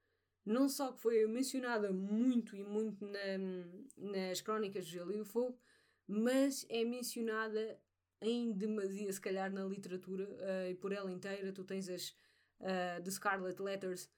não 0.44 0.68
só 0.68 0.92
que 0.92 1.00
foi 1.00 1.26
mencionada 1.26 1.92
muito 1.92 2.56
e 2.56 2.62
muito 2.62 3.06
na- 3.06 4.10
nas 4.12 4.40
crónicas 4.40 4.84
do 4.84 4.90
Gelo 4.90 5.12
e 5.12 5.18
do 5.18 5.24
Fogo, 5.24 5.58
mas 6.06 6.66
é 6.68 6.84
mencionada 6.84 7.78
em 8.20 8.52
demasia, 8.52 9.12
se 9.12 9.20
calhar, 9.20 9.50
na 9.52 9.64
literatura 9.64 10.28
ah, 10.40 10.68
e 10.70 10.74
por 10.74 10.92
ela 10.92 11.10
inteira. 11.10 11.52
Tu 11.52 11.64
tens 11.64 11.88
as 11.88 12.14
ah, 12.60 13.00
The 13.02 13.10
Scarlet 13.10 13.60
Letters, 13.60 14.10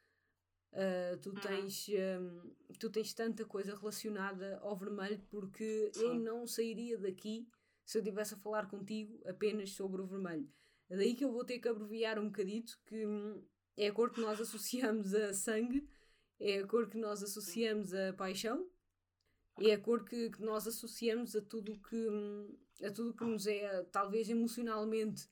ah, 0.72 1.16
tu, 1.20 1.30
Uhum. 1.30 1.40
tens, 1.40 1.86
hum, 1.88 2.54
tu 2.78 2.90
tens 2.90 3.12
tanta 3.14 3.44
coisa 3.44 3.74
relacionada 3.76 4.58
ao 4.58 4.76
vermelho 4.76 5.20
porque 5.30 5.90
eu 5.96 6.12
Sim. 6.12 6.18
não 6.20 6.46
sairia 6.46 6.98
daqui 6.98 7.46
se 7.84 7.98
eu 7.98 8.02
estivesse 8.02 8.34
a 8.34 8.38
falar 8.38 8.68
contigo 8.68 9.20
apenas 9.26 9.70
sobre 9.72 10.00
o 10.00 10.06
vermelho. 10.06 10.48
É 10.88 10.96
daí 10.96 11.14
que 11.14 11.24
eu 11.24 11.32
vou 11.32 11.44
ter 11.44 11.58
que 11.58 11.68
abreviar 11.68 12.18
um 12.18 12.26
bocadito 12.26 12.78
que 12.86 13.06
hum, 13.06 13.42
é 13.76 13.88
a 13.88 13.92
cor 13.92 14.10
que 14.10 14.20
nós 14.20 14.40
associamos 14.40 15.14
a 15.14 15.32
sangue, 15.32 15.88
é 16.40 16.58
a 16.58 16.66
cor 16.66 16.88
que 16.88 16.98
nós 16.98 17.22
associamos 17.22 17.94
a 17.94 18.12
paixão, 18.12 18.68
é 19.60 19.72
a 19.72 19.80
cor 19.80 20.04
que, 20.04 20.30
que 20.30 20.42
nós 20.42 20.66
associamos 20.66 21.36
a 21.36 21.42
tudo 21.42 21.78
que 21.78 22.06
a 22.84 22.90
tudo 22.90 23.14
que 23.14 23.24
nos 23.24 23.46
é 23.46 23.82
talvez 23.84 24.28
emocionalmente 24.28 25.28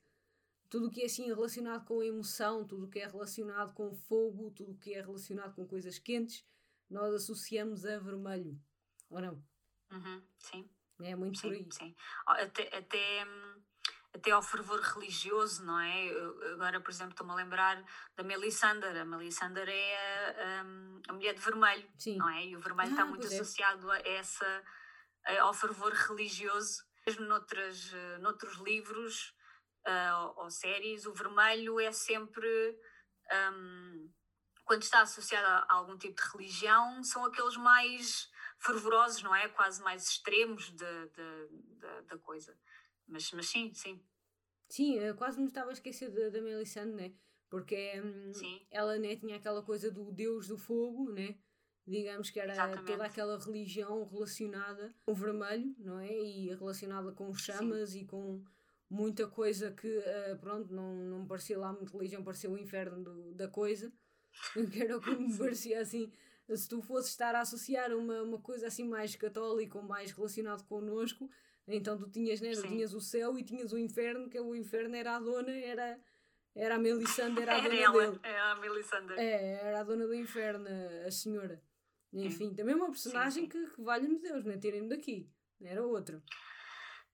tudo 0.71 0.87
o 0.87 0.89
que 0.89 1.01
é 1.01 1.05
assim 1.05 1.25
relacionado 1.25 1.85
com 1.85 1.99
a 1.99 2.05
emoção, 2.05 2.65
tudo 2.65 2.85
o 2.85 2.89
que 2.89 2.99
é 2.99 3.05
relacionado 3.05 3.73
com 3.73 3.93
fogo, 3.93 4.51
tudo 4.51 4.71
o 4.71 4.77
que 4.77 4.93
é 4.93 5.01
relacionado 5.01 5.53
com 5.53 5.67
coisas 5.67 5.99
quentes, 5.99 6.45
nós 6.89 7.13
associamos 7.13 7.85
a 7.85 7.99
vermelho. 7.99 8.57
Ou 9.09 9.19
não? 9.19 9.43
Uhum, 9.91 10.21
sim. 10.39 10.69
É 11.01 11.13
muito 11.13 11.41
por 11.41 11.51
aí. 11.51 11.63
Sim, 11.63 11.71
sim. 11.71 11.95
Até, 12.25 12.73
até, 12.73 13.25
hum, 13.25 13.61
até 14.13 14.31
ao 14.31 14.41
fervor 14.41 14.79
religioso, 14.81 15.63
não 15.63 15.79
é? 15.79 16.05
Eu- 16.05 16.53
agora, 16.53 16.79
por 16.81 16.91
exemplo, 16.91 17.11
estou-me 17.11 17.31
a 17.31 17.35
lembrar 17.35 17.83
da 18.15 18.23
Melisandre. 18.23 18.99
A 18.99 19.05
Melisandre 19.05 19.71
é 19.71 20.59
a, 20.59 20.63
hum, 20.63 21.01
a 21.07 21.13
mulher 21.13 21.33
de 21.33 21.41
vermelho, 21.41 21.87
Sim. 21.97 22.17
não 22.17 22.29
é? 22.29 22.45
E 22.45 22.55
o 22.55 22.59
vermelho 22.59 22.89
Ah, 22.89 22.91
está 22.91 23.05
muito 23.05 23.25
é. 23.25 23.29
associado 23.29 23.89
a 23.89 23.99
essa, 23.99 24.63
ao 25.39 25.53
fervor 25.53 25.93
religioso. 25.93 26.83
Mesmo 27.07 27.25
noutras, 27.25 27.91
eh, 27.93 28.17
noutros 28.19 28.57
livros 28.57 29.33
ah, 29.85 30.33
ou, 30.37 30.43
ou 30.43 30.51
séries, 30.51 31.05
o 31.05 31.13
vermelho 31.13 31.79
é 31.79 31.91
sempre. 31.91 32.77
hum, 33.53 34.11
quando 34.65 34.83
está 34.83 35.01
associada 35.01 35.65
a 35.67 35.73
algum 35.73 35.97
tipo 35.97 36.15
de 36.21 36.29
religião, 36.31 37.03
são 37.03 37.25
aqueles 37.25 37.57
mais 37.57 38.29
fervorosos, 38.59 39.21
não 39.23 39.35
é? 39.35 39.49
Quase 39.49 39.81
mais 39.81 40.07
extremos 40.07 40.69
de, 40.71 41.09
da 42.07 42.17
coisa. 42.19 42.57
Mas, 43.11 43.31
mas 43.31 43.47
sim, 43.47 43.73
sim. 43.73 44.01
Sim, 44.69 44.97
quase 45.17 45.39
me 45.39 45.47
estava 45.47 45.69
a 45.69 45.73
esquecer 45.73 46.09
da, 46.09 46.29
da 46.29 46.41
Melisande, 46.41 46.93
né? 46.93 47.13
Porque 47.49 48.01
hum, 48.01 48.31
ela 48.71 48.97
né, 48.97 49.17
tinha 49.17 49.35
aquela 49.35 49.61
coisa 49.61 49.91
do 49.91 50.11
deus 50.11 50.47
do 50.47 50.57
fogo, 50.57 51.11
né? 51.11 51.35
Digamos 51.85 52.29
que 52.29 52.39
era 52.39 52.53
Exatamente. 52.53 52.85
toda 52.85 53.05
aquela 53.05 53.37
religião 53.37 54.07
relacionada 54.07 54.95
com 55.05 55.11
o 55.11 55.15
vermelho, 55.15 55.75
não 55.79 55.99
é? 55.99 56.13
E 56.13 56.47
relacionada 56.49 57.11
com 57.11 57.33
chamas 57.33 57.89
sim. 57.89 57.99
e 57.99 58.05
com 58.05 58.41
muita 58.89 59.27
coisa 59.27 59.71
que, 59.71 59.97
uh, 59.97 60.37
pronto, 60.39 60.73
não, 60.73 60.95
não 60.95 61.27
parecia 61.27 61.59
lá 61.59 61.73
muito 61.73 61.91
religião, 61.91 62.23
parecia 62.23 62.49
o 62.49 62.57
inferno 62.57 63.03
do, 63.03 63.33
da 63.33 63.47
coisa. 63.47 63.91
Que 64.71 64.83
era 64.83 64.95
o 64.95 65.01
que 65.01 65.13
me 65.13 65.37
parecia 65.37 65.81
assim 65.81 66.09
se 66.55 66.67
tu 66.67 66.81
fosses 66.81 67.11
estar 67.11 67.35
a 67.35 67.41
associar 67.41 67.93
uma, 67.93 68.21
uma 68.21 68.39
coisa 68.39 68.67
assim 68.67 68.87
mais 68.87 69.15
católica 69.15 69.77
ou 69.77 69.83
mais 69.83 70.11
relacionado 70.11 70.65
connosco, 70.65 71.29
então 71.67 71.97
tu 71.97 72.09
tinhas, 72.09 72.41
né, 72.41 72.51
tu 72.51 72.63
tinhas 72.63 72.93
o 72.93 73.01
céu 73.01 73.37
e 73.37 73.43
tinhas 73.43 73.71
o 73.71 73.77
inferno, 73.77 74.29
que 74.29 74.39
o 74.39 74.55
inferno 74.55 74.95
era 74.95 75.15
a 75.15 75.19
dona, 75.19 75.51
era, 75.51 75.99
era 76.55 76.75
a 76.75 76.79
Melisandre, 76.79 77.43
era 77.43 77.57
a 77.57 77.59
dona 77.61 77.75
ela, 77.75 78.05
dele. 78.07 78.19
É 78.23 78.39
a 78.39 78.55
Melisandre. 78.55 79.15
É, 79.17 79.53
era 79.67 79.79
a 79.81 79.83
dona 79.83 80.07
do 80.07 80.15
inferno, 80.15 80.67
a 81.05 81.11
senhora. 81.11 81.61
Enfim, 82.13 82.53
também 82.53 82.75
uma 82.75 82.89
personagem 82.89 83.45
sim, 83.45 83.51
sim. 83.51 83.65
que, 83.65 83.75
que 83.75 83.81
valha-me 83.81 84.19
Deus, 84.19 84.43
né? 84.43 84.57
Tirem-me 84.57 84.89
daqui. 84.89 85.29
Era 85.61 85.81
outra. 85.85 86.21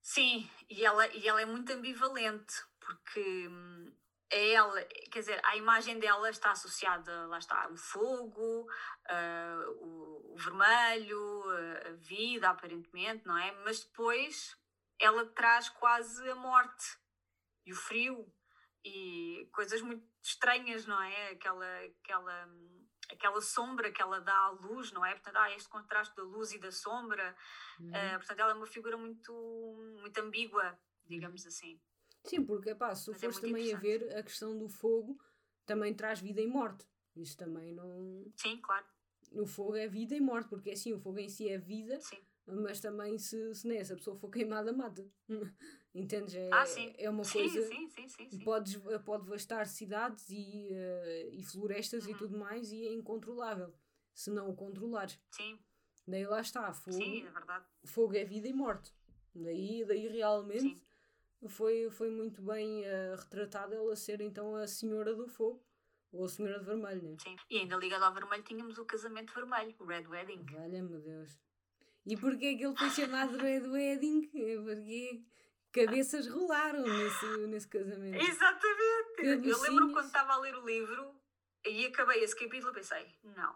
Sim, 0.02 0.50
e 0.70 0.86
ela, 0.86 1.08
e 1.08 1.28
ela 1.28 1.42
é 1.42 1.46
muito 1.46 1.72
ambivalente, 1.72 2.56
porque 2.80 3.48
hum, 3.48 3.92
é 3.92 4.07
ela, 4.30 4.84
quer 5.12 5.20
dizer, 5.20 5.42
a 5.44 5.56
imagem 5.56 6.00
dela 6.00 6.30
está 6.30 6.52
associada, 6.52 7.28
lá 7.28 7.38
está, 7.38 7.70
o 7.70 7.78
fogo, 7.78 8.64
uh, 8.64 9.72
o, 9.80 10.34
o, 10.34 10.36
vermelho, 10.38 11.44
a 11.86 11.92
vida, 11.94 12.50
aparentemente, 12.50 13.26
não 13.26 13.38
é? 13.38 13.52
Mas 13.64 13.84
depois 13.86 14.58
ela 15.00 15.26
traz 15.28 15.70
quase 15.70 16.30
a 16.30 16.36
morte 16.36 16.98
e 17.66 17.72
o 17.72 17.76
frio 17.76 18.32
e 18.84 19.50
coisas 19.54 19.82
muito 19.82 20.06
estranhas, 20.22 20.86
não 20.86 21.02
é? 21.02 21.32
Aquela, 21.32 21.66
aquela, 22.04 22.50
aquela 23.12 23.42
sombra 23.42 23.92
que 23.92 24.02
ela 24.02 24.20
dá 24.20 24.36
à 24.36 24.50
luz, 24.50 24.92
não 24.92 25.06
é? 25.06 25.14
Portanto, 25.14 25.38
há 25.38 25.52
este 25.52 25.70
contraste 25.70 26.16
da 26.16 26.24
luz 26.24 26.52
e 26.52 26.60
da 26.60 26.72
sombra. 26.72 27.36
Uhum. 27.80 27.90
Uh, 27.90 28.18
portanto, 28.18 28.40
ela 28.40 28.52
é 28.52 28.56
uma 28.56 28.66
figura 28.66 28.98
muito, 28.98 29.96
muito 30.00 30.18
ambígua, 30.20 30.78
digamos 31.06 31.46
assim. 31.46 31.80
Sim, 32.28 32.44
porque 32.44 32.76
pá, 32.76 32.94
se 32.94 33.06
tu 33.06 33.12
Mas 33.12 33.24
é 33.24 33.26
fores 33.26 33.38
é 33.38 33.42
também 33.42 33.74
a 33.74 33.78
ver 33.78 34.18
a 34.18 34.24
questão 34.24 34.58
do 34.58 34.68
fogo, 34.68 35.18
também 35.66 35.94
traz 35.94 36.20
vida 36.20 36.42
e 36.42 36.48
morte. 36.48 36.86
Isso 37.16 37.38
também 37.38 37.72
não. 37.72 38.26
Sim, 38.36 38.58
claro. 38.62 38.86
O 39.32 39.46
fogo 39.46 39.76
é 39.76 39.88
vida 39.88 40.16
e 40.16 40.22
morte, 40.22 40.48
porque 40.48 40.72
assim, 40.72 40.94
o 40.94 41.00
fogo 41.00 41.20
em 41.20 41.30
si 41.30 41.50
é 41.50 41.58
vida, 41.58 42.00
sim. 42.00 42.18
mas 42.46 42.80
também 42.80 43.18
se, 43.18 43.54
se 43.54 43.68
nessa 43.68 43.96
pessoa 43.96 44.16
for 44.16 44.30
queimada, 44.30 44.72
mata. 44.72 45.06
Entendes? 45.94 46.36
É, 46.36 46.50
ah, 46.54 46.66
sim. 46.66 46.94
é 46.98 47.10
uma 47.10 47.24
sim, 47.24 47.40
coisa. 47.40 47.68
Sim, 47.68 47.90
sim, 47.90 48.08
sim, 48.08 48.30
sim. 48.30 48.40
Podes, 48.40 48.80
pode 49.04 49.24
devastar 49.24 49.66
cidades 49.66 50.30
e, 50.30 50.70
uh, 50.72 51.34
e 51.34 51.44
florestas 51.44 52.06
uhum. 52.06 52.12
e 52.12 52.16
tudo 52.16 52.38
mais 52.38 52.72
e 52.72 52.88
é 52.88 52.94
incontrolável. 52.94 53.74
Se 54.14 54.30
não 54.30 54.50
o 54.50 54.56
controlares. 54.56 55.20
Sim. 55.32 55.60
Daí 56.08 56.26
lá 56.26 56.40
está. 56.40 56.72
Fogo, 56.72 56.96
sim, 56.96 57.26
é 57.26 57.32
verdade. 57.32 57.66
Fogo 57.84 58.16
é 58.16 58.24
vida 58.24 58.48
e 58.48 58.54
morte. 58.54 58.94
Daí, 59.36 59.84
daí 59.86 60.08
realmente. 60.08 60.87
Foi, 61.46 61.90
foi 61.92 62.10
muito 62.10 62.42
bem 62.42 62.82
uh, 62.82 63.16
retratada 63.16 63.76
ela 63.76 63.96
ser 63.96 64.22
então 64.22 64.56
a 64.56 64.68
Senhora 64.68 65.14
do 65.14 65.28
Fogo, 65.28 65.64
ou 66.12 66.26
a 66.26 66.30
Senhora 66.30 66.60
de 66.60 66.66
Vermelho, 66.66 67.04
né? 67.04 67.18
Sim, 67.22 67.36
e 67.50 67.60
ainda 67.60 67.76
ligado 67.76 68.04
ao 68.04 68.14
vermelho 68.14 68.44
tínhamos 68.44 68.78
o 68.80 68.86
casamento 68.86 69.34
vermelho, 69.34 69.76
o 69.80 69.86
Red 69.86 70.08
Wedding. 70.08 70.44
Valha-me 70.52 71.00
Deus. 71.00 71.38
E 72.06 72.18
porquê 72.18 72.56
que 72.56 72.66
ele 72.66 72.76
foi 72.76 72.90
chamado 72.90 73.38
Red 73.38 73.68
Wedding? 73.68 74.32
É 74.34 74.58
porque 74.58 75.24
cabeças 75.72 76.28
rolaram 76.28 76.82
nesse, 76.82 77.48
nesse 77.48 77.68
casamento. 77.68 78.18
Exatamente! 78.18 79.48
Eu 79.48 79.62
lembro 79.62 79.92
quando 79.92 80.08
estava 80.08 80.34
a 80.34 80.38
ler 80.40 80.56
o 80.56 80.66
livro 80.66 81.14
e 81.66 81.86
acabei 81.86 82.24
esse 82.24 82.36
capítulo 82.36 82.72
e 82.72 82.76
pensei, 82.76 83.16
não, 83.24 83.56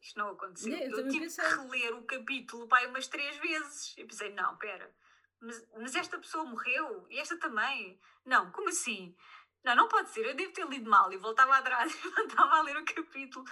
isto 0.00 0.18
não 0.18 0.30
aconteceu. 0.30 0.74
É, 0.74 0.88
eu, 0.88 0.98
eu 0.98 1.08
tive 1.08 1.26
pensei. 1.26 1.44
que 1.44 1.50
reler 1.50 1.94
o 1.94 2.02
capítulo 2.02 2.66
pai 2.66 2.86
umas 2.86 3.06
três 3.06 3.36
vezes 3.36 3.94
e 3.96 4.04
pensei, 4.04 4.32
não, 4.32 4.56
pera 4.56 4.92
mas, 5.40 5.66
mas 5.76 5.94
esta 5.94 6.18
pessoa 6.18 6.44
morreu 6.44 7.06
e 7.10 7.18
esta 7.18 7.38
também. 7.38 8.00
Não, 8.24 8.50
como 8.52 8.68
assim? 8.68 9.14
Não, 9.64 9.74
não 9.74 9.88
pode 9.88 10.10
ser, 10.10 10.24
eu 10.26 10.34
devo 10.34 10.52
ter 10.52 10.66
lido 10.68 10.88
mal 10.88 11.12
e 11.12 11.16
voltava 11.16 11.56
atrás 11.56 11.92
e 12.04 12.08
voltava 12.08 12.56
a 12.56 12.62
ler 12.62 12.76
o 12.76 12.84
capítulo. 12.84 13.44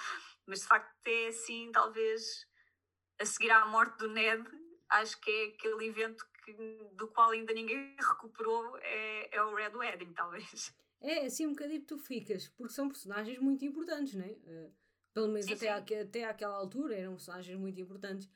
Mas 0.46 0.60
de 0.60 0.66
facto 0.66 0.94
é 1.06 1.28
assim, 1.28 1.70
talvez 1.72 2.46
a 3.18 3.24
seguir 3.24 3.50
à 3.50 3.66
morte 3.66 3.98
do 3.98 4.08
Ned, 4.08 4.44
acho 4.88 5.20
que 5.20 5.30
é 5.30 5.44
aquele 5.46 5.86
evento 5.86 6.24
que, 6.44 6.52
do 6.94 7.08
qual 7.08 7.30
ainda 7.30 7.52
ninguém 7.52 7.96
recuperou, 8.00 8.76
é, 8.78 9.36
é 9.36 9.42
o 9.42 9.54
Red 9.54 9.74
Wedding, 9.74 10.12
talvez. 10.12 10.74
É, 11.00 11.26
assim 11.26 11.46
um 11.46 11.50
bocadinho 11.50 11.84
tu 11.84 11.98
ficas, 11.98 12.48
porque 12.48 12.72
são 12.72 12.88
personagens 12.88 13.38
muito 13.38 13.64
importantes, 13.64 14.14
não 14.14 14.24
é? 14.24 14.28
Uh, 14.28 14.74
pelo 15.12 15.28
menos 15.28 15.46
sim, 15.46 15.54
até, 15.54 15.86
sim. 15.86 16.00
até 16.00 16.24
àquela 16.24 16.56
altura 16.56 16.96
eram 16.96 17.14
personagens 17.14 17.58
muito 17.58 17.80
importantes. 17.80 18.30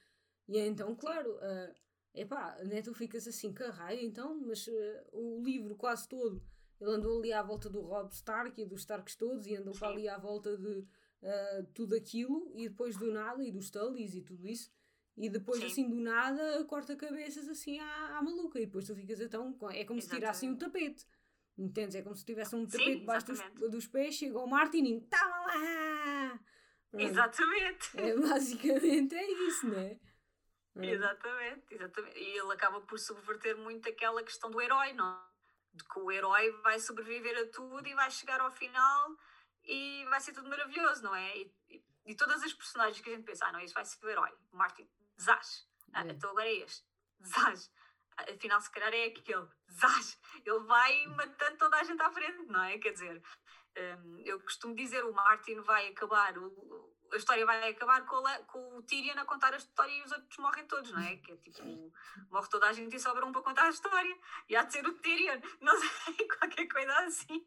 E 0.49 0.59
então, 0.59 0.95
claro, 0.97 1.31
uh, 1.37 1.75
Epá, 2.15 2.57
né, 2.65 2.83
tu 2.83 2.93
ficas 2.93 3.27
assim, 3.29 3.53
que 3.53 3.63
raio 3.63 4.01
então, 4.01 4.41
mas 4.45 4.67
uh, 4.67 4.73
o 5.13 5.43
livro 5.45 5.77
quase 5.77 6.09
todo, 6.09 6.43
ele 6.81 6.91
andou 6.91 7.19
ali 7.19 7.33
à 7.33 7.43
volta 7.43 7.71
do 7.71 7.83
Rob 7.83 8.11
Stark 8.13 8.61
e 8.61 8.67
dos 8.67 8.81
Starks 8.81 9.15
todos 9.15 9.47
e 9.47 9.55
andou 9.55 9.75
ali 9.83 10.09
à 10.09 10.19
volta 10.19 10.57
de 10.57 10.79
uh, 10.79 11.67
tudo 11.73 11.95
aquilo 11.95 12.51
e 12.55 12.69
depois 12.69 12.97
do 12.97 13.13
nada, 13.13 13.45
e 13.45 13.53
dos 13.53 13.71
Tullys 13.71 14.15
e 14.15 14.23
tudo 14.23 14.47
isso, 14.49 14.73
e 15.17 15.29
depois 15.29 15.61
Sim. 15.61 15.67
assim 15.67 15.89
do 15.89 16.01
nada 16.01 16.65
corta 16.65 16.97
cabeças 16.97 17.49
assim 17.49 17.79
à, 17.79 18.19
à 18.19 18.23
maluca 18.23 18.59
e 18.59 18.67
depois 18.67 18.87
tu 18.87 18.95
ficas 18.95 19.21
então, 19.21 19.51
é 19.51 19.85
como 19.85 19.99
Exatamente. 19.99 20.03
se 20.03 20.09
tirassem 20.09 20.51
um 20.51 20.57
tapete. 20.57 21.07
Entendes? 21.59 21.95
É 21.95 22.03
como 22.03 22.17
se 22.17 22.25
tivesse 22.25 22.57
um 22.57 22.67
tapete 22.67 23.01
debaixo 23.01 23.27
dos, 23.27 23.71
dos 23.71 23.87
pés, 23.87 24.15
chega 24.15 24.39
o 24.39 24.47
Martin 24.47 24.85
e 24.85 25.01
tava 25.03 25.47
lá! 25.47 26.41
Exatamente! 26.95 27.91
É, 27.95 28.17
basicamente 28.17 29.15
é 29.15 29.47
isso, 29.47 29.69
né? 29.69 29.99
Hum. 30.77 30.85
Exatamente, 30.85 31.75
exatamente. 31.75 32.19
E 32.19 32.39
ele 32.39 32.53
acaba 32.53 32.81
por 32.81 32.99
subverter 32.99 33.57
muito 33.57 33.89
aquela 33.89 34.23
questão 34.23 34.51
do 34.51 34.61
herói, 34.61 34.93
não? 34.93 35.21
De 35.73 35.85
que 35.85 35.99
o 35.99 36.11
herói 36.11 36.51
vai 36.63 36.79
sobreviver 36.79 37.37
a 37.39 37.47
tudo 37.51 37.87
e 37.87 37.95
vai 37.95 38.11
chegar 38.11 38.41
ao 38.41 38.51
final 38.51 39.17
e 39.65 40.05
vai 40.09 40.21
ser 40.21 40.33
tudo 40.33 40.49
maravilhoso, 40.49 41.03
não 41.03 41.15
é? 41.15 41.37
E, 41.37 41.55
e, 41.69 41.85
e 42.07 42.15
todas 42.15 42.43
as 42.43 42.53
personagens 42.53 43.01
que 43.01 43.11
a 43.11 43.15
gente 43.15 43.25
pensa, 43.25 43.47
ah, 43.47 43.53
não, 43.53 43.61
isso 43.61 43.75
vai 43.75 43.85
ser 43.85 44.05
o 44.05 44.09
herói. 44.09 44.33
O 44.53 44.57
Martin, 44.57 44.89
Zaz. 45.21 45.69
Ah, 45.93 46.05
é. 46.05 46.11
Então 46.11 46.31
agora 46.31 46.49
é 46.49 46.55
este. 46.55 46.85
Zaz. 47.25 47.71
Afinal, 48.17 48.61
se 48.61 48.71
calhar 48.71 48.93
é 48.93 49.07
aquele. 49.07 49.49
Zaz. 49.71 50.19
Ele 50.45 50.61
vai 50.61 51.07
matando 51.07 51.57
toda 51.59 51.77
a 51.77 51.85
gente 51.85 52.03
à 52.03 52.11
frente, 52.11 52.47
não 52.47 52.63
é? 52.63 52.79
Quer 52.79 52.93
dizer, 52.93 53.23
um, 53.77 54.19
eu 54.25 54.41
costumo 54.41 54.75
dizer, 54.75 55.05
o 55.05 55.13
Martin 55.13 55.61
vai 55.61 55.89
acabar 55.89 56.37
o, 56.37 56.91
a 57.13 57.17
história 57.17 57.45
vai 57.45 57.71
acabar 57.71 58.05
com, 58.07 58.27
a, 58.27 58.39
com 58.41 58.77
o 58.77 58.83
Tyrion 58.83 59.19
a 59.19 59.25
contar 59.25 59.53
a 59.53 59.57
história 59.57 59.93
e 59.93 60.03
os 60.03 60.13
outros 60.13 60.39
morrem 60.39 60.67
todos, 60.67 60.93
não 60.93 61.01
é? 61.01 61.17
Que 61.17 61.33
é 61.33 61.37
tipo, 61.37 61.93
morre 62.31 62.49
toda 62.49 62.67
a 62.67 62.73
gente 62.73 62.95
e 62.95 63.01
sobra 63.01 63.27
um 63.27 63.33
para 63.33 63.43
contar 63.43 63.65
a 63.65 63.71
história. 63.71 64.17
E 64.49 64.57
há 64.57 64.63
de 64.63 64.73
ser 64.73 64.87
o 64.87 64.95
Tyrion, 64.95 65.41
não 65.61 65.77
sei, 65.79 66.15
qualquer 66.39 66.67
coisa 66.69 66.93
assim. 67.01 67.45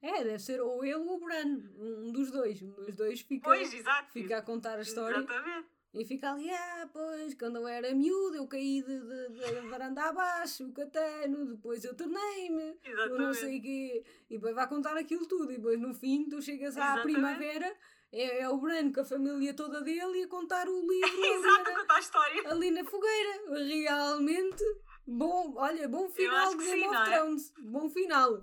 É, 0.00 0.22
deve 0.22 0.38
ser 0.38 0.60
ou 0.60 0.84
ele 0.84 0.94
ou 0.94 1.16
o 1.16 1.20
Bran, 1.20 1.58
um 1.76 2.12
dos 2.12 2.30
dois. 2.30 2.62
Um 2.62 2.70
dos 2.72 2.94
dois 2.94 3.20
fica, 3.20 3.48
pois, 3.48 3.72
fica 4.12 4.38
a 4.38 4.42
contar 4.42 4.78
a 4.78 4.82
história. 4.82 5.16
Exatamente. 5.16 5.77
E 5.94 6.04
fica 6.04 6.32
ali, 6.32 6.50
ah, 6.50 6.88
pois, 6.92 7.34
quando 7.34 7.56
eu 7.56 7.66
era 7.66 7.94
miúdo 7.94 8.36
eu 8.36 8.46
caí 8.46 8.82
de, 8.82 9.00
de, 9.00 9.28
de 9.28 9.68
varanda 9.68 10.02
abaixo, 10.04 10.66
o 10.66 10.72
catano, 10.72 11.46
depois 11.46 11.82
eu 11.82 11.94
tornei-me, 11.94 12.78
eu 12.84 13.18
não 13.18 13.32
sei 13.32 13.58
o 13.58 13.62
quê. 13.62 14.04
E 14.28 14.34
depois 14.34 14.54
vai 14.54 14.68
contar 14.68 14.96
aquilo 14.96 15.26
tudo. 15.26 15.50
E 15.50 15.56
depois 15.56 15.80
no 15.80 15.94
fim 15.94 16.28
tu 16.28 16.42
chegas 16.42 16.76
à 16.76 17.00
primavera 17.00 17.74
é, 18.12 18.40
é 18.40 18.48
o 18.48 18.58
branco, 18.58 19.00
a 19.00 19.04
família 19.04 19.54
toda 19.54 19.80
dele, 19.82 20.22
a 20.22 20.28
contar 20.28 20.68
o 20.68 20.80
livro. 20.86 21.24
Exato, 21.24 21.70
a 21.70 21.80
contar 21.80 21.96
a 21.96 22.00
história. 22.00 22.50
Ali 22.50 22.70
na 22.70 22.84
fogueira. 22.84 23.40
Realmente, 23.66 24.64
bom, 25.06 25.54
olha, 25.56 25.88
bom 25.88 26.08
final 26.10 26.56
de 26.56 26.64
Game 26.64 26.86
of 26.86 26.96
é? 26.96 27.04
Thrones. 27.04 27.52
Bom 27.58 27.88
final. 27.88 28.40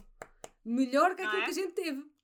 Melhor 0.63 1.15
que 1.15 1.21
não 1.21 1.29
aquilo 1.29 1.43
é? 1.43 1.45
que 1.45 1.51
a 1.51 1.63
gente 1.63 1.73
teve. 1.73 2.14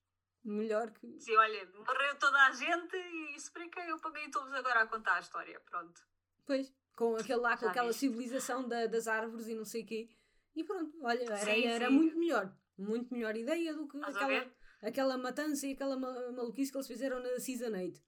Melhor 0.43 0.91
que. 0.91 1.19
Sim, 1.19 1.35
olha, 1.37 1.69
morreu 1.73 2.15
toda 2.19 2.37
a 2.47 2.51
gente 2.51 2.95
e 2.95 3.35
isso 3.35 3.51
para 3.53 3.67
quem 3.69 3.87
eu 3.87 3.99
paguei 3.99 4.29
todos 4.29 4.53
agora 4.53 4.81
a 4.81 4.87
contar 4.87 5.17
a 5.17 5.19
história. 5.19 5.59
Pronto. 5.59 6.01
Pois, 6.45 6.73
com 6.95 7.15
aquele 7.15 7.39
lá, 7.39 7.55
com 7.55 7.65
Já 7.65 7.71
aquela 7.71 7.87
viste. 7.87 7.99
civilização 7.99 8.67
da, 8.67 8.87
das 8.87 9.07
árvores 9.07 9.47
e 9.47 9.53
não 9.53 9.65
sei 9.65 9.83
o 9.83 9.85
quê. 9.85 10.09
E 10.55 10.63
pronto, 10.63 10.97
olha, 11.03 11.23
era, 11.23 11.37
sim, 11.37 11.65
era 11.65 11.87
sim. 11.87 11.93
muito 11.93 12.17
melhor. 12.17 12.53
Muito 12.77 13.13
melhor 13.13 13.35
ideia 13.35 13.73
do 13.73 13.87
que 13.87 13.97
Mas 13.97 14.15
aquela 14.15 14.51
aquela 14.81 15.17
matança 15.17 15.67
e 15.67 15.73
aquela 15.73 15.95
maluquice 15.95 16.71
que 16.71 16.77
eles 16.77 16.87
fizeram 16.87 17.19
na 17.21 17.39
Season 17.39 17.71
8. 17.71 18.01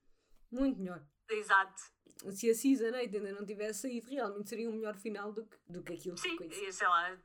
Muito 0.50 0.78
melhor. 0.80 1.06
Exato. 1.30 1.82
Se 2.30 2.50
a 2.50 2.54
Season 2.54 2.92
8 2.92 3.16
ainda 3.16 3.32
não 3.32 3.46
tivesse 3.46 3.82
saído, 3.82 4.08
realmente 4.08 4.48
seria 4.48 4.68
um 4.68 4.74
melhor 4.74 4.96
final 4.96 5.32
do 5.32 5.46
que, 5.46 5.56
do 5.68 5.82
que 5.82 5.92
aquilo 5.94 6.16
Sim, 6.16 6.36
que 6.36 6.72
sei 6.72 6.86
lá, 6.88 7.16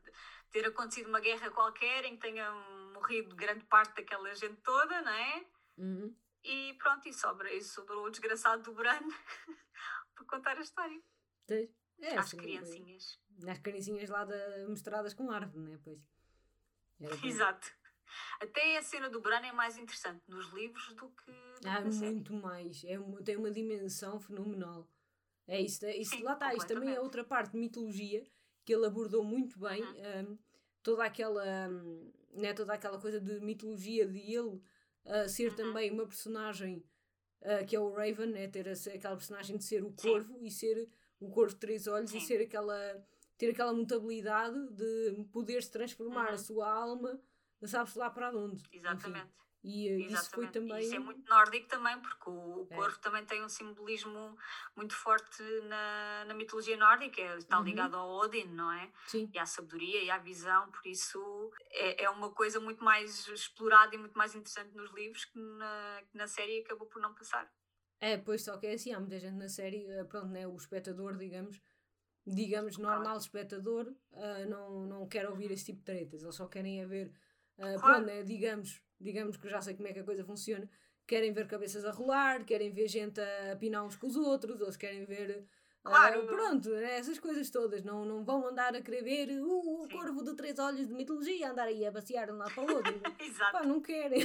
ter 0.51 0.65
acontecido 0.65 1.07
uma 1.07 1.19
guerra 1.19 1.49
qualquer 1.51 2.05
em 2.05 2.15
que 2.15 2.21
tenha 2.21 2.51
morrido 2.99 3.35
grande 3.35 3.63
parte 3.65 3.95
daquela 3.95 4.33
gente 4.35 4.61
toda, 4.61 5.01
não 5.01 5.11
é? 5.11 5.45
Uhum. 5.77 6.15
E 6.43 6.73
pronto, 6.75 7.07
e 7.07 7.13
sobra 7.13 7.53
isso 7.53 7.73
sobre 7.73 7.93
o 7.95 8.09
desgraçado 8.09 8.63
do 8.63 8.73
Bran 8.73 8.99
para 10.15 10.25
contar 10.25 10.57
a 10.57 10.61
história. 10.61 11.01
É, 11.49 12.15
Às 12.15 12.27
assim, 12.27 12.37
criancinhas. 12.37 13.19
As 13.47 13.59
criancinhas 13.59 14.09
lá 14.09 14.23
da, 14.23 14.67
misturadas 14.67 15.13
com 15.13 15.29
árvore, 15.31 15.63
né? 15.65 15.79
Pois. 15.83 15.99
Era 17.01 17.15
bem- 17.17 17.29
Exato. 17.29 17.71
Até 18.39 18.77
a 18.77 18.81
cena 18.81 19.09
do 19.09 19.21
Bran 19.21 19.41
é 19.45 19.51
mais 19.51 19.77
interessante 19.77 20.23
nos 20.27 20.47
livros 20.53 20.93
do 20.95 21.09
que, 21.09 21.31
Ah, 21.65 21.81
muito 21.81 22.33
mais. 22.33 22.83
É, 22.85 22.97
uma- 22.99 23.21
tem 23.21 23.35
uma 23.35 23.51
dimensão 23.51 24.19
fenomenal. 24.19 24.87
É 25.47 25.59
isso, 25.59 25.85
é 25.85 25.95
isso 25.97 26.15
Sim, 26.15 26.23
lá 26.23 26.33
está. 26.33 26.53
Isto 26.53 26.67
também 26.67 26.93
é 26.95 27.01
outra 27.01 27.23
parte 27.23 27.51
de 27.51 27.57
mitologia 27.57 28.23
que 28.63 28.73
ele 28.73 28.85
abordou 28.85 29.23
muito 29.23 29.59
bem. 29.59 29.81
Uhum. 29.83 30.31
hum, 30.31 30.37
toda 30.83 31.03
aquela 31.03 31.43
hum, 31.69 32.11
né, 32.33 32.53
toda 32.53 32.73
aquela 32.73 32.99
coisa 32.99 33.19
de 33.19 33.39
mitologia 33.39 34.05
de 34.07 34.19
ele 34.19 34.61
ah, 35.05 35.27
ser 35.27 35.49
Uhum. 35.49 35.55
também 35.55 35.91
uma 35.91 36.05
personagem 36.07 36.83
ah, 37.41 37.63
que 37.63 37.75
é 37.75 37.79
o 37.79 37.91
Raven, 37.93 38.27
né, 38.27 38.47
ter 38.47 38.67
essa- 38.67 38.91
aquela 38.91 39.15
personagem 39.15 39.57
de 39.57 39.63
ser 39.63 39.83
o 39.83 39.93
Sim. 39.97 40.09
corvo 40.09 40.37
e 40.41 40.51
ser 40.51 40.89
o 41.19 41.29
corvo 41.29 41.53
de 41.53 41.59
três 41.59 41.87
olhos 41.87 42.11
e 42.13 42.19
Sim. 42.19 42.25
ser 42.27 42.41
aquela 42.41 43.07
ter 43.37 43.51
aquela 43.51 43.71
mutabilidade 43.73 44.57
de 44.73 45.23
poder 45.31 45.63
se 45.63 45.71
transformar 45.71 46.27
a 46.27 46.31
Uhum. 46.31 46.37
sua 46.37 46.69
alma, 46.69 47.21
sabe-se 47.63 47.97
lá 47.97 48.09
para 48.09 48.35
onde. 48.35 48.61
Enfim, 48.63 48.77
Exatamente. 48.79 49.31
E 49.63 49.87
eh, 49.89 49.97
isso 49.99 50.29
foi 50.31 50.45
Exatamente. 50.45 50.53
também. 50.53 50.79
Isso 50.81 50.95
é 50.95 50.99
muito 50.99 51.29
nórdico 51.29 51.67
também, 51.67 51.99
porque 51.99 52.29
o, 52.29 52.67
É. 52.69 52.75
corvo 52.75 52.99
também 52.99 53.25
tem 53.25 53.43
um 53.43 53.49
simbolismo 53.49 54.37
muito 54.75 54.95
forte 54.95 55.43
na, 55.63 56.25
na 56.25 56.33
mitologia 56.33 56.77
nórdica, 56.77 57.21
está 57.37 57.57
Uhum. 57.57 57.65
ligado 57.65 57.95
ao 57.95 58.09
Odin, 58.09 58.45
não 58.45 58.71
é? 58.71 58.91
Sim. 59.07 59.29
E 59.33 59.37
à 59.39 59.45
sabedoria 59.45 60.03
e 60.03 60.09
à 60.09 60.17
visão, 60.17 60.71
por 60.71 60.85
isso 60.87 61.51
é, 61.71 62.03
é 62.05 62.09
uma 62.09 62.31
coisa 62.31 62.59
muito 62.59 62.83
mais 62.83 63.27
explorada 63.27 63.93
e 63.93 63.97
muito 63.97 64.17
mais 64.17 64.33
interessante 64.35 64.73
nos 64.75 64.91
livros 64.93 65.25
que 65.25 65.37
na, 65.39 66.01
que 66.09 66.17
na 66.17 66.27
série 66.27 66.61
acabou 66.61 66.87
por 66.87 67.01
não 67.01 67.13
passar. 67.13 67.51
É, 68.01 68.17
pois 68.17 68.43
só 68.45 68.57
que 68.57 68.65
é 68.67 68.73
assim, 68.73 68.93
há 68.93 68.99
muita 68.99 69.19
gente 69.19 69.35
na 69.35 69.49
série, 69.49 69.85
eh, 69.87 70.05
pronto, 70.05 70.27
né, 70.27 70.47
o 70.47 70.55
espectador, 70.55 71.17
digamos, 71.17 71.59
digamos, 72.25 72.77
normal 72.77 73.17
espectador, 73.17 73.93
ah, 74.13 74.45
não, 74.45 74.85
não 74.85 75.07
quer 75.07 75.27
ouvir 75.27 75.51
esse 75.51 75.65
tipo 75.65 75.79
de 75.79 75.85
tretas, 75.85 76.23
eles 76.23 76.35
só 76.35 76.47
querem 76.47 76.81
é 76.81 76.85
ver, 76.85 77.11
ah, 77.57 77.73
Claro. 77.77 77.79
pronto, 77.81 78.05
né, 78.05 78.23
digamos, 78.23 78.81
digamos 78.99 79.37
que 79.37 79.47
já 79.49 79.61
sei 79.61 79.73
como 79.73 79.87
é 79.87 79.93
que 79.93 79.99
a 79.99 80.03
coisa 80.03 80.23
funciona, 80.23 80.69
querem 81.07 81.31
ver 81.31 81.47
cabeças 81.47 81.85
a 81.85 81.91
rolar, 81.91 82.43
querem 82.45 82.71
ver 82.71 82.87
gente 82.87 83.19
a 83.19 83.55
pinar 83.55 83.83
uns 83.83 83.95
com 83.95 84.07
os 84.07 84.15
outros, 84.15 84.61
eles 84.61 84.77
querem 84.77 85.05
ver, 85.05 85.43
Claro. 85.81 86.27
pronto, 86.27 86.69
né, 86.69 86.97
essas 86.97 87.17
coisas 87.17 87.49
todas, 87.49 87.83
não, 87.83 88.03
não 88.05 88.23
vão 88.23 88.45
andar 88.47 88.75
a 88.75 88.81
querer 88.81 89.01
ver 89.01 89.39
uh, 89.39 89.83
o 89.83 89.89
corvo 89.89 90.23
de 90.23 90.35
três 90.35 90.59
olhos 90.59 90.87
de 90.87 90.93
mitologia, 90.93 91.49
andar 91.49 91.63
aí 91.67 91.85
a 91.85 91.91
passear 91.91 92.27
de 92.27 92.33
um 92.33 92.37
lado 92.37 92.53
para 92.53 92.63
o 92.63 92.75
outro, 92.75 92.93
Exato. 93.19 93.51
pá, 93.51 93.63
não 93.65 93.81
querem. 93.81 94.21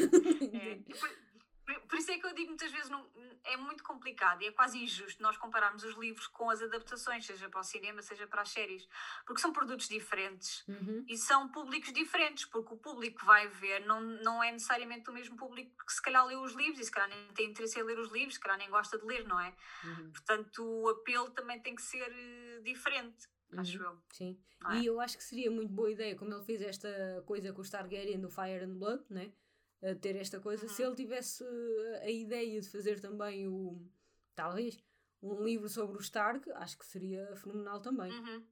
É, 0.52 0.78
Por, 1.64 1.98
isso 1.98 2.10
é 2.10 2.18
que 2.18 2.26
eu 2.26 2.34
digo 2.34 2.48
muitas 2.48 2.70
vezes 2.70 2.90
não, 2.90 3.08
é 3.44 3.56
muito 3.56 3.82
complicado 3.82 4.42
e 4.42 4.46
é 4.46 4.52
quase 4.52 4.78
injusto 4.78 5.22
nós 5.22 5.36
compararmos 5.36 5.82
os 5.82 5.94
livros 5.96 6.26
com 6.26 6.50
as 6.50 6.60
adaptações, 6.60 7.24
seja 7.24 7.48
para 7.48 7.60
o 7.60 7.62
cinema, 7.62 8.02
seja 8.02 8.26
para 8.26 8.42
as 8.42 8.50
séries, 8.50 8.86
porque 9.24 9.40
são 9.40 9.52
produtos 9.52 9.88
diferentes 9.88 10.62
Uhum. 10.68 11.04
e 11.08 11.16
são 11.16 11.48
públicos 11.50 11.92
diferentes, 11.92 12.44
porque 12.44 12.74
o 12.74 12.76
público 12.76 13.20
que 13.20 13.24
vai 13.24 13.48
ver 13.48 13.86
não, 13.86 14.00
não 14.00 14.42
é 14.42 14.52
necessariamente 14.52 15.08
o 15.08 15.12
mesmo 15.12 15.36
público 15.36 15.70
que 15.86 15.92
se 15.92 16.02
calhar 16.02 16.26
lê 16.26 16.36
os 16.36 16.52
livros 16.52 16.80
e 16.80 16.84
se 16.84 16.90
calhar 16.90 17.08
nem 17.08 17.32
tem 17.34 17.50
interesse 17.50 17.78
em 17.78 17.82
ler 17.82 17.98
os 17.98 18.10
livros, 18.10 18.34
se 18.34 18.40
calhar 18.40 18.58
nem 18.58 18.68
gosta 18.68 18.98
de 18.98 19.06
ler, 19.06 19.26
não 19.26 19.40
é? 19.40 19.54
Uhum. 19.84 20.10
Portanto, 20.10 20.64
o 20.64 20.88
apelo 20.90 21.30
também 21.30 21.60
tem 21.60 21.74
que 21.74 21.82
ser 21.82 22.10
eh, 22.10 22.60
diferente, 22.62 23.26
acho 23.56 23.78
Uhum. 23.78 23.84
eu. 23.84 24.02
Sim, 24.12 24.38
é? 24.70 24.76
e 24.78 24.86
eu 24.86 25.00
acho 25.00 25.16
que 25.16 25.24
seria 25.24 25.50
muito 25.50 25.72
boa 25.72 25.90
ideia, 25.90 26.14
como 26.16 26.32
ele 26.32 26.44
fez 26.44 26.60
esta 26.60 27.22
coisa 27.26 27.52
com 27.52 27.62
o 27.62 27.70
Targaryen 27.70 28.20
do 28.20 28.28
Fire 28.30 28.64
and 28.64 28.74
Blood, 28.78 29.04
né? 29.10 29.32
A 29.90 29.94
ter 29.94 30.16
esta 30.16 30.40
coisa, 30.40 30.66
se 30.68 30.82
Uhum. 30.82 30.88
ele 30.88 30.96
tivesse 30.96 31.44
uh, 31.44 31.94
a 32.02 32.10
ideia 32.10 32.60
de 32.60 32.68
fazer 32.68 33.00
também 33.00 33.46
o. 33.46 33.80
talvez. 34.34 34.78
um 35.22 35.42
livro 35.44 35.68
sobre 35.68 35.96
o 35.96 36.00
Stark, 36.00 36.50
acho 36.52 36.78
que 36.78 36.84
seria 36.86 37.34
fenomenal 37.36 37.80
também. 37.80 38.10
Uhum. 38.12 38.44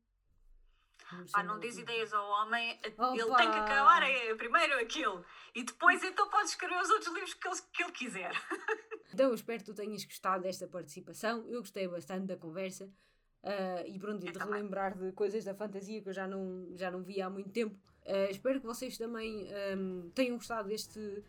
Sei, 1.26 1.42
não 1.42 1.60
diz 1.60 1.76
ideias 1.76 2.12
ao 2.14 2.26
homem, 2.26 2.78
ele 2.82 3.22
Opa! 3.24 3.36
tem 3.36 3.50
que 3.50 3.58
acabar 3.58 4.02
eh, 4.02 4.34
primeiro 4.34 4.78
aquilo 4.80 5.22
e 5.54 5.62
depois 5.62 6.02
então 6.02 6.30
pode 6.30 6.48
escrever 6.48 6.80
os 6.80 6.88
outros 6.88 7.12
livros 7.12 7.34
que 7.34 7.46
ele, 7.48 7.56
que 7.72 7.82
ele 7.82 7.92
quiser. 7.92 8.32
Então, 9.12 9.34
espero 9.34 9.58
que 9.58 9.66
tu 9.66 9.74
tenhas 9.74 10.02
gostado 10.06 10.42
desta 10.42 10.66
participação. 10.66 11.46
Eu 11.46 11.60
gostei 11.60 11.86
bastante 11.86 12.24
da 12.28 12.34
conversa. 12.38 12.90
ah, 13.42 13.82
e 13.86 13.98
pronto, 13.98 14.24
Eu 14.26 14.32
de 14.32 14.38
relembrar 14.38 14.96
de 14.96 15.12
coisas 15.12 15.44
da 15.44 15.54
fantasia 15.54 16.00
que 16.00 16.08
eu 16.08 16.14
já 16.14 16.26
não, 16.26 16.66
já 16.74 16.90
não 16.90 17.02
via 17.02 17.26
há 17.26 17.30
muito 17.30 17.50
tempo. 17.50 17.78
Ah, 18.06 18.30
espero 18.30 18.60
que 18.60 18.66
vocês 18.66 18.98
também 18.98 19.48
ahm, 19.52 20.10
tenham 20.14 20.36
gostado 20.36 20.68
deste, 20.68 21.22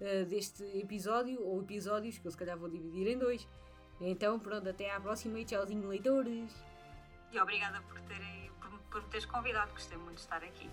ah, 0.00 0.24
deste 0.26 0.62
episódio, 0.78 1.42
ou 1.42 1.60
episódios, 1.62 2.18
que 2.18 2.26
eu 2.26 2.30
se 2.30 2.36
calhar 2.36 2.58
vou 2.58 2.68
dividir 2.68 3.06
em 3.06 3.18
dois. 3.18 3.46
Então, 4.00 4.38
pronto, 4.38 4.68
até 4.68 4.90
à 4.90 5.00
próxima 5.00 5.38
e 5.38 5.44
tchauzinho, 5.44 5.86
leitores! 5.88 6.52
E 7.32 7.40
obrigada 7.40 7.80
por, 7.82 8.00
terem, 8.02 8.50
por, 8.60 8.70
por 8.90 9.02
me 9.02 9.08
teres 9.08 9.26
convidado, 9.26 9.70
gostei 9.72 9.98
muito 9.98 10.16
de 10.16 10.20
estar 10.22 10.42
aqui. 10.42 10.68